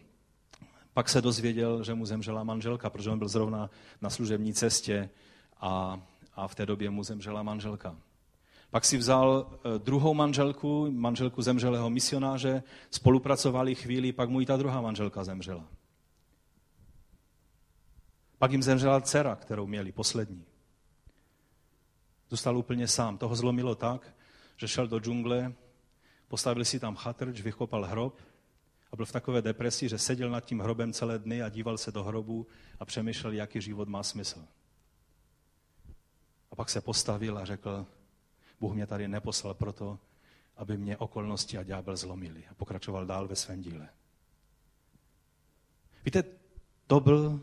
Pak 0.94 1.08
se 1.08 1.22
dozvěděl, 1.22 1.84
že 1.84 1.94
mu 1.94 2.06
zemřela 2.06 2.44
manželka, 2.44 2.90
protože 2.90 3.10
on 3.10 3.18
byl 3.18 3.28
zrovna 3.28 3.70
na 4.00 4.10
služební 4.10 4.54
cestě 4.54 5.10
a, 5.60 6.00
a 6.34 6.48
v 6.48 6.54
té 6.54 6.66
době 6.66 6.90
mu 6.90 7.04
zemřela 7.04 7.42
manželka. 7.42 7.96
Pak 8.70 8.84
si 8.84 8.96
vzal 8.96 9.50
eh, 9.52 9.78
druhou 9.78 10.14
manželku, 10.14 10.90
manželku 10.90 11.42
zemřelého 11.42 11.90
misionáře, 11.90 12.62
spolupracovali 12.90 13.74
chvíli, 13.74 14.12
pak 14.12 14.28
mu 14.28 14.40
i 14.40 14.46
ta 14.46 14.56
druhá 14.56 14.80
manželka 14.80 15.24
zemřela. 15.24 15.64
Pak 18.46 18.52
jim 18.52 18.62
zemřela 18.62 19.00
dcera, 19.00 19.36
kterou 19.36 19.66
měli, 19.66 19.92
poslední. 19.92 20.44
Zůstal 22.30 22.58
úplně 22.58 22.88
sám. 22.88 23.18
Toho 23.18 23.36
zlomilo 23.36 23.74
tak, 23.74 24.14
že 24.56 24.68
šel 24.68 24.88
do 24.88 24.98
džungle, 24.98 25.52
postavil 26.28 26.64
si 26.64 26.80
tam 26.80 26.96
chatrč, 26.96 27.40
vykopal 27.40 27.84
hrob 27.84 28.20
a 28.92 28.96
byl 28.96 29.06
v 29.06 29.12
takové 29.12 29.42
depresi, 29.42 29.88
že 29.88 29.98
seděl 29.98 30.30
nad 30.30 30.44
tím 30.44 30.60
hrobem 30.60 30.92
celé 30.92 31.18
dny 31.18 31.42
a 31.42 31.48
díval 31.48 31.78
se 31.78 31.92
do 31.92 32.04
hrobu 32.04 32.46
a 32.80 32.84
přemýšlel, 32.84 33.32
jaký 33.32 33.60
život 33.60 33.88
má 33.88 34.02
smysl. 34.02 34.44
A 36.50 36.56
pak 36.56 36.70
se 36.70 36.80
postavil 36.80 37.38
a 37.38 37.44
řekl, 37.44 37.86
Bůh 38.60 38.74
mě 38.74 38.86
tady 38.86 39.08
neposlal 39.08 39.54
proto, 39.54 39.98
aby 40.56 40.76
mě 40.76 40.96
okolnosti 40.96 41.58
a 41.58 41.62
ďábel 41.62 41.96
zlomili. 41.96 42.44
A 42.50 42.54
pokračoval 42.54 43.06
dál 43.06 43.28
ve 43.28 43.36
svém 43.36 43.60
díle. 43.60 43.88
Víte, 46.04 46.24
to 46.86 47.00
byl 47.00 47.40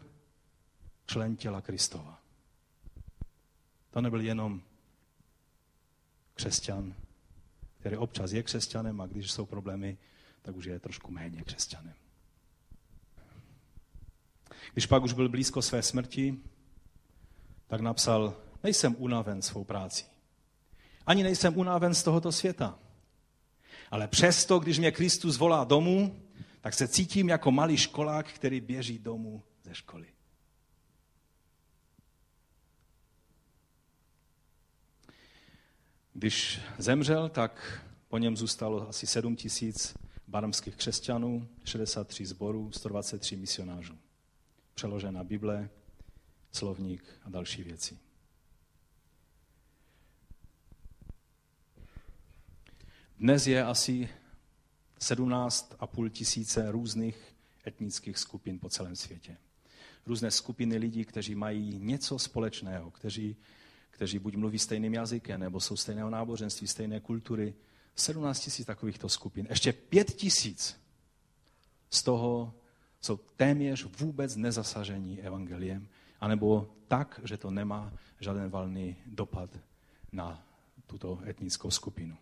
člen 1.06 1.36
těla 1.36 1.62
Kristova. 1.62 2.20
To 3.92 4.02
nebyl 4.02 4.22
jenom 4.22 4.62
křesťan, 6.34 6.96
který 7.80 7.98
občas 7.98 8.32
je 8.32 8.44
křesťanem 8.44 9.02
a 9.02 9.08
když 9.08 9.32
jsou 9.32 9.46
problémy, 9.46 9.98
tak 10.42 10.56
už 10.56 10.66
je 10.66 10.80
trošku 10.80 11.12
méně 11.12 11.42
křesťanem. 11.42 11.94
Když 14.74 14.86
pak 14.86 15.04
už 15.04 15.14
byl 15.14 15.30
blízko 15.30 15.62
své 15.62 15.82
smrti, 15.82 16.40
tak 17.68 17.82
napsal, 17.82 18.36
nejsem 18.64 18.96
unaven 18.98 19.42
svou 19.42 19.64
práci. 19.64 20.06
Ani 21.06 21.24
nejsem 21.24 21.58
unaven 21.58 21.94
z 21.94 22.04
tohoto 22.04 22.32
světa. 22.32 22.80
Ale 23.92 24.08
přesto, 24.08 24.60
když 24.60 24.80
mě 24.80 24.92
Kristus 24.92 25.38
volá 25.38 25.64
domů, 25.64 26.24
tak 26.62 26.74
se 26.74 26.88
cítím 26.88 27.30
jako 27.30 27.52
malý 27.52 27.78
školák, 27.78 28.28
který 28.28 28.62
běží 28.62 29.00
domů 29.00 29.44
ze 29.64 29.76
školy. 29.76 30.13
Když 36.14 36.62
zemřel, 36.78 37.30
tak 37.30 37.84
po 38.08 38.18
něm 38.18 38.38
zůstalo 38.38 38.90
asi 38.90 39.08
7 39.08 39.36
tisíc 39.36 39.94
barmských 40.28 40.76
křesťanů, 40.76 41.48
63 41.64 42.26
zborů, 42.26 42.72
123 42.72 43.36
misionářů. 43.36 43.98
Přeložená 44.74 45.24
Bible, 45.24 45.70
slovník 46.52 47.04
a 47.24 47.30
další 47.30 47.64
věci. 47.64 47.98
Dnes 53.20 53.48
je 53.48 53.64
asi 53.64 54.10
17,5 55.00 56.10
tisíce 56.10 56.72
různých 56.72 57.36
etnických 57.68 58.18
skupin 58.18 58.60
po 58.60 58.70
celém 58.70 58.96
světě. 58.96 59.38
Různé 60.06 60.32
skupiny 60.32 60.78
lidí, 60.78 61.06
kteří 61.06 61.36
mají 61.36 61.80
něco 61.80 62.20
společného, 62.20 62.92
kteří 62.92 63.36
kteří 63.94 64.20
buď 64.20 64.36
mluví 64.36 64.60
stejným 64.60 64.94
jazykem, 64.94 65.40
nebo 65.40 65.60
jsou 65.60 65.78
stejného 65.78 66.10
náboženství, 66.10 66.68
stejné 66.68 67.00
kultury. 67.00 67.54
17 67.96 68.40
tisíc 68.40 68.66
takovýchto 68.66 69.10
skupin. 69.10 69.48
Ještě 69.50 69.74
5 69.74 70.14
tisíc 70.14 70.82
z 71.90 72.04
toho 72.04 72.54
jsou 73.02 73.18
téměř 73.18 73.88
vůbec 74.00 74.36
nezasažení 74.36 75.22
evangeliem, 75.22 75.88
anebo 76.20 76.76
tak, 76.88 77.22
že 77.24 77.38
to 77.38 77.52
nemá 77.52 77.94
žádný 78.20 78.50
valný 78.50 78.96
dopad 79.06 79.50
na 80.12 80.48
tuto 80.88 81.20
etnickou 81.28 81.72
skupinu. 81.72 82.18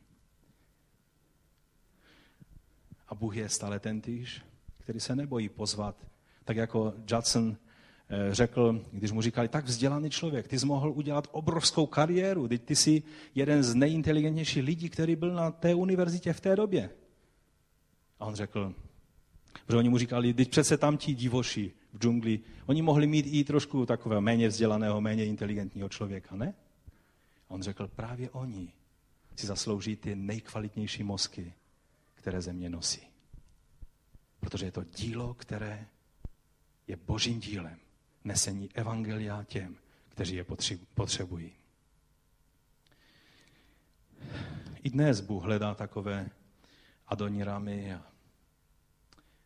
A 3.07 3.15
Bůh 3.15 3.35
je 3.35 3.49
stále 3.49 3.79
ten 3.79 4.01
týž, 4.01 4.41
který 4.77 4.99
se 4.99 5.15
nebojí 5.15 5.49
pozvat, 5.49 5.95
tak 6.45 6.57
jako 6.57 6.93
Judson 7.07 7.57
řekl, 8.31 8.85
když 8.91 9.11
mu 9.11 9.21
říkali, 9.21 9.47
tak 9.47 9.65
vzdělaný 9.65 10.09
člověk, 10.09 10.47
ty 10.47 10.59
jsi 10.59 10.65
mohl 10.65 10.91
udělat 10.91 11.27
obrovskou 11.31 11.85
kariéru, 11.85 12.47
ty, 12.47 12.59
ty 12.59 12.75
jsi 12.75 13.03
jeden 13.35 13.63
z 13.63 13.75
nejinteligentnějších 13.75 14.63
lidí, 14.63 14.89
který 14.89 15.15
byl 15.15 15.33
na 15.33 15.51
té 15.51 15.75
univerzitě 15.75 16.33
v 16.33 16.41
té 16.41 16.55
době. 16.55 16.89
A 18.19 18.25
on 18.25 18.35
řekl, 18.35 18.73
protože 19.65 19.77
oni 19.77 19.89
mu 19.89 19.97
říkali, 19.97 20.33
teď 20.33 20.49
přece 20.49 20.77
tam 20.77 20.97
ti 20.97 21.13
divoši 21.13 21.71
v 21.93 21.99
džungli, 21.99 22.39
oni 22.65 22.81
mohli 22.81 23.07
mít 23.07 23.25
i 23.29 23.43
trošku 23.43 23.85
takového 23.85 24.21
méně 24.21 24.47
vzdělaného, 24.47 25.01
méně 25.01 25.25
inteligentního 25.25 25.89
člověka, 25.89 26.35
ne? 26.35 26.53
A 27.49 27.53
on 27.53 27.61
řekl, 27.61 27.87
právě 27.87 28.29
oni 28.29 28.73
si 29.35 29.47
zaslouží 29.47 29.95
ty 29.95 30.15
nejkvalitnější 30.15 31.03
mozky, 31.03 31.53
které 32.13 32.41
země 32.41 32.69
nosí. 32.69 33.01
Protože 34.39 34.65
je 34.65 34.71
to 34.71 34.83
dílo, 34.83 35.33
které 35.33 35.87
je 36.87 36.95
božím 36.95 37.39
dílem 37.39 37.77
nesení 38.23 38.69
evangelia 38.73 39.43
těm, 39.43 39.77
kteří 40.09 40.35
je 40.35 40.45
potřebují. 40.93 41.53
I 44.83 44.89
dnes 44.89 45.21
Bůh 45.21 45.43
hledá 45.43 45.75
takové 45.75 46.29
Adoniramy 47.07 47.93
a 47.93 48.05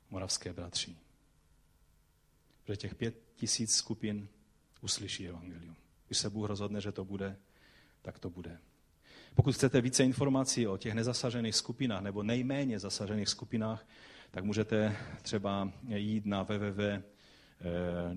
moravské 0.10 0.54
bratři. 0.54 0.96
Že 2.68 2.76
těch 2.76 2.96
pět 2.96 3.16
tisíc 3.36 3.76
skupin 3.76 4.28
uslyší 4.82 5.28
evangelium. 5.28 5.76
Když 6.08 6.18
se 6.18 6.30
Bůh 6.30 6.48
rozhodne, 6.48 6.82
že 6.82 6.92
to 6.92 7.06
bude, 7.06 7.38
tak 8.02 8.20
to 8.20 8.30
bude. 8.30 8.60
Pokud 9.36 9.56
chcete 9.56 9.82
více 9.82 10.04
informací 10.04 10.68
o 10.68 10.78
těch 10.78 10.94
nezasažených 10.94 11.56
skupinách 11.56 12.02
nebo 12.02 12.24
nejméně 12.24 12.80
zasažených 12.80 13.30
skupinách, 13.30 13.88
tak 14.32 14.44
můžete 14.44 14.98
třeba 15.22 15.72
jít 15.88 16.26
na 16.26 16.44
www 16.44 17.02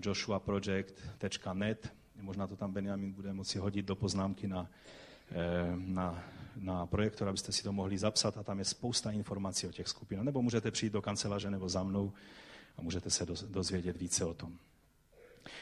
joshuaproject.net. 0.05 1.93
Možná 2.21 2.47
to 2.47 2.57
tam 2.57 2.73
Benjamin 2.73 3.13
bude 3.13 3.33
moci 3.33 3.59
hodit 3.59 3.87
do 3.87 3.97
poznámky 3.97 4.49
na, 4.49 4.71
eh, 5.31 5.37
na, 5.77 6.25
na 6.57 6.87
projektor, 6.87 7.29
abyste 7.29 7.53
si 7.53 7.63
to 7.63 7.73
mohli 7.73 7.99
zapsat 7.99 8.39
a 8.39 8.43
tam 8.43 8.59
je 8.59 8.65
spousta 8.65 9.11
informací 9.11 9.67
o 9.67 9.73
těch 9.73 9.89
skupinách. 9.89 10.25
Nebo 10.25 10.43
můžete 10.43 10.71
přijít 10.71 10.93
do 10.93 11.03
kanceláře 11.03 11.51
nebo 11.51 11.69
za 11.69 11.83
mnou 11.83 12.13
a 12.77 12.83
můžete 12.83 13.11
se 13.11 13.27
dozvědět 13.49 13.97
více 13.97 14.25
o 14.25 14.35
tom. 14.35 14.53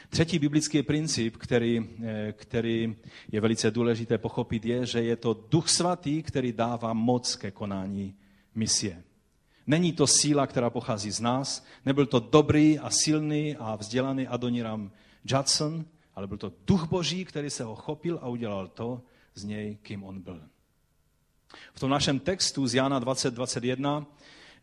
Třetí 0.09 0.39
biblický 0.39 0.83
princip, 0.83 1.37
který, 1.37 1.89
eh, 2.03 2.33
který 2.37 2.95
je 3.31 3.41
velice 3.41 3.71
důležité 3.71 4.17
pochopit, 4.17 4.65
je, 4.65 4.85
že 4.85 5.03
je 5.03 5.15
to 5.15 5.45
Duch 5.49 5.69
Svatý, 5.69 6.23
který 6.23 6.51
dává 6.51 6.93
moc 6.93 7.35
ke 7.35 7.51
konání 7.51 8.15
misie. 8.55 9.03
Není 9.67 9.93
to 9.93 10.07
síla, 10.07 10.47
která 10.47 10.69
pochází 10.69 11.11
z 11.11 11.19
nás. 11.19 11.65
Nebyl 11.85 12.05
to 12.05 12.19
dobrý 12.19 12.79
a 12.79 12.89
silný 12.89 13.55
a 13.55 13.75
vzdělaný 13.75 14.27
Adoniram 14.27 14.91
Judson, 15.25 15.85
ale 16.15 16.27
byl 16.27 16.37
to 16.37 16.53
duch 16.67 16.87
boží, 16.89 17.25
který 17.25 17.49
se 17.49 17.63
ho 17.63 17.75
chopil 17.75 18.19
a 18.21 18.27
udělal 18.27 18.67
to 18.67 19.01
z 19.35 19.43
něj, 19.43 19.77
kým 19.81 20.03
on 20.03 20.21
byl. 20.21 20.41
V 21.73 21.79
tom 21.79 21.89
našem 21.89 22.19
textu 22.19 22.67
z 22.67 22.73
Jana 22.73 22.99
2021, 22.99 24.05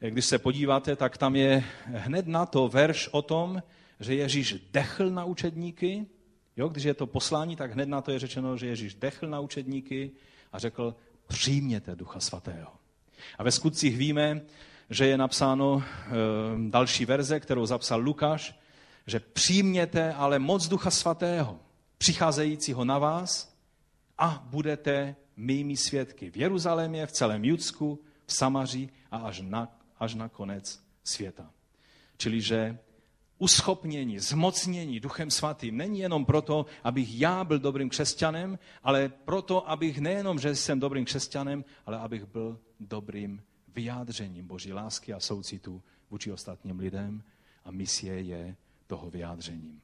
když 0.01 0.25
se 0.25 0.39
podíváte, 0.39 0.97
tak 0.97 1.19
tam 1.19 1.37
je 1.37 1.65
hned 1.85 2.27
na 2.27 2.47
to 2.47 2.69
verš 2.69 3.09
o 3.09 3.23
tom, 3.23 3.63
že 4.01 4.15
Ježíš 4.15 4.57
dechl 4.73 5.11
na 5.11 5.25
učedníky. 5.25 6.07
Jo, 6.57 6.69
když 6.69 6.85
je 6.85 6.95
to 6.95 7.07
poslání, 7.07 7.57
tak 7.57 7.73
hned 7.73 7.89
na 7.89 8.01
to 8.01 8.11
je 8.11 8.19
řečeno, 8.19 8.57
že 8.57 8.67
Ježíš 8.67 8.95
dechl 8.95 9.29
na 9.29 9.41
učedníky 9.41 10.11
a 10.53 10.59
řekl, 10.59 10.95
přijměte 11.27 11.97
Ducha 11.97 12.21
Svatého. 12.21 12.73
A 13.39 13.43
ve 13.43 13.53
skutcích 13.53 13.97
víme, 13.97 14.41
že 14.91 15.07
je 15.07 15.19
napsáno 15.19 15.83
e, 15.83 16.11
další 16.71 17.05
verze, 17.05 17.41
kterou 17.41 17.67
zapsal 17.67 18.01
Lukáš, 18.01 18.59
že 19.07 19.21
přijměte 19.21 20.15
ale 20.15 20.39
moc 20.39 20.69
Ducha 20.69 20.91
Svatého, 20.91 21.61
přicházejícího 21.99 22.85
na 22.85 22.99
vás 22.99 23.57
a 24.19 24.45
budete 24.47 25.17
mými 25.37 25.77
svědky 25.77 26.31
v 26.31 26.37
Jeruzalémě, 26.37 27.07
v 27.07 27.13
celém 27.13 27.45
Judsku, 27.45 28.05
v 28.27 28.33
Samaří 28.33 28.91
a 29.11 29.17
až 29.17 29.41
na, 29.41 29.79
až 29.99 30.15
na 30.15 30.29
konec 30.29 30.83
světa. 31.05 31.51
Čili, 32.17 32.41
že 32.41 32.79
uschopnění, 33.39 34.19
zmocnění 34.19 35.01
Duchem 35.01 35.31
Svatým 35.31 35.77
není 35.77 35.99
jenom 35.99 36.25
proto, 36.25 36.67
abych 36.85 37.21
já 37.21 37.45
byl 37.45 37.59
dobrým 37.59 37.89
křesťanem, 37.89 38.59
ale 38.83 39.09
proto, 39.09 39.71
abych 39.71 39.99
nejenom, 39.99 40.39
že 40.39 40.57
jsem 40.57 40.81
dobrým 40.81 41.05
křesťanem, 41.05 41.65
ale 41.87 41.99
abych 41.99 42.25
byl 42.25 42.61
dobrým 42.81 43.43
vyjádřením 43.75 44.47
Boží 44.47 44.73
lásky 44.73 45.13
a 45.13 45.21
soucitu 45.21 45.83
vůči 46.11 46.33
ostatním 46.33 46.79
lidem 46.79 47.23
a 47.65 47.71
misie 47.71 48.21
je 48.21 48.57
toho 48.87 49.11
vyjádřením. 49.11 49.81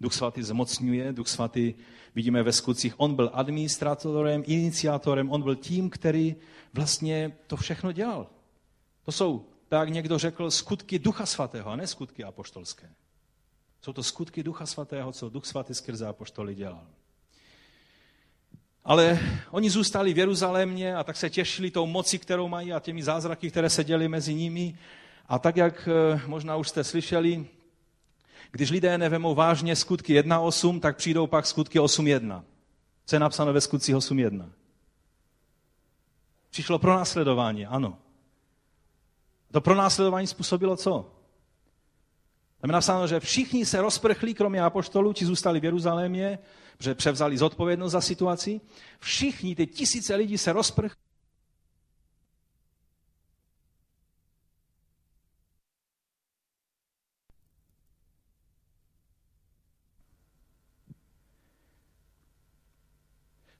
Duch 0.00 0.14
svatý 0.14 0.42
zmocňuje, 0.42 1.12
Duch 1.12 1.28
svatý 1.28 1.74
vidíme 2.14 2.42
ve 2.42 2.52
skutcích, 2.52 3.00
on 3.00 3.14
byl 3.14 3.30
administratorem, 3.32 4.42
iniciátorem, 4.46 5.30
on 5.30 5.42
byl 5.42 5.56
tím, 5.56 5.90
který 5.90 6.36
vlastně 6.72 7.36
to 7.46 7.56
všechno 7.56 7.92
dělal. 7.92 8.30
To 9.04 9.12
jsou, 9.12 9.46
tak 9.68 9.88
někdo 9.88 10.18
řekl, 10.18 10.50
skutky 10.50 10.98
Ducha 10.98 11.26
svatého, 11.26 11.70
a 11.70 11.76
ne 11.76 11.86
skutky 11.86 12.24
apoštolské. 12.24 12.90
Jsou 13.82 13.92
to 13.92 14.02
skutky 14.02 14.42
Ducha 14.42 14.66
svatého, 14.66 15.12
co 15.12 15.30
Duch 15.30 15.46
svatý 15.46 15.74
skrze 15.74 16.06
apoštoly 16.06 16.54
dělal. 16.54 16.86
Ale 18.84 19.18
oni 19.50 19.70
zůstali 19.70 20.14
v 20.14 20.18
Jeruzalémě 20.18 20.96
a 20.96 21.04
tak 21.04 21.16
se 21.16 21.30
těšili 21.30 21.70
tou 21.70 21.86
moci, 21.86 22.18
kterou 22.18 22.48
mají 22.48 22.72
a 22.72 22.80
těmi 22.80 23.02
zázraky, 23.02 23.50
které 23.50 23.70
se 23.70 23.84
děly 23.84 24.08
mezi 24.08 24.34
nimi. 24.34 24.78
A 25.28 25.38
tak, 25.38 25.56
jak 25.56 25.88
eh, 25.88 26.20
možná 26.26 26.56
už 26.56 26.68
jste 26.68 26.84
slyšeli, 26.84 27.46
když 28.50 28.70
lidé 28.70 28.98
nevemou 28.98 29.34
vážně 29.34 29.76
skutky 29.76 30.20
1.8, 30.20 30.80
tak 30.80 30.96
přijdou 30.96 31.26
pak 31.26 31.46
skutky 31.46 31.80
8.1. 31.80 32.42
Co 33.06 33.16
je 33.16 33.20
napsáno 33.20 33.52
ve 33.52 33.60
skutcích 33.60 33.94
8.1? 33.94 34.50
Přišlo 36.50 36.78
pronásledování, 36.78 37.66
ano. 37.66 37.98
To 39.52 39.60
pronásledování 39.60 40.26
způsobilo 40.26 40.76
co? 40.76 41.10
Tam 42.60 42.70
je 42.70 42.72
napsáno, 42.72 43.06
že 43.06 43.20
všichni 43.20 43.66
se 43.66 43.80
rozprchli, 43.80 44.34
kromě 44.34 44.62
apoštolů, 44.62 45.12
či 45.12 45.26
zůstali 45.26 45.60
v 45.60 45.64
Jeruzalémě, 45.64 46.38
že 46.80 46.94
převzali 46.94 47.38
zodpovědnost 47.38 47.92
za 47.92 48.00
situaci. 48.00 48.60
Všichni, 48.98 49.56
ty 49.56 49.66
tisíce 49.66 50.14
lidí 50.14 50.38
se 50.38 50.52
rozprchli. 50.52 50.96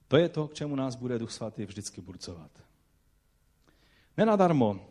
To 0.07 0.17
je 0.17 0.29
to, 0.29 0.47
k 0.47 0.53
čemu 0.53 0.75
nás 0.75 0.95
bude 0.95 1.19
Duch 1.19 1.31
Svatý 1.31 1.65
vždycky 1.65 2.01
burcovat. 2.01 2.51
Nenadarmo 4.17 4.87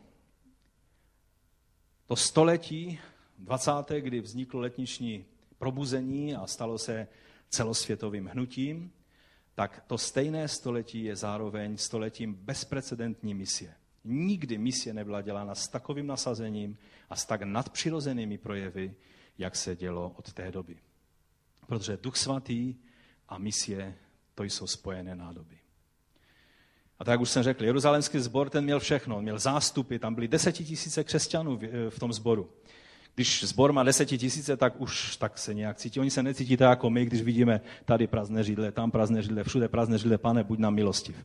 to 2.07 2.17
století 2.17 3.01
20. 3.39 3.71
kdy 4.01 4.21
vzniklo 4.21 4.61
letniční 4.61 5.25
probuzení 5.59 6.35
a 6.35 6.47
stalo 6.47 6.79
se 6.79 7.09
celosvětovým 7.51 8.27
hnutím, 8.27 8.93
tak 9.55 9.85
to 9.87 9.99
stejné 9.99 10.49
století 10.49 11.05
je 11.05 11.17
zároveň 11.17 11.77
stoletím 11.77 12.35
bezprecedentní 12.35 13.35
misie. 13.35 13.75
Nikdy 14.05 14.59
misie 14.59 14.95
nebyla 14.95 15.23
dělána 15.23 15.55
s 15.55 15.69
takovým 15.69 16.07
nasazením 16.07 16.79
a 17.11 17.17
s 17.17 17.27
tak 17.27 17.43
nadpřirozenými 17.43 18.39
projevy, 18.39 18.95
jak 19.39 19.57
se 19.57 19.77
dělo 19.77 20.15
od 20.17 20.33
té 20.33 20.51
doby. 20.51 20.79
Protože 21.67 21.99
Duch 22.03 22.17
Svatý 22.17 22.75
a 23.29 23.39
misie 23.39 23.95
to 24.35 24.45
jsou 24.45 24.67
spojené 24.67 25.17
nádoby. 25.17 25.59
A 26.99 27.05
tak 27.05 27.13
jak 27.13 27.21
už 27.21 27.31
jsem 27.31 27.43
řekl, 27.43 27.65
jeruzalémský 27.65 28.19
sbor 28.19 28.51
ten 28.51 28.65
měl 28.65 28.81
všechno. 28.81 29.17
On 29.17 29.23
měl 29.23 29.39
zástupy, 29.39 29.99
tam 29.99 30.15
byly 30.15 30.29
desetitisíce 30.29 31.05
křesťanů 31.05 31.61
v 31.89 31.99
tom 31.99 32.13
sboru. 32.13 32.51
Když 33.15 33.45
sbor 33.45 33.73
má 33.73 33.83
desetitisíce, 33.83 34.57
tak 34.57 34.81
už 34.81 35.17
tak 35.17 35.39
se 35.39 35.55
nějak 35.55 35.77
cítí. 35.77 36.01
Oni 36.01 36.11
se 36.11 36.23
necítí 36.23 36.57
tak 36.57 36.71
jako 36.71 36.91
my, 36.91 37.05
když 37.05 37.23
vidíme 37.23 37.61
tady 37.85 38.07
prázdné 38.07 38.45
židle, 38.45 38.73
tam 38.73 38.91
prázdné 38.91 39.23
židle, 39.23 39.45
všude 39.45 39.69
prázdné 39.69 39.99
židle, 39.99 40.19
pane, 40.19 40.45
buď 40.45 40.59
nám 40.59 40.75
milostiv. 40.75 41.17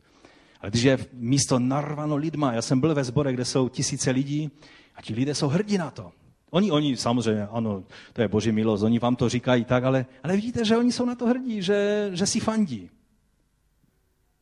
Ale 0.60 0.70
když 0.70 0.82
je 0.82 0.98
místo 1.12 1.58
narvano 1.58 2.16
lidma, 2.16 2.52
já 2.52 2.62
jsem 2.62 2.80
byl 2.80 2.94
ve 2.94 3.04
sbore, 3.04 3.32
kde 3.32 3.44
jsou 3.44 3.68
tisíce 3.68 4.10
lidí 4.10 4.50
a 4.94 5.02
ti 5.02 5.14
lidé 5.14 5.34
jsou 5.34 5.48
hrdí 5.48 5.78
na 5.78 5.90
to. 5.90 6.12
Oni, 6.50 6.70
oni 6.70 6.96
samozřejmě, 6.96 7.46
ano, 7.46 7.84
to 8.12 8.22
je 8.22 8.28
boží 8.28 8.52
milost, 8.52 8.84
oni 8.84 8.98
vám 8.98 9.16
to 9.16 9.28
říkají 9.28 9.64
tak, 9.64 9.84
ale, 9.84 10.06
ale 10.22 10.36
vidíte, 10.36 10.64
že 10.64 10.76
oni 10.76 10.92
jsou 10.92 11.04
na 11.04 11.14
to 11.14 11.26
hrdí, 11.26 11.62
že, 11.62 12.10
že 12.12 12.26
si 12.26 12.40
fandí. 12.40 12.90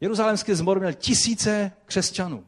Jeruzalémský 0.00 0.54
zbor 0.54 0.78
měl 0.78 0.92
tisíce 0.92 1.72
křesťanů. 1.86 2.44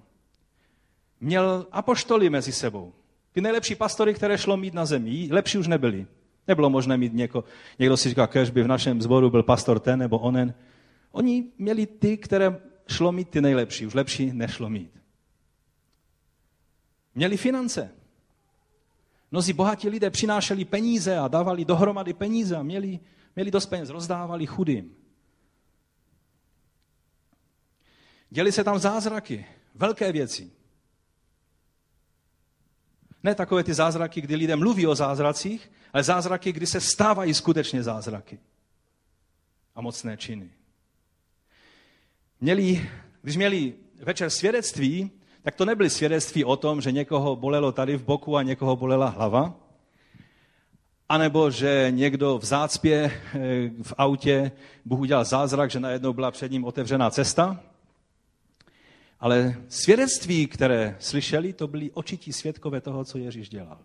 Měl 1.21 1.67
apoštoly 1.73 2.31
mezi 2.31 2.53
sebou. 2.53 2.93
Ty 3.37 3.41
nejlepší 3.41 3.75
pastory, 3.75 4.15
které 4.15 4.39
šlo 4.39 4.57
mít 4.57 4.75
na 4.75 4.87
zemi, 4.87 5.29
lepší 5.31 5.59
už 5.59 5.67
nebyli. 5.67 6.07
Nebylo 6.49 6.71
možné 6.71 6.97
mít 6.97 7.15
něko, 7.15 7.45
někdo 7.79 7.97
si 7.97 8.09
říká, 8.09 8.27
kež 8.27 8.51
by 8.51 8.63
v 8.63 8.67
našem 8.67 9.03
zboru 9.03 9.31
byl 9.31 9.43
pastor 9.43 9.81
ten 9.81 9.99
nebo 9.99 10.19
onen. 10.19 10.55
Oni 11.13 11.45
měli 11.59 11.87
ty, 11.87 12.17
které 12.17 12.61
šlo 12.89 13.13
mít 13.13 13.29
ty 13.29 13.41
nejlepší, 13.41 13.87
už 13.87 13.95
lepší 13.95 14.33
nešlo 14.33 14.71
mít. 14.71 14.91
Měli 17.15 17.37
finance. 17.37 17.91
Mnozí 19.31 19.53
bohatí 19.53 19.89
lidé 19.89 20.11
přinášeli 20.11 20.65
peníze 20.65 21.19
a 21.19 21.29
dávali 21.29 21.65
dohromady 21.65 22.13
peníze 22.13 22.57
a 22.57 22.63
měli, 22.63 22.99
měli 23.37 23.51
dost 23.51 23.67
peněz, 23.67 23.91
rozdávali 23.91 24.47
chudým. 24.47 24.97
Děli 28.31 28.53
se 28.53 28.65
tam 28.65 28.79
zázraky, 28.79 29.47
velké 29.75 30.13
věci. 30.13 30.56
Ne 33.27 33.35
takové 33.35 33.65
ty 33.65 33.75
zázraky, 33.75 34.21
kdy 34.21 34.37
lidé 34.37 34.57
mluví 34.57 34.87
o 34.87 34.95
zázracích, 34.95 35.71
ale 35.93 36.03
zázraky, 36.03 36.53
kdy 36.53 36.67
se 36.67 36.81
stávají 36.81 37.35
skutečně 37.35 37.83
zázraky 37.83 38.39
a 39.75 39.81
mocné 39.81 40.17
činy. 40.17 40.51
Měli, 42.41 42.89
když 43.23 43.37
měli 43.37 43.75
večer 44.03 44.31
svědectví, 44.31 45.11
tak 45.43 45.55
to 45.55 45.65
nebyly 45.65 45.91
svědectví 45.91 46.45
o 46.45 46.57
tom, 46.57 46.81
že 46.81 46.93
někoho 46.93 47.37
bolelo 47.37 47.73
tady 47.73 47.97
v 47.97 48.05
boku 48.05 48.37
a 48.37 48.43
někoho 48.43 48.77
bolela 48.77 49.09
hlava, 49.09 49.55
anebo 51.09 51.51
že 51.51 51.87
někdo 51.91 52.39
v 52.39 52.45
zácpě 52.45 53.11
eh, 53.11 53.41
v 53.83 53.95
autě 53.99 54.53
Bůh 54.85 55.01
udělal 55.01 55.25
zázrak, 55.25 55.71
že 55.71 55.81
najednou 55.81 56.13
byla 56.13 56.31
před 56.31 56.53
ním 56.53 56.65
otevřená 56.65 57.11
cesta, 57.11 57.61
ale 59.21 59.57
svědectví, 59.69 60.47
které 60.47 60.97
slyšeli, 60.99 61.53
to 61.53 61.69
byli 61.69 61.91
očití 61.91 62.33
svědkové 62.33 62.81
toho, 62.81 63.05
co 63.05 63.19
Ježíš 63.19 63.49
dělal. 63.49 63.79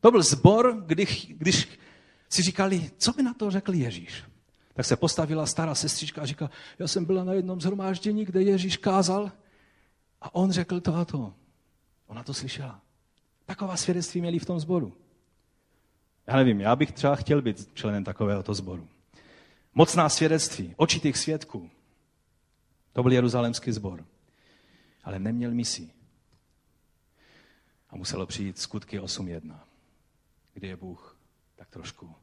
To 0.00 0.10
byl 0.10 0.22
zbor, 0.22 0.82
když, 0.86 1.26
když 1.26 1.68
si 2.28 2.42
říkali, 2.42 2.90
co 2.98 3.12
by 3.12 3.22
na 3.22 3.34
to 3.34 3.50
řekl 3.50 3.74
Ježíš. 3.74 4.24
Tak 4.74 4.86
se 4.86 4.96
postavila 4.96 5.46
stará 5.46 5.74
sestřička 5.74 6.22
a 6.22 6.26
říká, 6.26 6.50
já 6.78 6.88
jsem 6.88 7.04
byla 7.04 7.24
na 7.24 7.32
jednom 7.32 7.60
zhromáždění, 7.60 8.24
kde 8.24 8.42
Ježíš 8.42 8.76
kázal 8.76 9.32
a 10.20 10.34
on 10.34 10.52
řekl 10.52 10.80
to 10.80 10.94
a 10.94 11.04
to. 11.04 11.34
Ona 12.06 12.22
to 12.22 12.34
slyšela. 12.34 12.80
Taková 13.44 13.76
svědectví 13.76 14.20
měli 14.20 14.38
v 14.38 14.44
tom 14.44 14.60
sboru. 14.60 14.96
Já 16.26 16.36
nevím, 16.36 16.60
já 16.60 16.76
bych 16.76 16.92
třeba 16.92 17.16
chtěl 17.16 17.42
být 17.42 17.70
členem 17.74 18.04
takovéhoto 18.04 18.54
sboru. 18.54 18.88
Mocná 19.74 20.08
svědectví, 20.08 20.74
očitých 20.76 21.16
svědků. 21.16 21.70
To 22.94 23.02
byl 23.02 23.12
jeruzalémský 23.12 23.72
sbor. 23.72 24.04
Ale 25.04 25.18
neměl 25.18 25.50
misi. 25.50 25.90
A 27.90 27.96
muselo 27.96 28.26
přijít 28.26 28.58
skutky 28.58 29.00
8.1, 29.00 29.58
kdy 30.54 30.68
je 30.68 30.76
Bůh 30.76 31.18
tak 31.56 31.70
trošku 31.70 32.14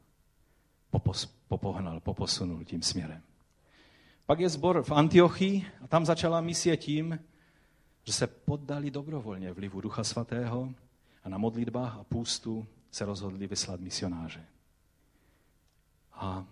popos, 0.90 1.26
popohnal, 1.48 2.00
poposunul 2.00 2.64
tím 2.64 2.82
směrem. 2.82 3.22
Pak 4.26 4.40
je 4.40 4.48
sbor 4.48 4.82
v 4.82 4.90
Antiochii 4.90 5.66
a 5.84 5.86
tam 5.86 6.06
začala 6.06 6.40
misie 6.40 6.76
tím, 6.76 7.18
že 8.04 8.12
se 8.12 8.26
poddali 8.26 8.90
dobrovolně 8.90 9.52
vlivu 9.52 9.80
Ducha 9.80 10.04
Svatého 10.04 10.74
a 11.24 11.28
na 11.28 11.38
modlitbách 11.38 11.96
a 11.96 12.04
půstu 12.04 12.66
se 12.90 13.04
rozhodli 13.04 13.46
vyslat 13.46 13.80
misionáře. 13.80 14.46
A 16.12 16.46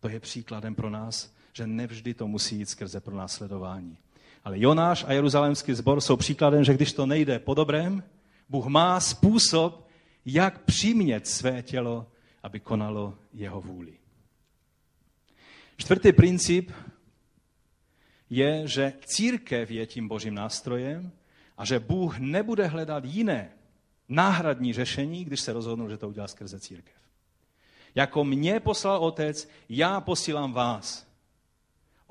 to 0.00 0.08
je 0.08 0.20
příkladem 0.20 0.74
pro 0.74 0.90
nás, 0.90 1.34
že 1.52 1.66
nevždy 1.66 2.14
to 2.14 2.28
musí 2.28 2.58
jít 2.58 2.68
skrze 2.68 3.00
pro 3.00 3.16
následování. 3.16 3.98
Ale 4.44 4.60
Jonáš 4.60 5.04
a 5.04 5.12
Jeruzalémský 5.12 5.74
sbor 5.74 6.00
jsou 6.00 6.16
příkladem, 6.16 6.64
že 6.64 6.74
když 6.74 6.92
to 6.92 7.06
nejde 7.06 7.38
po 7.38 7.54
dobrém, 7.54 8.02
Bůh 8.48 8.66
má 8.66 9.00
způsob, 9.00 9.88
jak 10.24 10.64
přimět 10.64 11.26
své 11.26 11.62
tělo, 11.62 12.06
aby 12.42 12.60
konalo 12.60 13.18
jeho 13.32 13.60
vůli. 13.60 13.92
Čtvrtý 15.76 16.12
princip 16.12 16.72
je, 18.30 18.68
že 18.68 18.92
církev 19.04 19.70
je 19.70 19.86
tím 19.86 20.08
božím 20.08 20.34
nástrojem 20.34 21.12
a 21.58 21.64
že 21.64 21.80
Bůh 21.80 22.18
nebude 22.18 22.66
hledat 22.66 23.04
jiné 23.04 23.52
náhradní 24.08 24.72
řešení, 24.72 25.24
když 25.24 25.40
se 25.40 25.52
rozhodnou, 25.52 25.88
že 25.88 25.96
to 25.96 26.08
udělá 26.08 26.28
skrze 26.28 26.60
církev. 26.60 26.94
Jako 27.94 28.24
mě 28.24 28.60
poslal 28.60 29.04
otec, 29.04 29.48
já 29.68 30.00
posílám 30.00 30.52
vás. 30.52 31.09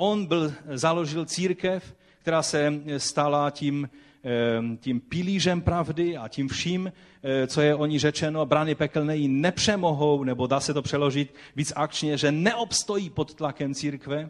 On 0.02 0.26
byl, 0.26 0.54
založil 0.74 1.26
církev, 1.26 1.96
která 2.20 2.44
se 2.44 2.74
stala 2.98 3.52
tím, 3.52 3.90
eh, 4.24 4.78
tím 4.78 5.00
pilířem 5.00 5.62
pravdy 5.62 6.18
a 6.18 6.28
tím 6.28 6.48
vším, 6.48 6.92
eh, 7.24 7.48
co 7.48 7.62
je 7.62 7.76
o 7.76 7.86
ní 7.86 8.00
řečeno, 8.00 8.46
brány 8.46 8.76
pekelné 8.76 9.18
ji 9.18 9.28
nepřemohou, 9.28 10.24
nebo 10.24 10.48
dá 10.48 10.60
se 10.60 10.74
to 10.74 10.82
přeložit 10.82 11.36
víc 11.56 11.74
akčně, 11.76 12.18
že 12.18 12.32
neobstojí 12.32 13.10
pod 13.10 13.34
tlakem 13.34 13.74
církve. 13.74 14.30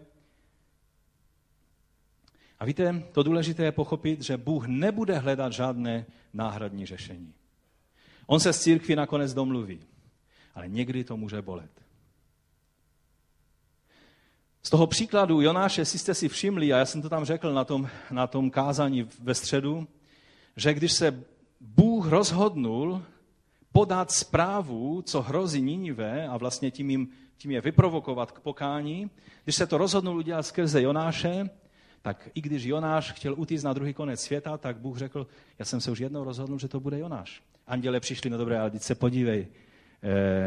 A 2.60 2.66
víte, 2.66 3.04
to 3.12 3.24
důležité 3.24 3.64
je 3.64 3.72
pochopit, 3.72 4.22
že 4.22 4.38
Bůh 4.38 4.68
nebude 4.68 5.18
hledat 5.18 5.54
žádné 5.54 6.06
náhradní 6.34 6.86
řešení. 6.86 7.34
On 8.26 8.40
se 8.40 8.54
s 8.54 8.62
církví 8.62 8.96
nakonec 8.96 9.34
domluví, 9.34 9.80
ale 10.56 10.68
někdy 10.68 11.04
to 11.04 11.18
může 11.18 11.42
bolet. 11.42 11.72
Z 14.64 14.70
toho 14.70 14.88
příkladu 14.88 15.42
Jonáše, 15.42 15.82
jestli 15.82 16.00
jste 16.00 16.14
si 16.14 16.30
všimli, 16.30 16.74
a 16.74 16.78
já 16.78 16.86
jsem 16.86 17.02
to 17.02 17.10
tam 17.10 17.26
řekl 17.26 17.54
na 17.54 17.66
tom, 17.66 17.90
na 18.12 18.28
tom 18.28 18.52
kázání 18.52 19.10
ve 19.22 19.34
středu, 19.36 19.88
že 20.56 20.74
když 20.74 20.92
se 20.92 21.24
Bůh 21.62 22.08
rozhodnul 22.08 23.04
podat 23.72 24.12
zprávu, 24.12 25.02
co 25.02 25.22
hrozí 25.22 25.62
Ninive 25.62 26.28
a 26.28 26.38
vlastně 26.38 26.72
tím, 26.72 26.90
jim, 26.90 27.10
tím 27.38 27.52
je 27.52 27.62
vyprovokovat 27.62 28.32
k 28.32 28.40
pokání, 28.40 29.10
když 29.44 29.56
se 29.56 29.68
to 29.68 29.78
rozhodnul 29.78 30.18
udělat 30.18 30.44
skrze 30.44 30.82
Jonáše, 30.82 31.50
tak 32.02 32.30
i 32.34 32.42
když 32.42 32.64
Jonáš 32.64 33.12
chtěl 33.12 33.36
utíct 33.38 33.64
na 33.64 33.74
druhý 33.74 33.94
konec 33.94 34.22
světa, 34.22 34.58
tak 34.58 34.78
Bůh 34.78 34.98
řekl, 34.98 35.28
já 35.60 35.66
jsem 35.66 35.82
se 35.82 35.92
už 35.92 36.00
jednou 36.00 36.24
rozhodl, 36.24 36.58
že 36.58 36.68
to 36.68 36.80
bude 36.80 37.00
Jonáš. 37.00 37.44
Anděle 37.68 38.00
přišli, 38.00 38.30
no 38.30 38.38
dobré, 38.38 38.60
ale 38.60 38.72
se 38.78 38.96
podívej, 38.96 39.48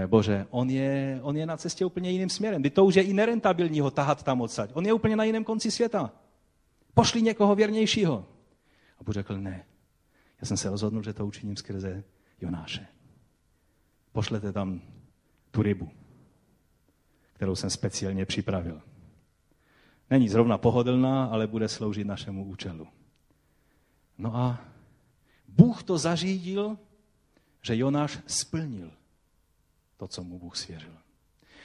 Bože, 0.07 0.47
on 0.51 0.71
je, 0.71 1.21
on 1.23 1.37
je 1.37 1.47
na 1.47 1.57
cestě 1.57 1.85
úplně 1.85 2.11
jiným 2.11 2.29
směrem. 2.29 2.61
Kdy 2.61 2.71
to 2.71 2.85
už 2.85 2.95
je 2.95 3.03
i 3.03 3.13
nerentabilní 3.13 3.81
ho 3.81 3.91
tahat 3.91 4.23
tam 4.23 4.41
odsaď. 4.41 4.71
On 4.75 4.87
je 4.87 4.93
úplně 4.93 5.17
na 5.17 5.25
jiném 5.25 5.45
konci 5.45 5.71
světa. 5.71 6.13
Pošli 6.95 7.23
někoho 7.23 7.55
věrnějšího. 7.55 8.27
A 8.99 9.05
Bůh 9.05 9.15
řekl, 9.15 9.39
ne. 9.39 9.65
Já 10.41 10.47
jsem 10.47 10.57
se 10.57 10.71
rozhodl, 10.71 11.03
že 11.03 11.13
to 11.13 11.27
učiním 11.27 11.57
skrze 11.57 12.05
Jonáše. 12.41 12.87
Pošlete 14.13 14.53
tam 14.53 14.81
tu 15.51 15.63
rybu, 15.63 15.91
kterou 17.33 17.55
jsem 17.55 17.71
speciálně 17.71 18.27
připravil. 18.27 18.83
Není 20.11 20.29
zrovna 20.29 20.59
pohodlná, 20.59 21.25
ale 21.25 21.47
bude 21.47 21.69
sloužit 21.69 22.07
našemu 22.07 22.45
účelu. 22.45 22.87
No 24.19 24.37
a 24.37 24.65
Bůh 25.49 25.83
to 25.83 25.99
zařídil, 25.99 26.79
že 27.63 27.77
Jonáš 27.77 28.19
splnil 28.27 28.91
to, 30.03 30.09
co 30.09 30.25
mu 30.25 30.39
Bůh 30.39 30.57
svěřil. 30.57 30.97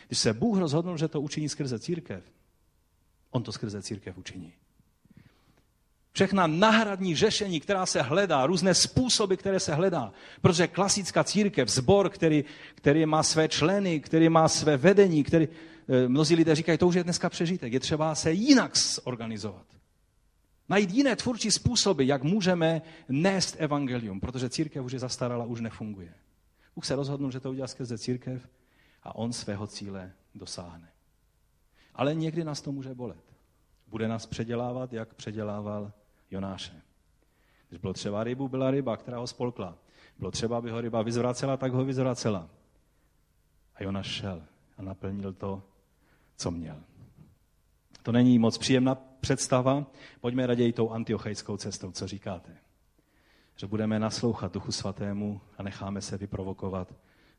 Když 0.08 0.20
se 0.20 0.34
Bůh 0.34 0.58
rozhodl, 0.58 0.98
že 0.98 1.08
to 1.08 1.22
učiní 1.22 1.50
skrze 1.50 1.80
církev, 1.80 2.24
on 3.32 3.44
to 3.44 3.52
skrze 3.52 3.82
církev 3.82 4.18
učiní. 4.18 4.54
Všechna 6.12 6.48
náhradní 6.48 7.16
řešení, 7.16 7.60
která 7.60 7.86
se 7.86 8.02
hledá, 8.02 8.46
různé 8.46 8.74
způsoby, 8.74 9.36
které 9.36 9.60
se 9.60 9.74
hledá. 9.74 10.14
Protože 10.42 10.68
klasická 10.68 11.24
církev, 11.24 11.70
zbor, 11.70 12.10
který, 12.10 12.46
který 12.76 13.06
má 13.06 13.24
své 13.24 13.48
členy, 13.48 14.00
který 14.00 14.30
má 14.30 14.48
své 14.48 14.78
vedení, 14.78 15.24
který, 15.24 15.48
Eh, 15.90 16.08
mnozí 16.08 16.36
lidé 16.36 16.56
říkají, 16.56 16.78
to 16.78 16.88
už 16.88 16.96
je 16.96 17.04
dneska 17.04 17.30
přežitek, 17.30 17.74
je 17.74 17.80
třeba 17.80 18.16
se 18.16 18.32
jinak 18.32 18.78
zorganizovat. 18.78 19.66
Najít 20.70 20.92
jiné 20.92 21.16
tvůrčí 21.16 21.52
způsoby, 21.52 22.06
jak 22.06 22.24
můžeme 22.24 22.82
nést 23.10 23.56
evangelium, 23.60 24.20
protože 24.20 24.50
církev 24.50 24.86
už 24.86 24.92
je 24.92 25.00
zastarala, 25.00 25.46
už 25.46 25.62
nefunguje. 25.62 26.14
Bůh 26.78 26.86
se 26.86 26.96
rozhodnul, 26.96 27.32
že 27.32 27.40
to 27.40 27.50
udělá 27.50 27.68
skrze 27.68 27.98
církev 27.98 28.50
a 29.04 29.16
on 29.16 29.34
svého 29.34 29.68
cíle 29.68 30.14
dosáhne. 30.36 30.92
Ale 31.94 32.16
někdy 32.16 32.44
nás 32.44 32.62
to 32.62 32.72
může 32.72 32.94
bolet. 32.94 33.24
Bude 33.88 34.08
nás 34.08 34.26
předělávat, 34.26 34.94
jak 34.94 35.14
předělával 35.14 35.92
Jonáše. 36.32 36.82
Když 37.70 37.82
bylo 37.82 37.94
třeba 37.94 38.24
rybu, 38.24 38.48
byla 38.48 38.72
ryba, 38.72 38.98
která 38.98 39.18
ho 39.18 39.28
spolkla. 39.28 39.78
Bylo 40.20 40.32
třeba, 40.32 40.58
aby 40.58 40.72
ho 40.72 40.82
ryba 40.82 41.02
vyzvracela, 41.02 41.58
tak 41.58 41.74
ho 41.74 41.86
vyzvracela. 41.86 42.50
A 43.76 43.84
Jonáš 43.84 44.08
šel 44.08 44.44
a 44.78 44.82
naplnil 44.82 45.34
to, 45.34 45.64
co 46.36 46.52
měl. 46.52 46.84
To 48.04 48.12
není 48.12 48.40
moc 48.40 48.58
příjemná 48.58 48.96
představa. 48.96 49.86
Pojďme 50.22 50.48
raději 50.48 50.74
tou 50.74 50.90
antiochejskou 50.90 51.58
cestou, 51.58 51.92
co 51.92 52.08
říkáte. 52.08 52.58
Že 53.58 53.68
budeme 53.68 54.00
naslouchat 54.00 54.54
Duchu 54.54 54.72
Svatému 54.72 55.42
a 55.58 55.64
necháme 55.64 56.02
se 56.02 56.18
vyprovokovat 56.18 56.94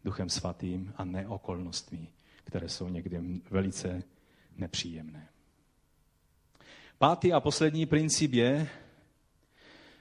Duchem 0.05 0.29
Svatým 0.29 0.93
a 0.97 1.05
ne 1.05 1.29
okolnostmi, 1.29 2.09
které 2.45 2.69
jsou 2.69 2.89
někdy 2.89 3.21
velice 3.51 4.03
nepříjemné. 4.57 5.29
Pátý 6.99 7.33
a 7.33 7.41
poslední 7.41 7.87
princip 7.87 8.33
je, 8.33 8.69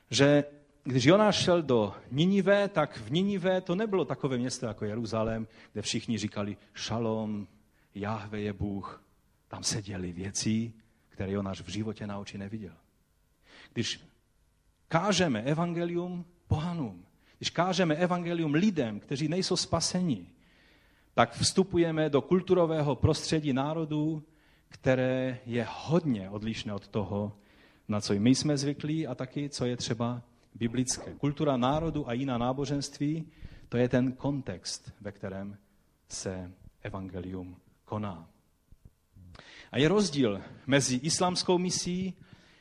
že 0.09 0.43
když 0.83 1.05
Jonáš 1.05 1.35
šel 1.35 1.61
do 1.61 1.95
Ninive, 2.11 2.67
tak 2.67 2.97
v 2.97 3.11
Ninive 3.11 3.61
to 3.61 3.75
nebylo 3.75 4.05
takové 4.05 4.37
město 4.37 4.65
jako 4.65 4.85
Jeruzalém, 4.85 5.47
kde 5.73 5.81
všichni 5.81 6.17
říkali 6.17 6.57
šalom, 6.73 7.47
Jahve 7.95 8.41
je 8.41 8.53
Bůh. 8.53 9.03
Tam 9.47 9.63
se 9.63 9.81
děly 9.81 10.11
věci, 10.11 10.73
které 11.09 11.31
Jonáš 11.31 11.61
v 11.61 11.69
životě 11.69 12.07
na 12.07 12.19
oči 12.19 12.37
neviděl. 12.37 12.73
Když 13.73 13.99
kážeme 14.87 15.41
evangelium 15.41 16.25
pohanům, 16.47 17.05
když 17.37 17.49
kážeme 17.49 17.95
evangelium 17.95 18.53
lidem, 18.53 18.99
kteří 18.99 19.27
nejsou 19.27 19.55
spaseni, 19.55 20.27
tak 21.13 21.33
vstupujeme 21.33 22.09
do 22.09 22.21
kulturového 22.21 22.95
prostředí 22.95 23.53
národů, 23.53 24.23
které 24.69 25.39
je 25.45 25.67
hodně 25.69 26.29
odlišné 26.29 26.73
od 26.73 26.87
toho, 26.87 27.37
na 27.87 28.01
co 28.01 28.13
my 28.13 28.35
jsme 28.35 28.57
zvyklí 28.57 29.07
a 29.07 29.15
taky, 29.15 29.49
co 29.49 29.65
je 29.65 29.77
třeba 29.77 30.21
biblické. 30.55 31.13
Kultura 31.13 31.57
národu 31.57 32.09
a 32.09 32.13
jiná 32.13 32.37
náboženství, 32.37 33.27
to 33.69 33.77
je 33.77 33.89
ten 33.89 34.11
kontext, 34.11 34.93
ve 35.01 35.11
kterém 35.11 35.57
se 36.09 36.51
evangelium 36.81 37.57
koná. 37.85 38.29
A 39.71 39.77
je 39.77 39.87
rozdíl 39.87 40.41
mezi 40.67 40.95
islámskou 40.95 41.57
misí 41.57 42.13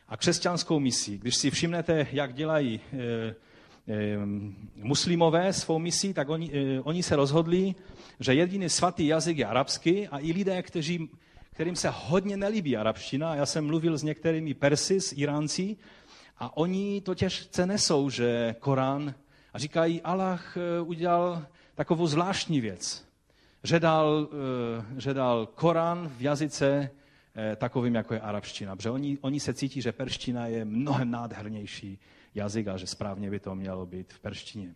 a 0.08 0.16
křesťanskou 0.16 0.80
misí. 0.80 1.18
Když 1.18 1.36
si 1.36 1.50
všimnete, 1.50 2.06
jak 2.12 2.34
dělají 2.34 2.80
e, 2.80 2.98
e, 3.92 4.18
muslimové 4.76 5.52
svou 5.52 5.78
misí, 5.78 6.14
tak 6.14 6.28
oni, 6.28 6.50
e, 6.52 6.80
oni 6.80 7.02
se 7.02 7.16
rozhodli, 7.16 7.74
že 8.20 8.34
jediný 8.34 8.68
svatý 8.68 9.06
jazyk 9.06 9.38
je 9.38 9.46
arabský 9.46 10.08
a 10.08 10.18
i 10.18 10.32
lidé, 10.32 10.62
kteří, 10.62 11.10
kterým 11.52 11.76
se 11.76 11.88
hodně 11.92 12.36
nelíbí 12.36 12.76
arabština, 12.76 13.34
já 13.34 13.46
jsem 13.46 13.66
mluvil 13.66 13.98
s 13.98 14.02
některými 14.02 14.54
Persy, 14.54 15.00
s 15.00 15.12
Iránci, 15.12 15.76
a 16.38 16.56
oni 16.56 17.00
to 17.00 17.14
těžce 17.14 17.66
nesou, 17.66 18.10
že 18.10 18.54
Korán, 18.60 19.14
a 19.52 19.58
říkají, 19.58 20.02
Allah 20.02 20.56
udělal 20.84 21.46
takovou 21.74 22.06
zvláštní 22.06 22.60
věc 22.60 23.06
že 23.66 23.80
dal, 23.80 24.28
že 24.96 25.14
dal 25.14 25.46
Korán 25.46 26.08
v 26.08 26.22
jazyce 26.22 26.90
takovým, 27.56 27.94
jako 27.94 28.14
je 28.14 28.20
arabština. 28.20 28.76
Protože 28.76 28.90
oni, 28.90 29.18
oni 29.20 29.40
se 29.40 29.54
cítí, 29.54 29.82
že 29.82 29.92
perština 29.92 30.46
je 30.46 30.64
mnohem 30.64 31.10
nádhernější 31.10 31.98
jazyk 32.34 32.68
a 32.68 32.76
že 32.76 32.86
správně 32.86 33.30
by 33.30 33.40
to 33.40 33.54
mělo 33.54 33.86
být 33.86 34.12
v 34.12 34.18
perštině. 34.18 34.74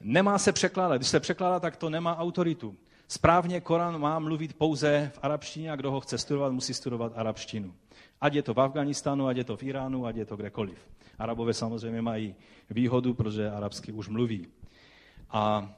Nemá 0.00 0.38
se 0.38 0.52
překládat. 0.52 0.96
Když 0.96 1.08
se 1.08 1.20
překládá, 1.20 1.60
tak 1.60 1.76
to 1.76 1.90
nemá 1.90 2.18
autoritu. 2.18 2.76
Správně 3.08 3.60
Korán 3.60 4.00
má 4.00 4.18
mluvit 4.18 4.54
pouze 4.54 5.10
v 5.14 5.18
arabštině 5.22 5.72
a 5.72 5.76
kdo 5.76 5.90
ho 5.90 6.00
chce 6.00 6.18
studovat, 6.18 6.52
musí 6.52 6.74
studovat 6.74 7.12
arabštinu. 7.16 7.74
Ať 8.20 8.34
je 8.34 8.42
to 8.42 8.54
v 8.54 8.60
Afganistánu, 8.60 9.26
ať 9.26 9.36
je 9.36 9.44
to 9.44 9.56
v 9.56 9.62
Iránu, 9.62 10.06
ať 10.06 10.16
je 10.16 10.24
to 10.24 10.36
kdekoliv. 10.36 10.88
Arabové 11.18 11.54
samozřejmě 11.54 12.02
mají 12.02 12.34
výhodu, 12.70 13.14
protože 13.14 13.50
arabsky 13.50 13.92
už 13.92 14.08
mluví. 14.08 14.48
A 15.30 15.72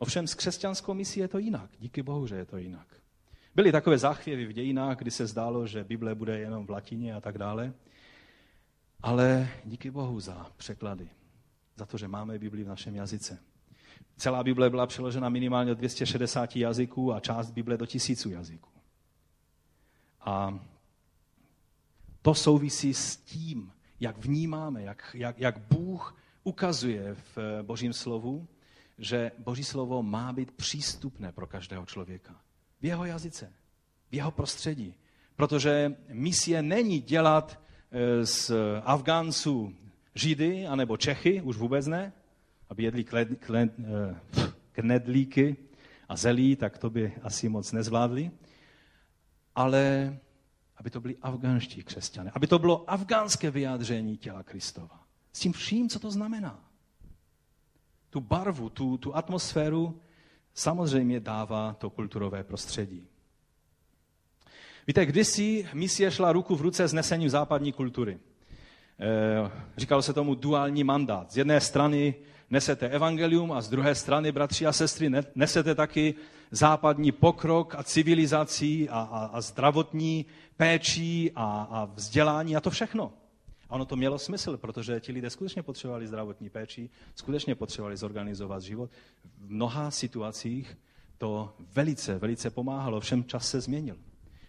Ovšem 0.00 0.26
s 0.26 0.34
křesťanskou 0.34 0.94
misí 0.94 1.20
je 1.20 1.28
to 1.28 1.38
jinak. 1.38 1.70
Díky 1.78 2.02
Bohu, 2.02 2.26
že 2.26 2.36
je 2.36 2.44
to 2.44 2.56
jinak. 2.56 2.99
Byly 3.54 3.72
takové 3.72 3.98
záchvěvy 3.98 4.46
v 4.46 4.52
dějinách, 4.52 4.98
kdy 4.98 5.10
se 5.10 5.26
zdálo, 5.26 5.66
že 5.66 5.84
Bible 5.84 6.14
bude 6.14 6.38
jenom 6.38 6.66
v 6.66 6.70
latině 6.70 7.14
a 7.14 7.20
tak 7.20 7.38
dále. 7.38 7.72
Ale 9.02 9.48
díky 9.64 9.90
Bohu 9.90 10.20
za 10.20 10.46
překlady, 10.56 11.10
za 11.76 11.86
to, 11.86 11.98
že 11.98 12.08
máme 12.08 12.38
Bibli 12.38 12.64
v 12.64 12.68
našem 12.68 12.94
jazyce. 12.94 13.38
Celá 14.16 14.44
Bible 14.44 14.70
byla 14.70 14.86
přeložena 14.86 15.28
minimálně 15.28 15.68
do 15.68 15.74
260 15.74 16.56
jazyků 16.56 17.12
a 17.12 17.20
část 17.20 17.50
Bible 17.50 17.76
do 17.76 17.86
tisíců 17.86 18.30
jazyků. 18.30 18.70
A 20.20 20.58
to 22.22 22.34
souvisí 22.34 22.94
s 22.94 23.16
tím, 23.16 23.72
jak 24.00 24.18
vnímáme, 24.18 24.82
jak, 24.82 25.10
jak, 25.14 25.38
jak 25.38 25.58
Bůh 25.58 26.16
ukazuje 26.44 27.14
v 27.14 27.62
Božím 27.62 27.92
slovu, 27.92 28.48
že 28.98 29.32
Boží 29.38 29.64
slovo 29.64 30.02
má 30.02 30.32
být 30.32 30.52
přístupné 30.52 31.32
pro 31.32 31.46
každého 31.46 31.86
člověka. 31.86 32.40
V 32.80 32.84
jeho 32.84 33.04
jazyce, 33.04 33.52
v 34.10 34.14
jeho 34.14 34.30
prostředí. 34.30 34.94
Protože 35.36 35.96
misie 36.08 36.62
není 36.62 37.00
dělat 37.00 37.60
e, 37.90 38.26
z 38.26 38.52
Afgánců 38.84 39.74
Židy 40.14 40.66
anebo 40.66 40.96
Čechy, 40.96 41.42
už 41.42 41.56
vůbec 41.56 41.86
ne, 41.86 42.12
aby 42.68 42.82
jedli 42.82 43.04
kled, 43.04 43.28
kled, 43.38 43.72
knedlíky 44.72 45.56
a 46.08 46.16
zelí, 46.16 46.56
tak 46.56 46.78
to 46.78 46.90
by 46.90 47.12
asi 47.22 47.48
moc 47.48 47.72
nezvládli. 47.72 48.30
Ale 49.54 50.16
aby 50.76 50.90
to 50.90 51.00
byli 51.00 51.16
afgánští 51.22 51.82
křesťané, 51.82 52.30
aby 52.34 52.46
to 52.46 52.58
bylo 52.58 52.90
afgánské 52.90 53.50
vyjádření 53.50 54.16
těla 54.16 54.42
Kristova. 54.42 55.04
S 55.32 55.40
tím 55.40 55.52
vším, 55.52 55.88
co 55.88 55.98
to 55.98 56.10
znamená. 56.10 56.64
Tu 58.10 58.20
barvu, 58.20 58.70
tu, 58.70 58.98
tu 58.98 59.16
atmosféru 59.16 60.00
samozřejmě 60.54 61.20
dává 61.20 61.76
to 61.78 61.90
kulturové 61.90 62.44
prostředí. 62.44 63.06
Víte, 64.86 65.06
kdysi 65.06 65.68
misie 65.74 66.10
šla 66.10 66.32
ruku 66.32 66.56
v 66.56 66.60
ruce 66.60 66.88
s 66.88 66.92
nesením 66.92 67.28
západní 67.28 67.72
kultury. 67.72 68.18
E, 69.00 69.50
říkalo 69.76 70.02
se 70.02 70.12
tomu 70.12 70.34
duální 70.34 70.84
mandát. 70.84 71.32
Z 71.32 71.36
jedné 71.36 71.60
strany 71.60 72.14
nesete 72.50 72.88
evangelium 72.88 73.52
a 73.52 73.60
z 73.60 73.68
druhé 73.68 73.94
strany, 73.94 74.32
bratři 74.32 74.66
a 74.66 74.72
sestry, 74.72 75.10
nesete 75.34 75.74
taky 75.74 76.14
západní 76.50 77.12
pokrok 77.12 77.74
a 77.74 77.82
civilizací 77.82 78.88
a, 78.88 79.00
a, 79.00 79.24
a 79.32 79.40
zdravotní 79.40 80.26
péčí 80.56 81.30
a, 81.34 81.68
a 81.70 81.84
vzdělání 81.84 82.56
a 82.56 82.60
to 82.60 82.70
všechno. 82.70 83.12
A 83.70 83.74
ono 83.74 83.84
to 83.84 83.96
mělo 83.96 84.18
smysl, 84.18 84.56
protože 84.56 85.00
ti 85.00 85.12
lidé 85.12 85.30
skutečně 85.30 85.62
potřebovali 85.62 86.06
zdravotní 86.06 86.50
péči, 86.50 86.90
skutečně 87.14 87.54
potřebovali 87.54 87.96
zorganizovat 87.96 88.62
život. 88.62 88.90
V 89.38 89.50
mnoha 89.50 89.90
situacích 89.90 90.78
to 91.18 91.54
velice, 91.58 92.18
velice 92.18 92.50
pomáhalo, 92.50 93.00
všem 93.00 93.24
čas 93.24 93.50
se 93.50 93.60
změnil. 93.60 93.96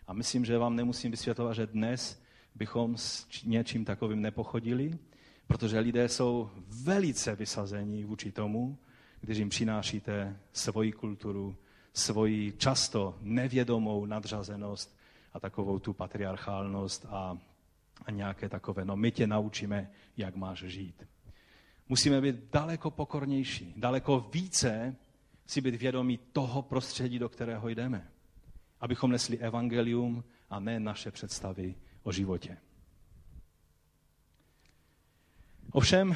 A 0.07 0.13
myslím, 0.13 0.45
že 0.45 0.57
vám 0.57 0.75
nemusím 0.75 1.11
vysvětlovat, 1.11 1.53
že 1.53 1.67
dnes 1.67 2.21
bychom 2.55 2.97
s 2.97 3.27
něčím 3.43 3.85
takovým 3.85 4.21
nepochodili, 4.21 4.97
protože 5.47 5.79
lidé 5.79 6.09
jsou 6.09 6.49
velice 6.83 7.35
vysazení 7.35 8.03
vůči 8.03 8.31
tomu, 8.31 8.77
když 9.21 9.37
jim 9.37 9.49
přinášíte 9.49 10.39
svoji 10.53 10.91
kulturu, 10.91 11.55
svoji 11.93 12.53
často 12.57 13.15
nevědomou 13.21 14.05
nadřazenost 14.05 14.97
a 15.33 15.39
takovou 15.39 15.79
tu 15.79 15.93
patriarchálnost 15.93 17.05
a, 17.09 17.37
a 18.05 18.11
nějaké 18.11 18.49
takové, 18.49 18.85
no 18.85 18.95
my 18.95 19.11
tě 19.11 19.27
naučíme, 19.27 19.91
jak 20.17 20.35
máš 20.35 20.63
žít. 20.63 21.07
Musíme 21.89 22.21
být 22.21 22.35
daleko 22.51 22.91
pokornější, 22.91 23.73
daleko 23.77 24.29
více 24.33 24.95
si 25.47 25.61
být 25.61 25.75
vědomí 25.75 26.19
toho 26.33 26.61
prostředí, 26.61 27.19
do 27.19 27.29
kterého 27.29 27.69
jdeme. 27.69 28.07
Abychom 28.79 29.11
nesli 29.11 29.37
evangelium 29.37 30.23
a 30.49 30.59
ne 30.59 30.79
naše 30.79 31.11
představy 31.11 31.75
o 32.03 32.11
životě. 32.11 32.57
Ovšem, 35.71 36.15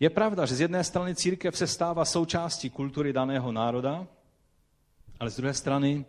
je 0.00 0.10
pravda, 0.10 0.46
že 0.46 0.54
z 0.54 0.60
jedné 0.60 0.84
strany 0.84 1.14
církev 1.14 1.56
se 1.56 1.66
stává 1.66 2.04
součástí 2.04 2.70
kultury 2.70 3.12
daného 3.12 3.52
národa, 3.52 4.06
ale 5.20 5.30
z 5.30 5.36
druhé 5.36 5.54
strany, 5.54 6.04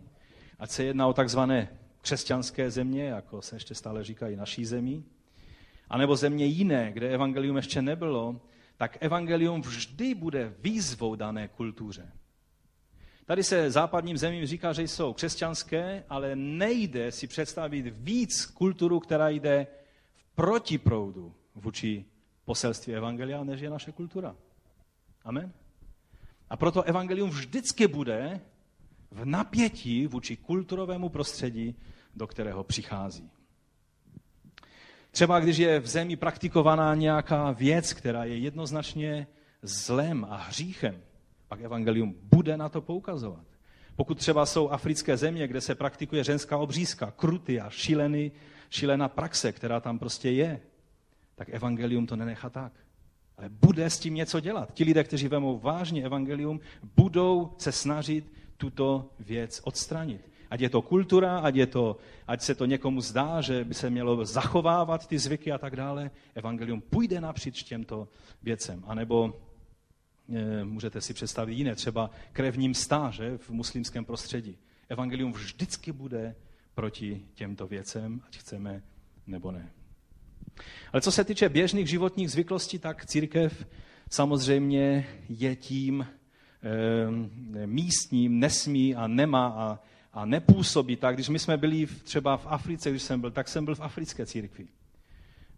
ať 0.60 0.70
se 0.72 0.84
jedná 0.84 1.08
o 1.08 1.14
takzvané 1.14 1.81
křesťanské 2.02 2.72
země, 2.72 3.04
jako 3.04 3.42
se 3.42 3.56
ještě 3.56 3.76
stále 3.76 4.04
říkají 4.04 4.36
naší 4.36 4.66
zemí, 4.66 5.06
anebo 5.90 6.16
země 6.16 6.46
jiné, 6.46 6.92
kde 6.92 7.10
evangelium 7.10 7.56
ještě 7.56 7.82
nebylo, 7.82 8.42
tak 8.78 8.98
evangelium 9.00 9.62
vždy 9.62 10.16
bude 10.16 10.54
výzvou 10.60 11.16
dané 11.16 11.48
kultuře. 11.48 12.12
Tady 13.26 13.44
se 13.44 13.72
západním 13.72 14.18
zemím 14.18 14.46
říká, 14.46 14.74
že 14.74 14.84
jsou 14.84 15.14
křesťanské, 15.14 16.04
ale 16.10 16.36
nejde 16.36 17.12
si 17.12 17.28
představit 17.28 17.94
víc 17.98 18.46
kulturu, 18.46 19.00
která 19.00 19.30
jde 19.30 19.68
v 20.16 20.24
protiproudu 20.36 21.36
vůči 21.56 22.06
poselství 22.46 22.96
Evangelia, 22.96 23.44
než 23.44 23.62
je 23.62 23.70
naše 23.70 23.92
kultura. 23.92 24.36
Amen? 25.24 25.54
A 26.50 26.58
proto 26.58 26.84
Evangelium 26.84 27.30
vždycky 27.30 27.88
bude 27.88 28.42
v 29.12 29.26
napětí 29.26 30.08
vůči 30.08 30.38
kulturovému 30.38 31.10
prostředí, 31.10 31.76
do 32.16 32.28
kterého 32.28 32.64
přichází. 32.64 33.30
Třeba 35.12 35.40
když 35.40 35.58
je 35.58 35.80
v 35.80 35.88
zemi 35.88 36.16
praktikovaná 36.16 36.96
nějaká 36.96 37.52
věc, 37.52 37.94
která 37.94 38.24
je 38.24 38.38
jednoznačně 38.38 39.28
zlem 39.62 40.28
a 40.30 40.36
hříchem, 40.36 41.02
pak 41.48 41.62
evangelium 41.62 42.16
bude 42.24 42.58
na 42.58 42.70
to 42.70 42.82
poukazovat. 42.82 43.46
Pokud 43.96 44.18
třeba 44.18 44.46
jsou 44.46 44.70
africké 44.70 45.18
země, 45.18 45.48
kde 45.48 45.62
se 45.62 45.76
praktikuje 45.76 46.24
ženská 46.24 46.58
obřízka, 46.58 47.12
kruty 47.12 47.62
a 47.62 47.70
šílený, 47.70 48.32
šílená 48.70 49.10
praxe, 49.10 49.52
která 49.52 49.80
tam 49.80 50.00
prostě 50.00 50.30
je, 50.32 50.60
tak 51.36 51.50
evangelium 51.50 52.08
to 52.08 52.16
nenechá 52.16 52.50
tak. 52.50 52.74
Ale 53.38 53.50
bude 53.50 53.90
s 53.90 54.00
tím 54.00 54.14
něco 54.14 54.40
dělat. 54.40 54.74
Ti 54.74 54.84
lidé, 54.84 55.04
kteří 55.04 55.28
vemou 55.28 55.60
vážně 55.60 56.04
evangelium, 56.04 56.60
budou 56.96 57.56
se 57.58 57.72
snažit 57.72 58.32
tuto 58.62 59.10
věc 59.20 59.62
odstranit. 59.64 60.22
Ať 60.50 60.62
je 60.62 60.70
to 60.70 60.82
kultura, 60.82 61.40
ať, 61.40 61.56
je 61.56 61.68
to, 61.68 61.98
ať 62.28 62.42
se 62.42 62.56
to 62.56 62.66
někomu 62.66 63.02
zdá, 63.02 63.42
že 63.42 63.64
by 63.64 63.74
se 63.74 63.90
mělo 63.90 64.26
zachovávat 64.26 65.08
ty 65.08 65.20
zvyky 65.20 65.52
a 65.52 65.58
tak 65.58 65.76
dále, 65.76 66.12
evangelium 66.36 66.82
půjde 66.82 67.22
napříč 67.22 67.64
těmto 67.64 68.08
věcem. 68.44 68.84
A 68.88 68.96
nebo 68.96 69.34
e, 70.30 70.64
můžete 70.64 71.02
si 71.02 71.14
představit 71.14 71.54
jiné, 71.56 71.76
třeba 71.76 72.12
krevním 72.34 72.74
stáže 72.74 73.38
v 73.38 73.50
muslimském 73.50 74.06
prostředí. 74.06 74.58
Evangelium 74.90 75.34
vždycky 75.34 75.92
bude 75.92 76.36
proti 76.74 77.26
těmto 77.34 77.68
věcem, 77.68 78.22
ať 78.28 78.38
chceme 78.38 78.84
nebo 79.28 79.52
ne. 79.52 79.72
Ale 80.94 81.02
co 81.02 81.12
se 81.12 81.24
týče 81.24 81.50
běžných 81.50 81.88
životních 81.88 82.32
zvyklostí, 82.32 82.80
tak 82.80 83.06
církev 83.06 83.66
samozřejmě 84.10 85.08
je 85.30 85.56
tím 85.56 86.06
místním, 87.66 88.40
nesmí 88.40 88.96
a 88.96 89.08
nemá 89.08 89.48
a, 89.48 89.80
a 90.14 90.26
nepůsobí 90.26 90.96
tak. 90.96 91.16
Když 91.16 91.30
my 91.30 91.40
jsme 91.40 91.58
byli 91.58 91.86
v, 91.86 92.04
třeba 92.04 92.38
v 92.38 92.48
Africe, 92.50 92.90
když 92.90 93.02
jsem 93.02 93.22
byl, 93.22 93.32
tak 93.32 93.48
jsem 93.48 93.66
byl 93.66 93.76
v 93.76 93.82
africké 93.82 94.26
církvi 94.26 94.68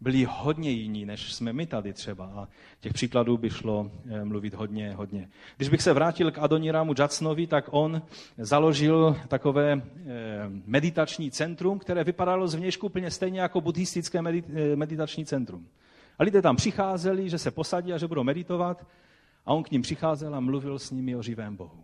byli 0.04 0.28
hodně 0.30 0.70
jiní, 0.70 1.06
než 1.06 1.34
jsme 1.34 1.54
my 1.54 1.66
tady 1.66 1.94
třeba. 1.94 2.26
A 2.26 2.48
těch 2.80 2.94
příkladů 2.94 3.38
by 3.38 3.50
šlo 3.50 3.92
eh, 4.10 4.26
mluvit 4.26 4.54
hodně, 4.54 4.94
hodně. 4.94 5.30
Když 5.58 5.70
bych 5.70 5.82
se 5.82 5.94
vrátil 5.94 6.32
k 6.32 6.38
Adoniramu 6.38 6.94
Jacksnovi, 7.00 7.48
tak 7.48 7.66
on 7.72 8.02
založil 8.38 9.18
takové 9.28 9.74
eh, 9.74 9.82
meditační 10.66 11.32
centrum, 11.32 11.80
které 11.80 12.04
vypadalo 12.04 12.48
zvnějšku 12.48 12.86
úplně 12.86 13.12
stejně 13.12 13.42
jako 13.42 13.62
buddhistické 13.62 14.20
eh, 14.20 14.76
meditační 14.76 15.26
centrum. 15.26 15.68
A 16.20 16.24
lidé 16.24 16.42
tam 16.42 16.56
přicházeli, 16.56 17.30
že 17.30 17.38
se 17.38 17.52
posadí 17.52 17.94
a 17.94 17.98
že 17.98 18.08
budou 18.08 18.24
meditovat 18.24 18.88
a 19.46 19.54
on 19.54 19.64
k 19.64 19.72
ním 19.72 19.82
přicházel 19.82 20.36
a 20.36 20.40
mluvil 20.40 20.80
s 20.80 20.92
nimi 20.92 21.16
o 21.16 21.24
živém 21.24 21.56
Bohu. 21.56 21.84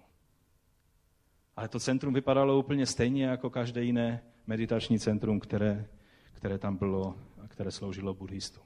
Ale 1.55 1.68
to 1.68 1.80
centrum 1.80 2.14
vypadalo 2.14 2.60
úplně 2.60 2.86
stejně 2.86 3.26
jako 3.26 3.49
každé 3.49 3.84
jiné 3.84 4.24
meditační 4.47 4.99
centrum, 4.99 5.39
které, 5.39 5.88
které 6.34 6.57
tam 6.57 6.78
bylo 6.78 7.16
které 7.49 7.72
sloužilo 7.72 8.14
buddhistům. 8.14 8.64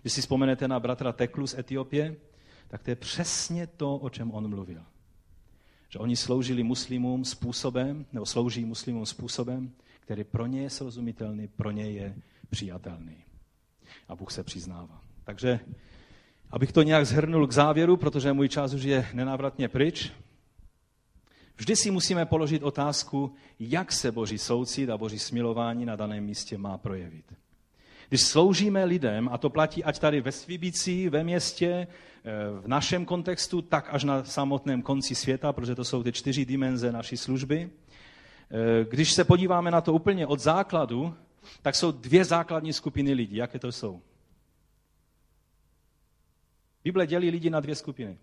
Když 0.00 0.12
si 0.12 0.20
vzpomenete 0.20 0.68
na 0.68 0.80
bratra 0.80 1.12
Teklu 1.12 1.46
z 1.46 1.54
Etiopie, 1.54 2.16
tak 2.68 2.82
to 2.82 2.90
je 2.90 2.96
přesně 2.96 3.66
to, 3.66 3.96
o 3.96 4.10
čem 4.10 4.30
on 4.30 4.48
mluvil. 4.48 4.84
Že 5.88 5.98
oni 5.98 6.16
sloužili 6.16 6.62
muslimům 6.62 7.24
způsobem, 7.24 8.06
nebo 8.12 8.26
slouží 8.26 8.64
muslimům 8.64 9.06
způsobem, 9.06 9.72
který 10.00 10.24
pro 10.24 10.46
ně 10.46 10.62
je 10.62 10.70
srozumitelný, 10.70 11.48
pro 11.48 11.70
ně 11.70 11.90
je 11.90 12.16
přijatelný. 12.50 13.24
A 14.08 14.16
Bůh 14.16 14.32
se 14.32 14.42
přiznává. 14.42 15.02
Takže, 15.24 15.60
abych 16.50 16.72
to 16.72 16.82
nějak 16.82 17.06
zhrnul 17.06 17.46
k 17.46 17.52
závěru, 17.52 17.96
protože 17.96 18.32
můj 18.32 18.48
čas 18.48 18.74
už 18.74 18.82
je 18.82 19.06
nenávratně 19.12 19.68
pryč, 19.68 20.12
vždy 21.56 21.76
si 21.76 21.90
musíme 21.90 22.26
položit 22.26 22.62
otázku, 22.62 23.34
jak 23.60 23.92
se 23.92 24.12
Boží 24.12 24.38
soucit 24.38 24.90
a 24.90 24.98
Boží 24.98 25.18
smilování 25.18 25.86
na 25.86 25.96
daném 25.96 26.24
místě 26.24 26.58
má 26.58 26.78
projevit. 26.78 27.24
Když 28.08 28.22
sloužíme 28.22 28.84
lidem, 28.84 29.28
a 29.32 29.38
to 29.38 29.50
platí 29.50 29.84
ať 29.84 29.98
tady 29.98 30.20
ve 30.20 30.32
Svibici, 30.32 31.08
ve 31.08 31.24
městě, 31.24 31.86
eh, 32.24 32.30
v 32.60 32.68
našem 32.68 33.04
kontextu, 33.04 33.62
tak 33.62 33.88
až 33.90 34.04
na 34.04 34.24
samotném 34.24 34.82
konci 34.82 35.14
světa, 35.14 35.52
protože 35.52 35.74
to 35.74 35.84
jsou 35.84 36.02
ty 36.02 36.12
čtyři 36.12 36.44
dimenze 36.44 36.92
naší 36.92 37.16
služby, 37.16 37.70
eh, 37.70 38.84
když 38.90 39.12
se 39.12 39.24
podíváme 39.24 39.70
na 39.70 39.80
to 39.80 39.92
úplně 39.92 40.26
od 40.26 40.40
základu, 40.40 41.14
tak 41.62 41.74
jsou 41.74 41.92
dvě 41.92 42.24
základní 42.24 42.72
skupiny 42.72 43.12
lidí. 43.12 43.36
Jaké 43.36 43.58
to 43.58 43.72
jsou? 43.72 44.00
Bible 46.84 47.06
dělí 47.06 47.30
lidi 47.30 47.50
na 47.50 47.60
dvě 47.60 47.74
skupiny. 47.74 48.18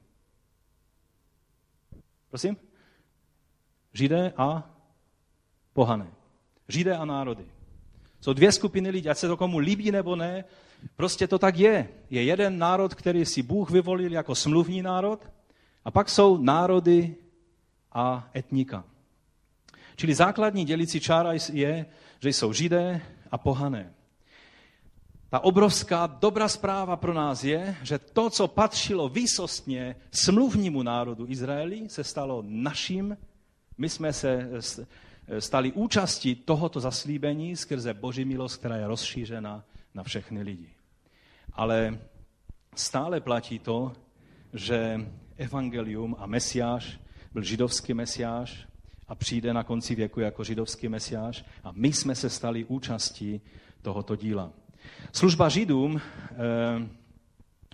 Prosím? 2.30 2.58
Židé 3.94 4.34
a 4.38 4.70
pohané. 5.74 6.08
Židé 6.68 6.98
a 6.98 7.06
národy. 7.06 7.46
Jsou 8.22 8.34
dvě 8.34 8.52
skupiny 8.52 8.90
lidí, 8.90 9.10
ať 9.10 9.18
se 9.18 9.28
to 9.28 9.38
komu 9.38 9.58
líbí 9.58 9.92
nebo 9.92 10.16
ne, 10.16 10.44
prostě 10.96 11.28
to 11.28 11.40
tak 11.40 11.58
je. 11.58 11.90
Je 12.10 12.24
jeden 12.24 12.58
národ, 12.58 12.94
který 12.94 13.26
si 13.26 13.44
Bůh 13.44 13.70
vyvolil 13.70 14.12
jako 14.12 14.36
smluvní 14.36 14.82
národ, 14.82 15.30
a 15.86 15.92
pak 15.92 16.10
jsou 16.10 16.38
národy 16.38 17.16
a 17.92 18.30
etnika. 18.36 18.84
Čili 19.96 20.16
základní 20.16 20.66
dělící 20.66 21.00
čára 21.00 21.34
je, 21.52 21.86
že 22.20 22.30
jsou 22.30 22.54
židé 22.54 23.02
a 23.32 23.38
pohané. 23.38 23.94
Ta 25.36 25.40
obrovská 25.40 26.08
dobrá 26.08 26.48
zpráva 26.48 26.96
pro 26.96 27.14
nás 27.14 27.44
je, 27.44 27.76
že 27.84 28.00
to, 28.00 28.30
co 28.30 28.48
patřilo 28.48 29.10
výsostně 29.10 29.96
smluvnímu 30.12 30.84
národu 30.84 31.26
Izraeli, 31.28 31.90
se 31.90 32.04
stalo 32.04 32.44
naším. 32.48 33.18
My 33.78 33.90
jsme 33.90 34.14
se 34.14 34.50
stali 35.40 35.72
účastí 35.72 36.36
tohoto 36.36 36.80
zaslíbení 36.80 37.56
skrze 37.56 37.94
Boží 37.94 38.26
milost, 38.26 38.58
která 38.58 38.76
je 38.76 38.88
rozšířena 38.88 39.64
na 39.94 40.04
všechny 40.04 40.42
lidi. 40.42 40.70
Ale 41.54 42.00
stále 42.76 43.20
platí 43.20 43.60
to, 43.60 43.94
že 44.54 45.08
evangelium 45.38 46.16
a 46.20 46.26
mesiáš 46.26 47.00
byl 47.34 47.44
židovský 47.44 47.94
mesiáš 47.94 48.68
a 49.08 49.16
přijde 49.16 49.54
na 49.54 49.64
konci 49.64 49.96
věku 49.96 50.20
jako 50.20 50.44
židovský 50.44 50.88
mesiáš 50.88 51.46
a 51.64 51.72
my 51.72 51.94
jsme 51.94 52.16
se 52.16 52.30
stali 52.30 52.66
účastí 52.66 53.42
tohoto 53.82 54.16
díla. 54.16 54.52
Služba 55.14 55.50
židům, 55.50 56.02
eh, 56.22 56.88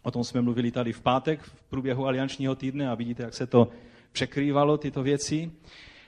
o 0.03 0.11
tom 0.11 0.23
jsme 0.23 0.41
mluvili 0.41 0.71
tady 0.71 0.93
v 0.93 1.01
pátek 1.01 1.41
v 1.41 1.63
průběhu 1.63 2.07
aliančního 2.07 2.55
týdne 2.55 2.89
a 2.89 2.95
vidíte, 2.95 3.23
jak 3.23 3.33
se 3.33 3.47
to 3.47 3.67
překrývalo, 4.11 4.77
tyto 4.77 5.03
věci, 5.03 5.51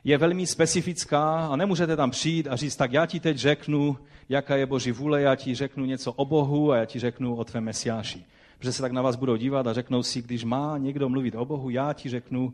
je 0.04 0.18
velmi 0.18 0.47
specifická 0.47 1.47
a 1.47 1.56
nemůžete 1.56 1.95
tam 1.95 2.12
přijít 2.12 2.47
a 2.47 2.56
říct, 2.56 2.76
tak 2.76 2.93
já 2.93 3.06
ti 3.06 3.20
teď 3.20 3.38
řeknu, 3.38 3.97
jaká 4.30 4.56
je 4.56 4.66
Boží 4.66 4.91
vůle, 4.91 5.22
já 5.22 5.36
ti 5.36 5.56
řeknu 5.56 5.86
něco 5.86 6.14
o 6.14 6.26
Bohu 6.26 6.72
a 6.72 6.78
já 6.78 6.86
ti 6.86 6.99
řeknu 6.99 7.36
o 7.36 7.43
tvém 7.43 7.64
mesiáši. 7.64 8.26
Protože 8.58 8.72
se 8.72 8.82
tak 8.82 8.91
na 8.91 9.01
vás 9.01 9.16
budou 9.16 9.36
dívat 9.36 9.68
a 9.68 9.74
řeknou 9.74 10.04
si, 10.04 10.22
když 10.22 10.43
má 10.43 10.78
někdo 10.78 11.10
mluvit 11.10 11.36
o 11.36 11.45
Bohu, 11.45 11.70
já 11.70 11.93
ti 11.93 12.10
řeknu 12.10 12.54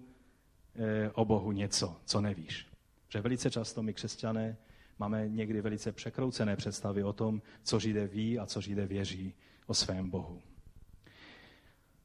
eh, 0.75 1.11
o 1.13 1.25
Bohu 1.25 1.51
něco, 1.51 1.95
co 2.05 2.21
nevíš. 2.21 2.67
Protože 3.07 3.21
velice 3.21 3.51
často 3.51 3.83
my 3.83 3.93
křesťané 3.93 4.57
máme 4.99 5.29
někdy 5.29 5.61
velice 5.61 5.91
překroucené 5.91 6.55
představy 6.55 7.03
o 7.03 7.13
tom, 7.13 7.41
co 7.63 7.79
Židé 7.79 8.07
ví 8.07 8.39
a 8.39 8.45
co 8.45 8.61
Židé 8.61 8.87
věří 8.87 9.33
o 9.67 9.73
svém 9.73 10.09
Bohu. 10.09 10.41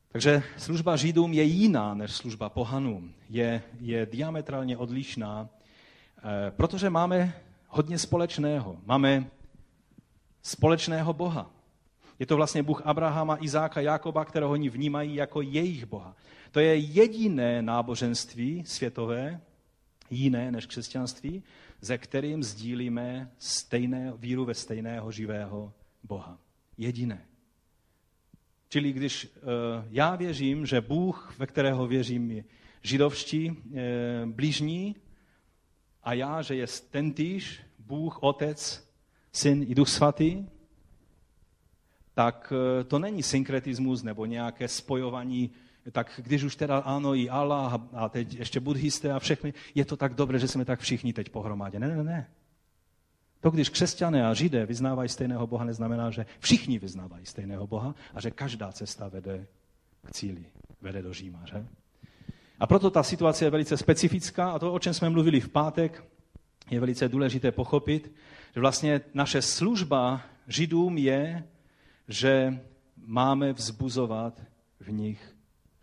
Takže 0.09 0.43
služba 0.57 0.97
Židům 0.97 1.33
je 1.33 1.43
jiná 1.43 1.95
než 1.95 2.13
služba 2.13 2.49
pohanům. 2.49 3.15
Je, 3.31 3.63
je 3.81 4.07
diametrálně 4.07 4.77
odlišná, 4.77 5.49
eh, 6.19 6.51
protože 6.51 6.91
máme 6.91 7.35
hodně 7.69 7.99
společného. 7.99 8.77
Máme 8.85 9.27
společného 10.43 11.13
Boha. 11.13 11.51
Je 12.19 12.27
to 12.27 12.37
vlastně 12.37 12.63
Bůh 12.63 12.83
Abrahama, 12.85 13.45
Izáka, 13.45 13.81
Jakoba, 13.81 14.25
kterého 14.25 14.53
oni 14.53 14.69
vnímají 14.69 15.15
jako 15.15 15.43
jejich 15.43 15.87
Boha. 15.87 16.17
To 16.51 16.61
je 16.61 16.77
jediné 16.77 17.63
náboženství 17.63 18.65
světové, 18.67 19.41
jiné 20.11 20.53
než 20.53 20.67
křesťanství, 20.67 21.43
ze 21.85 21.99
kterým 21.99 22.43
sdílíme 22.43 23.33
stejné, 23.39 24.13
víru 24.17 24.45
ve 24.45 24.55
stejného 24.55 25.13
živého 25.13 25.73
Boha. 26.03 26.39
Jediné. 26.79 27.27
Čili 28.69 28.93
když 28.93 29.25
uh, 29.25 29.41
já 29.91 30.17
věřím, 30.17 30.67
že 30.67 30.81
Bůh, 30.81 31.35
ve 31.39 31.47
kterého 31.47 31.87
věřím, 31.87 32.31
je 32.31 32.45
židovští 32.83 33.51
uh, 33.51 33.57
blížní, 34.27 34.97
a 36.03 36.13
já, 36.13 36.43
že 36.43 36.55
je 36.55 36.67
tentýž 36.91 37.61
Bůh, 37.79 38.23
Otec, 38.23 38.89
Syn 39.33 39.63
i 39.69 39.75
Duch 39.75 39.89
Svatý, 39.89 40.47
tak 42.15 42.53
uh, 42.53 42.85
to 42.85 42.99
není 42.99 43.23
synkretismus 43.23 44.03
nebo 44.03 44.27
nějaké 44.27 44.69
spojování 44.69 45.51
tak 45.93 46.21
když 46.25 46.43
už 46.43 46.57
teda 46.57 46.79
ano 46.79 47.15
i 47.15 47.31
Allah 47.31 47.81
a 47.93 48.09
teď 48.09 48.35
ještě 48.35 48.61
buddhisté 48.61 49.13
a 49.13 49.19
všechny, 49.19 49.55
je 49.75 49.85
to 49.85 49.97
tak 49.97 50.15
dobré, 50.15 50.39
že 50.39 50.49
jsme 50.49 50.65
tak 50.65 50.81
všichni 50.81 51.13
teď 51.13 51.29
pohromadě. 51.29 51.79
Ne, 51.79 51.89
ne, 51.89 52.05
ne. 52.05 52.27
To, 53.41 53.51
když 53.51 53.69
křesťané 53.69 54.27
a 54.27 54.35
židé 54.35 54.67
vyznávají 54.67 55.09
stejného 55.09 55.47
Boha, 55.47 55.65
neznamená, 55.65 56.11
že 56.11 56.27
všichni 56.39 56.79
vyznávají 56.79 57.27
stejného 57.27 57.67
Boha 57.67 57.95
a 58.15 58.21
že 58.21 58.31
každá 58.31 58.73
cesta 58.73 59.09
vede 59.09 59.47
k 60.07 60.11
cíli, 60.13 60.45
vede 60.81 61.03
do 61.03 61.15
Říma. 61.15 61.41
Že? 61.45 61.67
A 62.61 62.67
proto 62.67 62.91
ta 62.91 63.03
situace 63.03 63.45
je 63.45 63.51
velice 63.51 63.77
specifická 63.77 64.51
a 64.51 64.59
to, 64.59 64.73
o 64.73 64.79
čem 64.79 64.95
jsme 64.95 65.11
mluvili 65.11 65.41
v 65.41 65.49
pátek, 65.49 66.05
je 66.71 66.81
velice 66.81 67.09
důležité 67.09 67.53
pochopit, 67.53 68.13
že 68.55 68.61
vlastně 68.61 69.01
naše 69.15 69.43
služba 69.43 70.23
židům 70.49 70.99
je, 70.99 71.45
že 72.09 72.61
máme 72.97 73.53
vzbuzovat 73.53 74.43
v 74.81 74.93
nich 74.93 75.34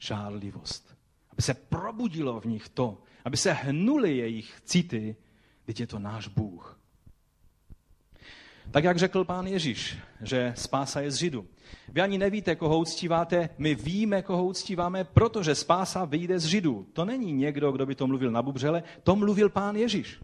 žárlivost. 0.02 0.96
Aby 1.32 1.42
se 1.42 1.54
probudilo 1.54 2.40
v 2.40 2.46
nich 2.46 2.70
to, 2.70 3.02
aby 3.26 3.38
se 3.38 3.54
hnuli 3.54 4.18
jejich 4.18 4.62
city, 4.66 5.16
teď 5.66 5.80
je 5.80 5.88
to 5.88 6.00
náš 6.00 6.28
Bůh. 6.28 6.80
Tak 8.72 8.84
jak 8.84 8.98
řekl 8.98 9.24
pán 9.24 9.48
Ježíš, 9.48 9.98
že 10.22 10.54
spása 10.58 11.02
je 11.02 11.12
z 11.12 11.16
Židu. 11.16 11.48
Vy 11.90 12.02
ani 12.02 12.18
nevíte, 12.18 12.56
koho 12.56 12.80
uctíváte, 12.80 13.50
my 13.58 13.76
víme, 13.76 14.22
koho 14.22 14.46
uctíváme, 14.46 15.04
protože 15.04 15.56
spása 15.56 16.06
vyjde 16.06 16.40
z 16.40 16.46
Židu. 16.46 16.88
To 16.94 17.06
není 17.06 17.34
někdo, 17.34 17.72
kdo 17.72 17.86
by 17.86 17.96
to 17.96 18.08
mluvil 18.08 18.32
na 18.32 18.42
bubřele, 18.42 18.84
to 19.04 19.16
mluvil 19.16 19.50
pán 19.50 19.76
Ježíš. 19.76 20.22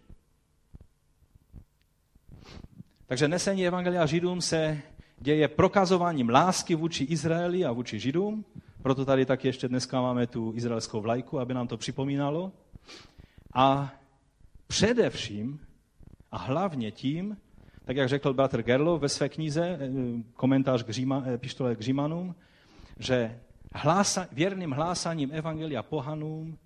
Takže 3.06 3.28
nesení 3.28 3.66
Evangelia 3.66 4.06
Židům 4.06 4.40
se 4.40 4.82
děje 5.18 5.48
prokazováním 5.48 6.28
lásky 6.28 6.74
vůči 6.74 7.04
Izraeli 7.04 7.64
a 7.64 7.72
vůči 7.72 7.98
Židům, 7.98 8.44
proto 8.82 9.04
tady 9.04 9.26
taky 9.26 9.48
ještě 9.48 9.68
dneska 9.68 10.00
máme 10.00 10.26
tu 10.26 10.52
izraelskou 10.56 11.00
vlajku, 11.00 11.38
aby 11.38 11.54
nám 11.54 11.68
to 11.68 11.76
připomínalo. 11.76 12.52
A 13.54 13.94
především 14.66 15.60
a 16.30 16.38
hlavně 16.38 16.90
tím, 16.90 17.36
tak 17.84 17.96
jak 17.96 18.08
řekl 18.08 18.34
bratr 18.34 18.62
Gerlo 18.62 18.98
ve 18.98 19.08
své 19.08 19.28
knize, 19.28 19.78
eh, 19.80 19.88
komentář 20.34 20.82
k 20.82 20.90
Říma, 20.90 21.22
eh, 21.26 21.38
pištole 21.38 21.76
k 21.76 21.80
Římanům, 21.80 22.34
že 22.98 23.40
hlása, 23.74 24.28
věrným 24.32 24.70
hlásaním 24.70 25.30
Evangelia 25.32 25.82
pohanům 25.82 26.58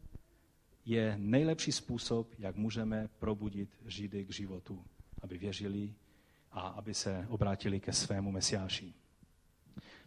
je 0.85 1.15
nejlepší 1.19 1.73
způsob, 1.73 2.29
jak 2.39 2.57
můžeme 2.57 3.09
probudit 3.19 3.71
Židy 3.87 4.25
k 4.25 4.33
životu, 4.33 4.85
aby 5.23 5.39
věřili 5.39 5.95
a 6.53 6.61
aby 6.61 6.95
se 6.95 7.27
obrátili 7.29 7.81
ke 7.81 7.93
svému 7.93 8.33
mesiáši. 8.33 8.95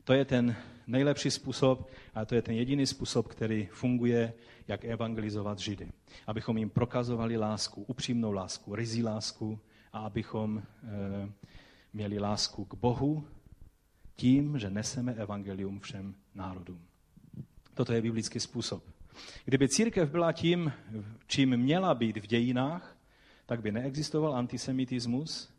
To 0.06 0.14
je 0.14 0.26
ten 0.26 0.56
nejlepší 0.88 1.32
způsob 1.32 1.90
a 2.14 2.26
to 2.26 2.36
je 2.36 2.42
ten 2.42 2.56
jediný 2.56 2.86
způsob, 2.86 3.28
který 3.28 3.66
funguje, 3.66 4.34
jak 4.68 4.86
evangelizovat 4.86 5.60
Židy. 5.60 5.92
Abychom 6.28 6.58
jim 6.58 6.70
prokazovali 6.70 7.38
lásku, 7.38 7.84
upřímnou 7.84 8.32
lásku, 8.32 8.76
rizí 8.76 9.04
lásku 9.04 9.60
a 9.94 10.00
abychom 10.00 10.58
e, 10.58 10.64
měli 11.94 12.20
lásku 12.20 12.66
k 12.66 12.74
Bohu 12.74 13.28
tím, 14.16 14.60
že 14.60 14.70
neseme 14.70 15.14
evangelium 15.14 15.80
všem 15.80 16.16
národům. 16.36 16.82
Toto 17.74 17.94
je 17.94 18.02
biblický 18.02 18.40
způsob. 18.40 18.84
Kdyby 19.46 19.70
církev 19.70 20.10
byla 20.10 20.32
tím, 20.32 20.74
čím 21.28 21.58
měla 21.58 21.96
být 21.96 22.18
v 22.18 22.28
dějinách, 22.28 22.98
tak 23.46 23.62
by 23.62 23.72
neexistoval 23.72 24.36
antisemitismus 24.36 25.54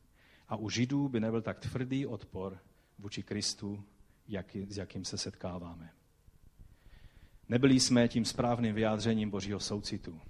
a 0.49 0.57
u 0.57 0.71
Židů 0.71 1.09
by 1.09 1.21
nebyl 1.21 1.43
tak 1.43 1.59
tvrdý 1.59 2.07
odpor 2.07 2.59
vůči 2.99 3.23
Kristu 3.23 3.85
jaký, 4.29 4.67
s 4.69 4.77
jakým 4.77 5.05
se 5.05 5.19
setkáváme. 5.19 5.91
Nebyli 7.49 7.81
jsme 7.81 8.09
tím 8.09 8.25
správným 8.25 8.75
vyjádřením 8.75 9.31
Božího 9.31 9.61
soucitu. 9.61 10.21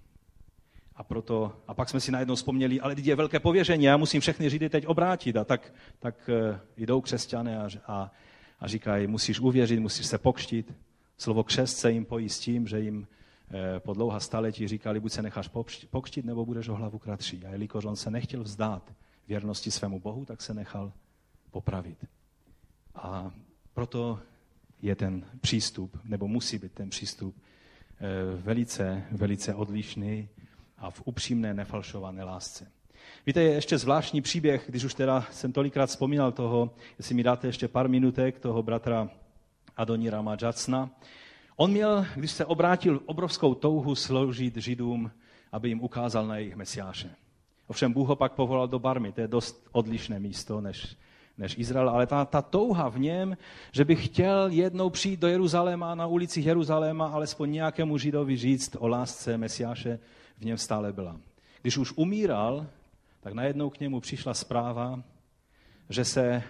A, 0.95 1.03
proto, 1.03 1.63
a 1.67 1.75
pak 1.75 1.89
jsme 1.89 2.01
si 2.01 2.13
najednou 2.13 2.35
vzpomněli, 2.35 2.81
ale 2.81 2.95
je 2.99 3.17
velké 3.17 3.41
pověření, 3.41 3.85
já 3.85 3.97
musím 3.97 4.21
všechny 4.21 4.51
Židy 4.51 4.69
teď 4.69 4.87
obrátit. 4.87 5.37
A 5.37 5.45
tak, 5.45 5.75
tak 5.99 6.31
uh, 6.51 6.59
jdou 6.77 7.01
křesťané 7.01 7.59
a, 7.59 7.69
a, 7.87 8.11
a 8.61 8.67
říkají, 8.69 9.07
musíš 9.07 9.41
uvěřit, 9.41 9.81
musíš 9.81 10.07
se 10.07 10.19
pokštit. 10.19 10.75
Slovo 11.19 11.45
křest 11.45 11.77
se 11.77 11.93
jim 11.93 12.05
pojí 12.05 12.29
s 12.29 12.41
tím, 12.41 12.67
že 12.67 12.81
jim 12.81 13.07
eh, 13.51 13.81
po 13.81 13.95
dlouhá 13.95 14.21
staletí 14.21 14.69
říkali, 14.69 15.01
buď 15.01 15.13
se 15.13 15.23
necháš 15.23 15.51
pokštit, 15.91 16.25
nebo 16.25 16.45
budeš 16.45 16.69
o 16.69 16.75
hlavu 16.75 16.99
kratší. 16.99 17.47
A 17.47 17.51
jelikož 17.51 17.85
on 17.85 17.97
se 17.97 18.11
nechtěl 18.11 18.43
vzdát 18.43 18.93
věrnosti 19.29 19.71
svému 19.71 20.01
Bohu, 20.01 20.25
tak 20.25 20.43
se 20.43 20.55
nechal 20.55 20.93
popravit. 21.51 22.05
A 22.95 23.31
proto 23.77 24.19
je 24.83 24.95
ten 24.97 25.25
přístup, 25.41 25.99
nebo 26.05 26.29
musí 26.29 26.59
být 26.59 26.73
ten 26.73 26.91
přístup 26.91 27.37
eh, 27.37 28.37
velice, 28.37 29.05
velice 29.13 29.55
odlišný 29.55 30.29
a 30.79 30.91
v 30.91 31.03
upřímné, 31.05 31.55
nefalšované 31.55 32.25
lásce. 32.25 32.73
Víte, 33.27 33.43
je 33.43 33.53
ještě 33.53 33.79
zvláštní 33.79 34.21
příběh, 34.21 34.65
když 34.69 34.85
už 34.85 34.95
teda 34.95 35.27
jsem 35.31 35.53
tolikrát 35.53 35.87
vzpomínal 35.87 36.33
toho, 36.33 36.75
jestli 36.99 37.15
mi 37.15 37.23
dáte 37.23 37.47
ještě 37.47 37.69
pár 37.69 37.89
minutek, 37.89 38.39
toho 38.39 38.63
bratra 38.63 39.11
Adonirama 39.77 40.37
Jacna. 40.43 40.91
On 41.57 41.71
měl, 41.71 42.07
když 42.15 42.31
se 42.31 42.45
obrátil, 42.45 43.01
obrovskou 43.07 43.55
touhu 43.55 43.95
sloužit 43.95 44.57
Židům, 44.57 45.11
aby 45.53 45.69
jim 45.69 45.81
ukázal 45.81 46.27
na 46.27 46.37
jejich 46.37 46.57
mesiáše. 46.57 47.11
Ovšem 47.67 47.93
Bůh 47.93 48.09
ho 48.09 48.17
pak 48.17 48.33
povolal 48.33 48.69
do 48.69 48.79
Barmy, 48.79 49.13
to 49.13 49.21
je 49.21 49.29
dost 49.29 49.69
odlišné 49.73 50.21
místo 50.21 50.61
než, 50.61 50.97
než 51.39 51.59
Izrael, 51.59 51.91
ale 51.91 52.07
ta, 52.07 52.25
ta 52.25 52.43
touha 52.43 52.89
v 52.89 52.99
něm, 52.99 53.37
že 53.73 53.85
by 53.85 53.97
chtěl 53.97 54.49
jednou 54.49 54.91
přijít 54.91 55.21
do 55.21 55.29
Jeruzaléma, 55.29 55.95
na 55.95 56.07
ulicích 56.07 56.47
Jeruzaléma, 56.47 57.09
alespoň 57.09 57.53
nějakému 57.53 57.99
Židovi 57.99 58.37
říct 58.37 58.77
o 58.79 58.89
lásce 58.89 59.39
Mesiáše, 59.39 59.99
v 60.39 60.45
něm 60.45 60.59
stále 60.59 60.93
byla. 60.93 61.21
Když 61.63 61.79
už 61.79 61.93
umíral, 61.97 62.67
tak 63.21 63.35
najednou 63.35 63.71
k 63.71 63.81
němu 63.81 64.01
přišla 64.01 64.35
zpráva, 64.35 65.03
že 65.89 66.05
se 66.05 66.43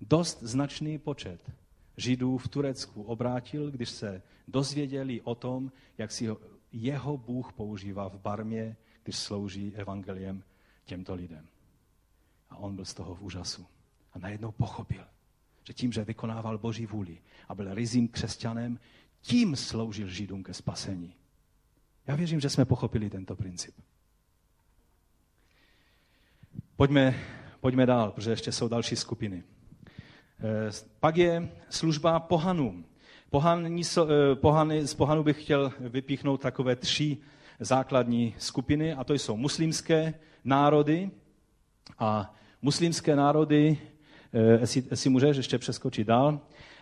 dost 0.00 0.42
značný 0.42 0.98
počet 0.98 1.50
Židů 1.96 2.38
v 2.38 2.48
Turecku 2.48 3.02
obrátil, 3.02 3.70
když 3.70 3.90
se 3.90 4.22
dozvěděli 4.48 5.20
o 5.20 5.34
tom, 5.34 5.72
jak 5.98 6.12
si 6.12 6.28
jeho 6.72 7.16
Bůh 7.16 7.52
používá 7.52 8.08
v 8.08 8.18
Barmě, 8.18 8.76
když 9.02 9.16
slouží 9.16 9.72
evangeliem 9.76 10.44
těmto 10.84 11.14
lidem. 11.14 11.48
A 12.50 12.56
on 12.56 12.74
byl 12.74 12.84
z 12.84 12.94
toho 12.94 13.14
v 13.14 13.22
úžasu. 13.22 13.66
Najednou 14.18 14.52
pochopil, 14.52 15.04
že 15.64 15.72
tím, 15.72 15.92
že 15.92 16.04
vykonával 16.04 16.58
Boží 16.58 16.86
vůli 16.86 17.18
a 17.48 17.54
byl 17.54 17.74
rizím 17.74 18.08
křesťanem, 18.08 18.78
tím 19.20 19.56
sloužil 19.56 20.08
Židům 20.08 20.42
ke 20.42 20.54
spasení. 20.54 21.14
Já 22.06 22.16
věřím, 22.16 22.40
že 22.40 22.50
jsme 22.50 22.64
pochopili 22.64 23.10
tento 23.10 23.36
princip. 23.36 23.74
Pojďme, 26.76 27.14
pojďme 27.60 27.86
dál, 27.86 28.10
protože 28.10 28.30
ještě 28.30 28.52
jsou 28.52 28.68
další 28.68 28.96
skupiny. 28.96 29.42
Eh, 30.40 30.70
pak 31.00 31.16
je 31.16 31.48
služba 31.68 32.20
pohanům. 32.20 32.84
Pohany, 33.30 33.82
eh, 33.98 34.34
pohany, 34.34 34.86
z 34.86 34.94
pohanů 34.94 35.22
bych 35.22 35.42
chtěl 35.42 35.72
vypíchnout 35.80 36.40
takové 36.40 36.76
tři 36.76 37.18
základní 37.60 38.34
skupiny, 38.38 38.94
a 38.94 39.04
to 39.04 39.14
jsou 39.14 39.36
muslimské 39.36 40.14
národy. 40.44 41.10
A 41.98 42.34
muslimské 42.62 43.16
národy, 43.16 43.78
jestli, 44.32 44.84
jestli 44.90 45.10
můžeš 45.10 45.36
ještě 45.36 45.58
přeskočit 45.58 46.06
dál, 46.06 46.40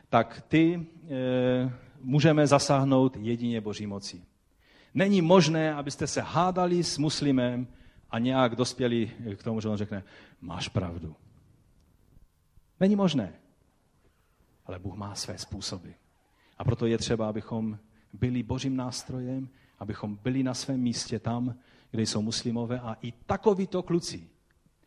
tak 0.09 0.43
ty 0.49 0.87
můžeme 2.01 2.47
zasáhnout 2.47 3.17
jedině 3.17 3.61
boží 3.61 3.87
mocí. 3.87 4.25
Není 4.95 5.23
možné, 5.23 5.75
abyste 5.75 6.07
se 6.07 6.21
hádali 6.21 6.85
s 6.85 6.99
muslimem 6.99 7.67
a 8.11 8.19
nějak 8.19 8.57
dospěli 8.57 9.11
k 9.37 9.43
tomu, 9.43 9.61
že 9.61 9.69
on 9.69 9.77
řekne, 9.77 10.05
máš 10.41 10.69
pravdu. 10.69 11.17
Není 12.81 12.97
možné. 12.97 13.33
Ale 14.67 14.79
Bůh 14.79 14.95
má 14.95 15.15
své 15.15 15.39
způsoby. 15.39 15.91
A 16.59 16.65
proto 16.65 16.87
je 16.87 16.99
třeba, 16.99 17.29
abychom 17.29 17.79
byli 18.13 18.43
božím 18.43 18.77
nástrojem, 18.77 19.49
abychom 19.79 20.17
byli 20.17 20.43
na 20.43 20.55
svém 20.55 20.81
místě 20.81 21.19
tam, 21.19 21.55
kde 21.91 22.03
jsou 22.03 22.23
muslimové 22.23 22.81
a 22.81 22.97
i 23.03 23.13
takovýto 23.13 23.83
kluci, 23.83 24.29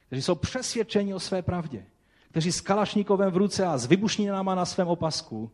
kteří 0.07 0.21
jsou 0.21 0.35
přesvědčeni 0.35 1.13
o 1.13 1.19
své 1.19 1.41
pravdě, 1.41 1.85
kteří 2.29 2.51
s 2.51 2.61
kalašníkovem 2.61 3.31
v 3.31 3.37
ruce 3.37 3.65
a 3.65 3.77
s 3.77 3.85
vybušninama 3.85 4.55
na 4.55 4.65
svém 4.65 4.87
opasku 4.87 5.51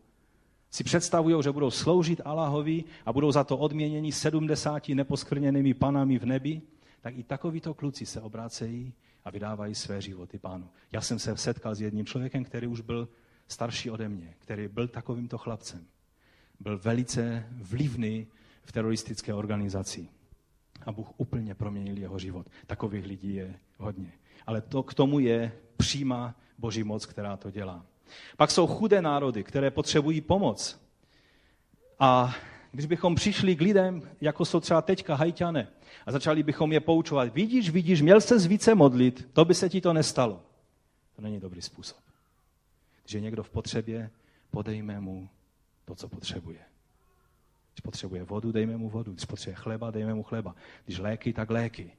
si 0.70 0.84
představují, 0.84 1.42
že 1.42 1.52
budou 1.52 1.70
sloužit 1.70 2.20
Allahovi 2.24 2.84
a 3.06 3.12
budou 3.12 3.32
za 3.32 3.44
to 3.44 3.58
odměněni 3.58 4.12
70 4.12 4.88
neposkrněnými 4.88 5.74
panami 5.74 6.18
v 6.18 6.26
nebi, 6.26 6.62
tak 7.00 7.16
i 7.16 7.22
takovýto 7.22 7.74
kluci 7.74 8.06
se 8.06 8.20
obrácejí 8.20 8.92
a 9.24 9.30
vydávají 9.30 9.74
své 9.74 10.00
životy 10.00 10.38
pánu. 10.38 10.68
Já 10.92 11.00
jsem 11.00 11.18
se 11.18 11.36
setkal 11.36 11.74
s 11.74 11.80
jedním 11.80 12.06
člověkem, 12.06 12.44
který 12.44 12.66
už 12.66 12.80
byl 12.80 13.08
starší 13.48 13.90
ode 13.90 14.08
mě, 14.08 14.34
který 14.38 14.68
byl 14.68 14.88
takovýmto 14.88 15.38
chlapcem. 15.38 15.86
Byl 16.60 16.78
velice 16.78 17.46
vlivný 17.50 18.26
v 18.64 18.72
teroristické 18.72 19.34
organizaci. 19.34 20.08
A 20.86 20.92
Bůh 20.92 21.08
úplně 21.16 21.54
proměnil 21.54 21.98
jeho 21.98 22.18
život. 22.18 22.46
Takových 22.66 23.06
lidí 23.06 23.34
je 23.34 23.54
hodně. 23.78 24.12
Ale 24.46 24.60
to 24.60 24.82
k 24.82 24.94
tomu 24.94 25.18
je 25.18 25.52
přímá 25.76 26.34
boží 26.58 26.84
moc, 26.84 27.06
která 27.06 27.36
to 27.36 27.50
dělá. 27.50 27.86
Pak 28.36 28.50
jsou 28.50 28.66
chudé 28.66 29.02
národy, 29.02 29.44
které 29.44 29.70
potřebují 29.70 30.20
pomoc. 30.20 30.80
A 31.98 32.34
když 32.72 32.86
bychom 32.86 33.14
přišli 33.14 33.56
k 33.56 33.60
lidem, 33.60 34.10
jako 34.20 34.44
jsou 34.44 34.60
třeba 34.60 34.82
teďka 34.82 35.14
hajťané, 35.14 35.68
a 36.06 36.12
začali 36.12 36.42
bychom 36.42 36.72
je 36.72 36.80
poučovat, 36.80 37.34
vidíš, 37.34 37.70
vidíš, 37.70 38.02
měl 38.02 38.20
se 38.20 38.48
více 38.48 38.74
modlit, 38.74 39.28
to 39.32 39.44
by 39.44 39.54
se 39.54 39.68
ti 39.68 39.80
to 39.80 39.92
nestalo. 39.92 40.42
To 41.16 41.22
není 41.22 41.40
dobrý 41.40 41.62
způsob. 41.62 41.98
Když 43.02 43.14
je 43.14 43.20
někdo 43.20 43.42
v 43.42 43.50
potřebě, 43.50 44.10
podejme 44.50 45.00
mu 45.00 45.28
to, 45.84 45.94
co 45.94 46.08
potřebuje. 46.08 46.58
Když 47.72 47.80
potřebuje 47.82 48.24
vodu, 48.24 48.52
dejme 48.52 48.76
mu 48.76 48.88
vodu. 48.88 49.12
Když 49.12 49.24
potřebuje 49.24 49.56
chleba, 49.56 49.90
dejme 49.90 50.14
mu 50.14 50.22
chleba. 50.22 50.54
Když 50.84 50.98
léky, 50.98 51.32
tak 51.32 51.50
léky. 51.50 51.92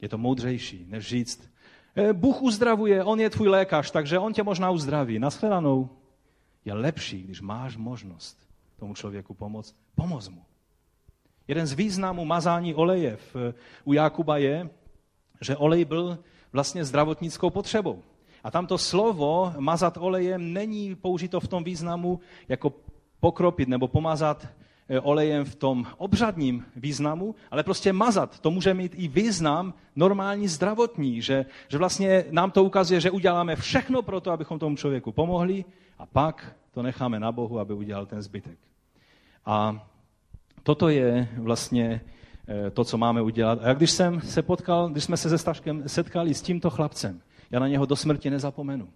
Je 0.00 0.08
to 0.08 0.18
moudřejší, 0.18 0.86
než 0.88 1.06
říct, 1.06 1.51
Bůh 2.12 2.42
uzdravuje, 2.42 3.04
on 3.04 3.20
je 3.20 3.30
tvůj 3.30 3.48
lékař, 3.48 3.90
takže 3.90 4.18
on 4.18 4.32
tě 4.32 4.42
možná 4.42 4.70
uzdraví. 4.70 5.18
Naschledanou. 5.18 5.88
Je 6.64 6.74
lepší, 6.74 7.22
když 7.22 7.40
máš 7.40 7.76
možnost 7.76 8.38
tomu 8.78 8.94
člověku 8.94 9.34
pomoct, 9.34 9.74
pomoz 9.94 10.28
mu. 10.28 10.42
Jeden 11.48 11.66
z 11.66 11.72
významů 11.72 12.24
mazání 12.24 12.74
oleje 12.74 13.16
v, 13.16 13.54
u 13.84 13.92
Jakuba 13.92 14.36
je, 14.36 14.70
že 15.40 15.56
olej 15.56 15.84
byl 15.84 16.18
vlastně 16.52 16.84
zdravotnickou 16.84 17.50
potřebou. 17.50 18.02
A 18.44 18.50
tamto 18.50 18.78
slovo 18.78 19.52
mazat 19.58 19.96
olejem 19.96 20.52
není 20.52 20.94
použito 20.94 21.40
v 21.40 21.48
tom 21.48 21.64
významu 21.64 22.20
jako 22.48 22.72
pokropit 23.20 23.68
nebo 23.68 23.88
pomazat 23.88 24.48
olejem 25.02 25.44
v 25.44 25.54
tom 25.54 25.86
obřadním 25.98 26.64
významu, 26.76 27.34
ale 27.50 27.62
prostě 27.62 27.92
mazat. 27.92 28.40
To 28.40 28.50
může 28.50 28.74
mít 28.74 28.92
i 28.96 29.08
význam 29.08 29.74
normální 29.96 30.48
zdravotní, 30.48 31.22
že, 31.22 31.46
že 31.68 31.78
vlastně 31.78 32.24
nám 32.30 32.50
to 32.50 32.64
ukazuje, 32.64 33.00
že 33.00 33.10
uděláme 33.10 33.56
všechno 33.56 34.02
pro 34.02 34.20
to, 34.20 34.30
abychom 34.30 34.58
tomu 34.58 34.76
člověku 34.76 35.12
pomohli 35.12 35.64
a 35.98 36.06
pak 36.06 36.56
to 36.70 36.82
necháme 36.82 37.20
na 37.20 37.32
Bohu, 37.32 37.58
aby 37.58 37.74
udělal 37.74 38.06
ten 38.06 38.22
zbytek. 38.22 38.58
A 39.46 39.86
toto 40.62 40.88
je 40.88 41.28
vlastně 41.36 42.00
eh, 42.48 42.70
to, 42.70 42.84
co 42.84 42.98
máme 42.98 43.22
udělat. 43.22 43.58
A 43.62 43.74
když 43.74 43.90
jsem 43.90 44.20
se 44.20 44.42
potkal, 44.42 44.88
když 44.88 45.04
jsme 45.04 45.16
se 45.16 45.28
se 45.28 45.38
Staškem 45.38 45.88
setkali 45.88 46.34
s 46.34 46.42
tímto 46.42 46.70
chlapcem, 46.70 47.20
já 47.50 47.60
na 47.60 47.68
něho 47.68 47.86
do 47.86 47.96
smrti 47.96 48.30
nezapomenu. 48.30 48.88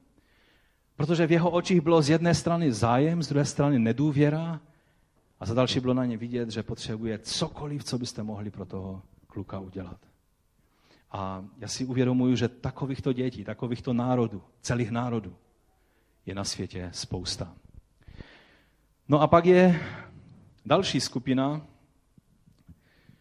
Protože 0.97 1.26
v 1.26 1.32
jeho 1.32 1.51
očích 1.51 1.80
bylo 1.80 2.03
z 2.03 2.11
jedné 2.11 2.34
strany 2.34 2.72
zájem, 2.72 3.22
z 3.22 3.28
druhé 3.28 3.45
strany 3.45 3.78
nedůvěra 3.78 4.61
a 5.41 5.47
za 5.47 5.55
další 5.55 5.80
bylo 5.80 5.95
na 5.95 6.05
ně 6.05 6.16
vidět, 6.16 6.51
že 6.51 6.62
potřebuje 6.62 7.18
cokoliv, 7.18 7.84
co 7.84 7.99
byste 7.99 8.22
mohli 8.22 8.51
pro 8.51 8.66
toho 8.66 9.03
kluka 9.26 9.59
udělat. 9.59 10.01
A 11.11 11.45
já 11.59 11.68
si 11.68 11.84
uvědomuji, 11.84 12.37
že 12.37 12.49
takovýchto 12.49 13.13
dětí, 13.13 13.45
takovýchto 13.45 13.92
národů, 13.92 14.42
celých 14.61 14.91
národů 14.91 15.37
je 16.26 16.34
na 16.34 16.45
světě 16.45 16.91
spousta. 16.92 17.57
No 19.08 19.21
a 19.21 19.26
pak 19.26 19.46
je 19.46 19.80
další 20.67 21.00
skupina, 21.00 21.67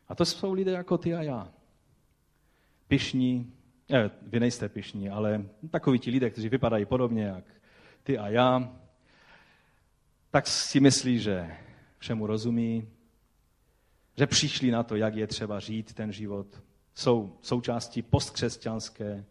a 0.08 0.16
to 0.16 0.26
jsou 0.26 0.54
lidé 0.54 0.72
jako 0.72 0.98
ty 0.98 1.16
a 1.16 1.22
já. 1.22 1.48
Pišní, 2.88 3.54
ne, 3.90 4.12
vy 4.22 4.40
nejste 4.40 4.70
pišní, 4.70 5.10
ale 5.10 5.46
takoví 5.72 6.00
ti 6.00 6.12
lidé, 6.12 6.30
kteří 6.30 6.50
vypadají 6.50 6.86
podobně 6.86 7.24
jak 7.24 7.44
ty 8.04 8.18
a 8.18 8.30
já, 8.30 8.74
tak 10.32 10.48
si 10.48 10.80
myslí, 10.80 11.20
že 11.20 11.58
všemu 12.06 12.28
rozumí, 12.28 12.88
že 14.18 14.28
přišli 14.28 14.72
na 14.72 14.84
to, 14.84 14.96
jak 14.96 15.16
je 15.16 15.28
třeba 15.28 15.60
žít 15.60 15.94
ten 15.94 16.12
život. 16.12 16.62
Jsou 16.94 17.38
součástí 17.42 18.02
postkřesťanské 18.02 19.26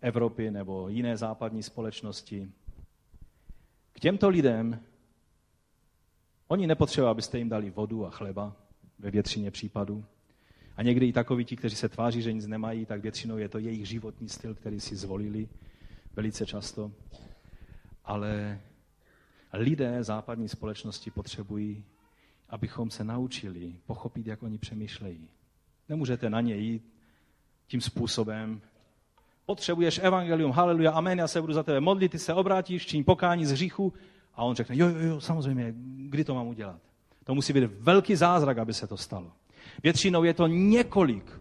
Evropy 0.00 0.50
nebo 0.50 0.88
jiné 0.88 1.16
západní 1.16 1.62
společnosti. 1.62 2.50
K 3.92 4.00
těmto 4.00 4.28
lidem 4.28 4.80
oni 6.48 6.66
nepotřebují, 6.66 7.10
abyste 7.10 7.38
jim 7.38 7.48
dali 7.48 7.70
vodu 7.70 8.06
a 8.06 8.10
chleba 8.10 8.56
ve 8.98 9.10
většině 9.10 9.50
případů. 9.50 10.04
A 10.76 10.82
někdy 10.82 11.08
i 11.08 11.12
takoví 11.12 11.44
ti, 11.44 11.56
kteří 11.56 11.76
se 11.76 11.88
tváří, 11.88 12.22
že 12.22 12.32
nic 12.32 12.46
nemají, 12.46 12.86
tak 12.86 13.02
většinou 13.02 13.36
je 13.36 13.48
to 13.48 13.58
jejich 13.58 13.88
životní 13.88 14.28
styl, 14.28 14.54
který 14.54 14.80
si 14.80 14.96
zvolili 14.96 15.48
velice 16.16 16.46
často. 16.46 16.92
Ale 18.04 18.60
lidé 19.56 20.04
západní 20.04 20.48
společnosti 20.48 21.10
potřebují, 21.10 21.84
abychom 22.50 22.90
se 22.90 23.04
naučili 23.04 23.74
pochopit, 23.86 24.26
jak 24.26 24.42
oni 24.42 24.58
přemýšlejí. 24.58 25.28
Nemůžete 25.88 26.30
na 26.30 26.40
ně 26.40 26.56
jít 26.56 26.94
tím 27.66 27.80
způsobem, 27.80 28.60
potřebuješ 29.46 30.00
evangelium, 30.02 30.52
haleluja, 30.52 30.90
amen, 30.90 31.18
já 31.18 31.28
se 31.28 31.40
budu 31.40 31.52
za 31.52 31.62
tebe 31.62 31.80
modlit, 31.80 32.12
ty 32.12 32.18
se 32.18 32.34
obrátíš, 32.34 32.86
čiň 32.86 33.04
pokání 33.04 33.46
z 33.46 33.52
hříchu 33.52 33.92
a 34.34 34.42
on 34.42 34.56
řekne, 34.56 34.76
jo, 34.76 34.88
jo, 34.88 34.98
jo, 34.98 35.20
samozřejmě, 35.20 35.74
kdy 35.96 36.24
to 36.24 36.34
mám 36.34 36.46
udělat? 36.46 36.80
To 37.24 37.34
musí 37.34 37.52
být 37.52 37.70
velký 37.78 38.16
zázrak, 38.16 38.58
aby 38.58 38.74
se 38.74 38.86
to 38.86 38.96
stalo. 38.96 39.32
Většinou 39.82 40.24
je 40.24 40.34
to 40.34 40.46
několik 40.46 41.40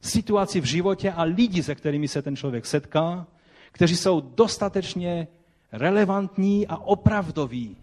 situaci 0.00 0.60
v 0.60 0.64
životě 0.64 1.12
a 1.12 1.22
lidi, 1.22 1.62
se 1.62 1.74
kterými 1.74 2.08
se 2.08 2.22
ten 2.22 2.36
člověk 2.36 2.66
setká, 2.66 3.26
kteří 3.72 3.96
jsou 3.96 4.20
dostatečně 4.20 5.28
relevantní 5.72 6.66
a 6.66 6.76
opravdoví 6.76 7.76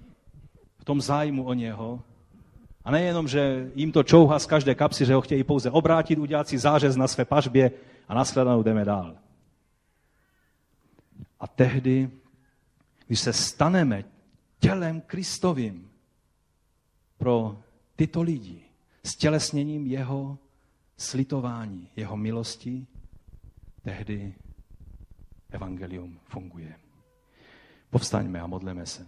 v 0.77 0.85
tom 0.85 1.01
zájmu 1.01 1.43
o 1.43 1.53
něho. 1.53 2.01
A 2.85 2.91
nejenom, 2.91 3.27
že 3.27 3.72
jim 3.76 3.91
to 3.91 4.03
čouhá 4.03 4.39
z 4.39 4.45
každé 4.45 4.76
kapsy, 4.76 5.05
že 5.05 5.14
ho 5.14 5.22
chtějí 5.22 5.43
pouze 5.43 5.72
obrátit, 5.72 6.19
udělat 6.19 6.47
si 6.47 6.57
zářez 6.57 6.95
na 6.95 7.07
své 7.07 7.26
pažbě 7.26 7.72
a 8.07 8.14
nashledanou 8.14 8.64
jdeme 8.64 8.85
dál. 8.85 9.15
A 11.39 11.47
tehdy, 11.47 12.10
když 13.07 13.19
se 13.19 13.34
staneme 13.34 14.03
tělem 14.60 15.01
Kristovým 15.01 15.89
pro 17.18 17.57
tyto 17.95 18.22
lidi, 18.22 18.61
s 19.03 19.15
tělesněním 19.15 19.88
jeho 19.88 20.38
slitování, 20.97 21.89
jeho 21.95 22.18
milosti, 22.18 22.88
tehdy 23.84 24.34
evangelium 25.49 26.19
funguje. 26.23 26.82
Povstaňme 27.94 28.41
a 28.41 28.49
modleme 28.49 28.86
se. 28.86 29.06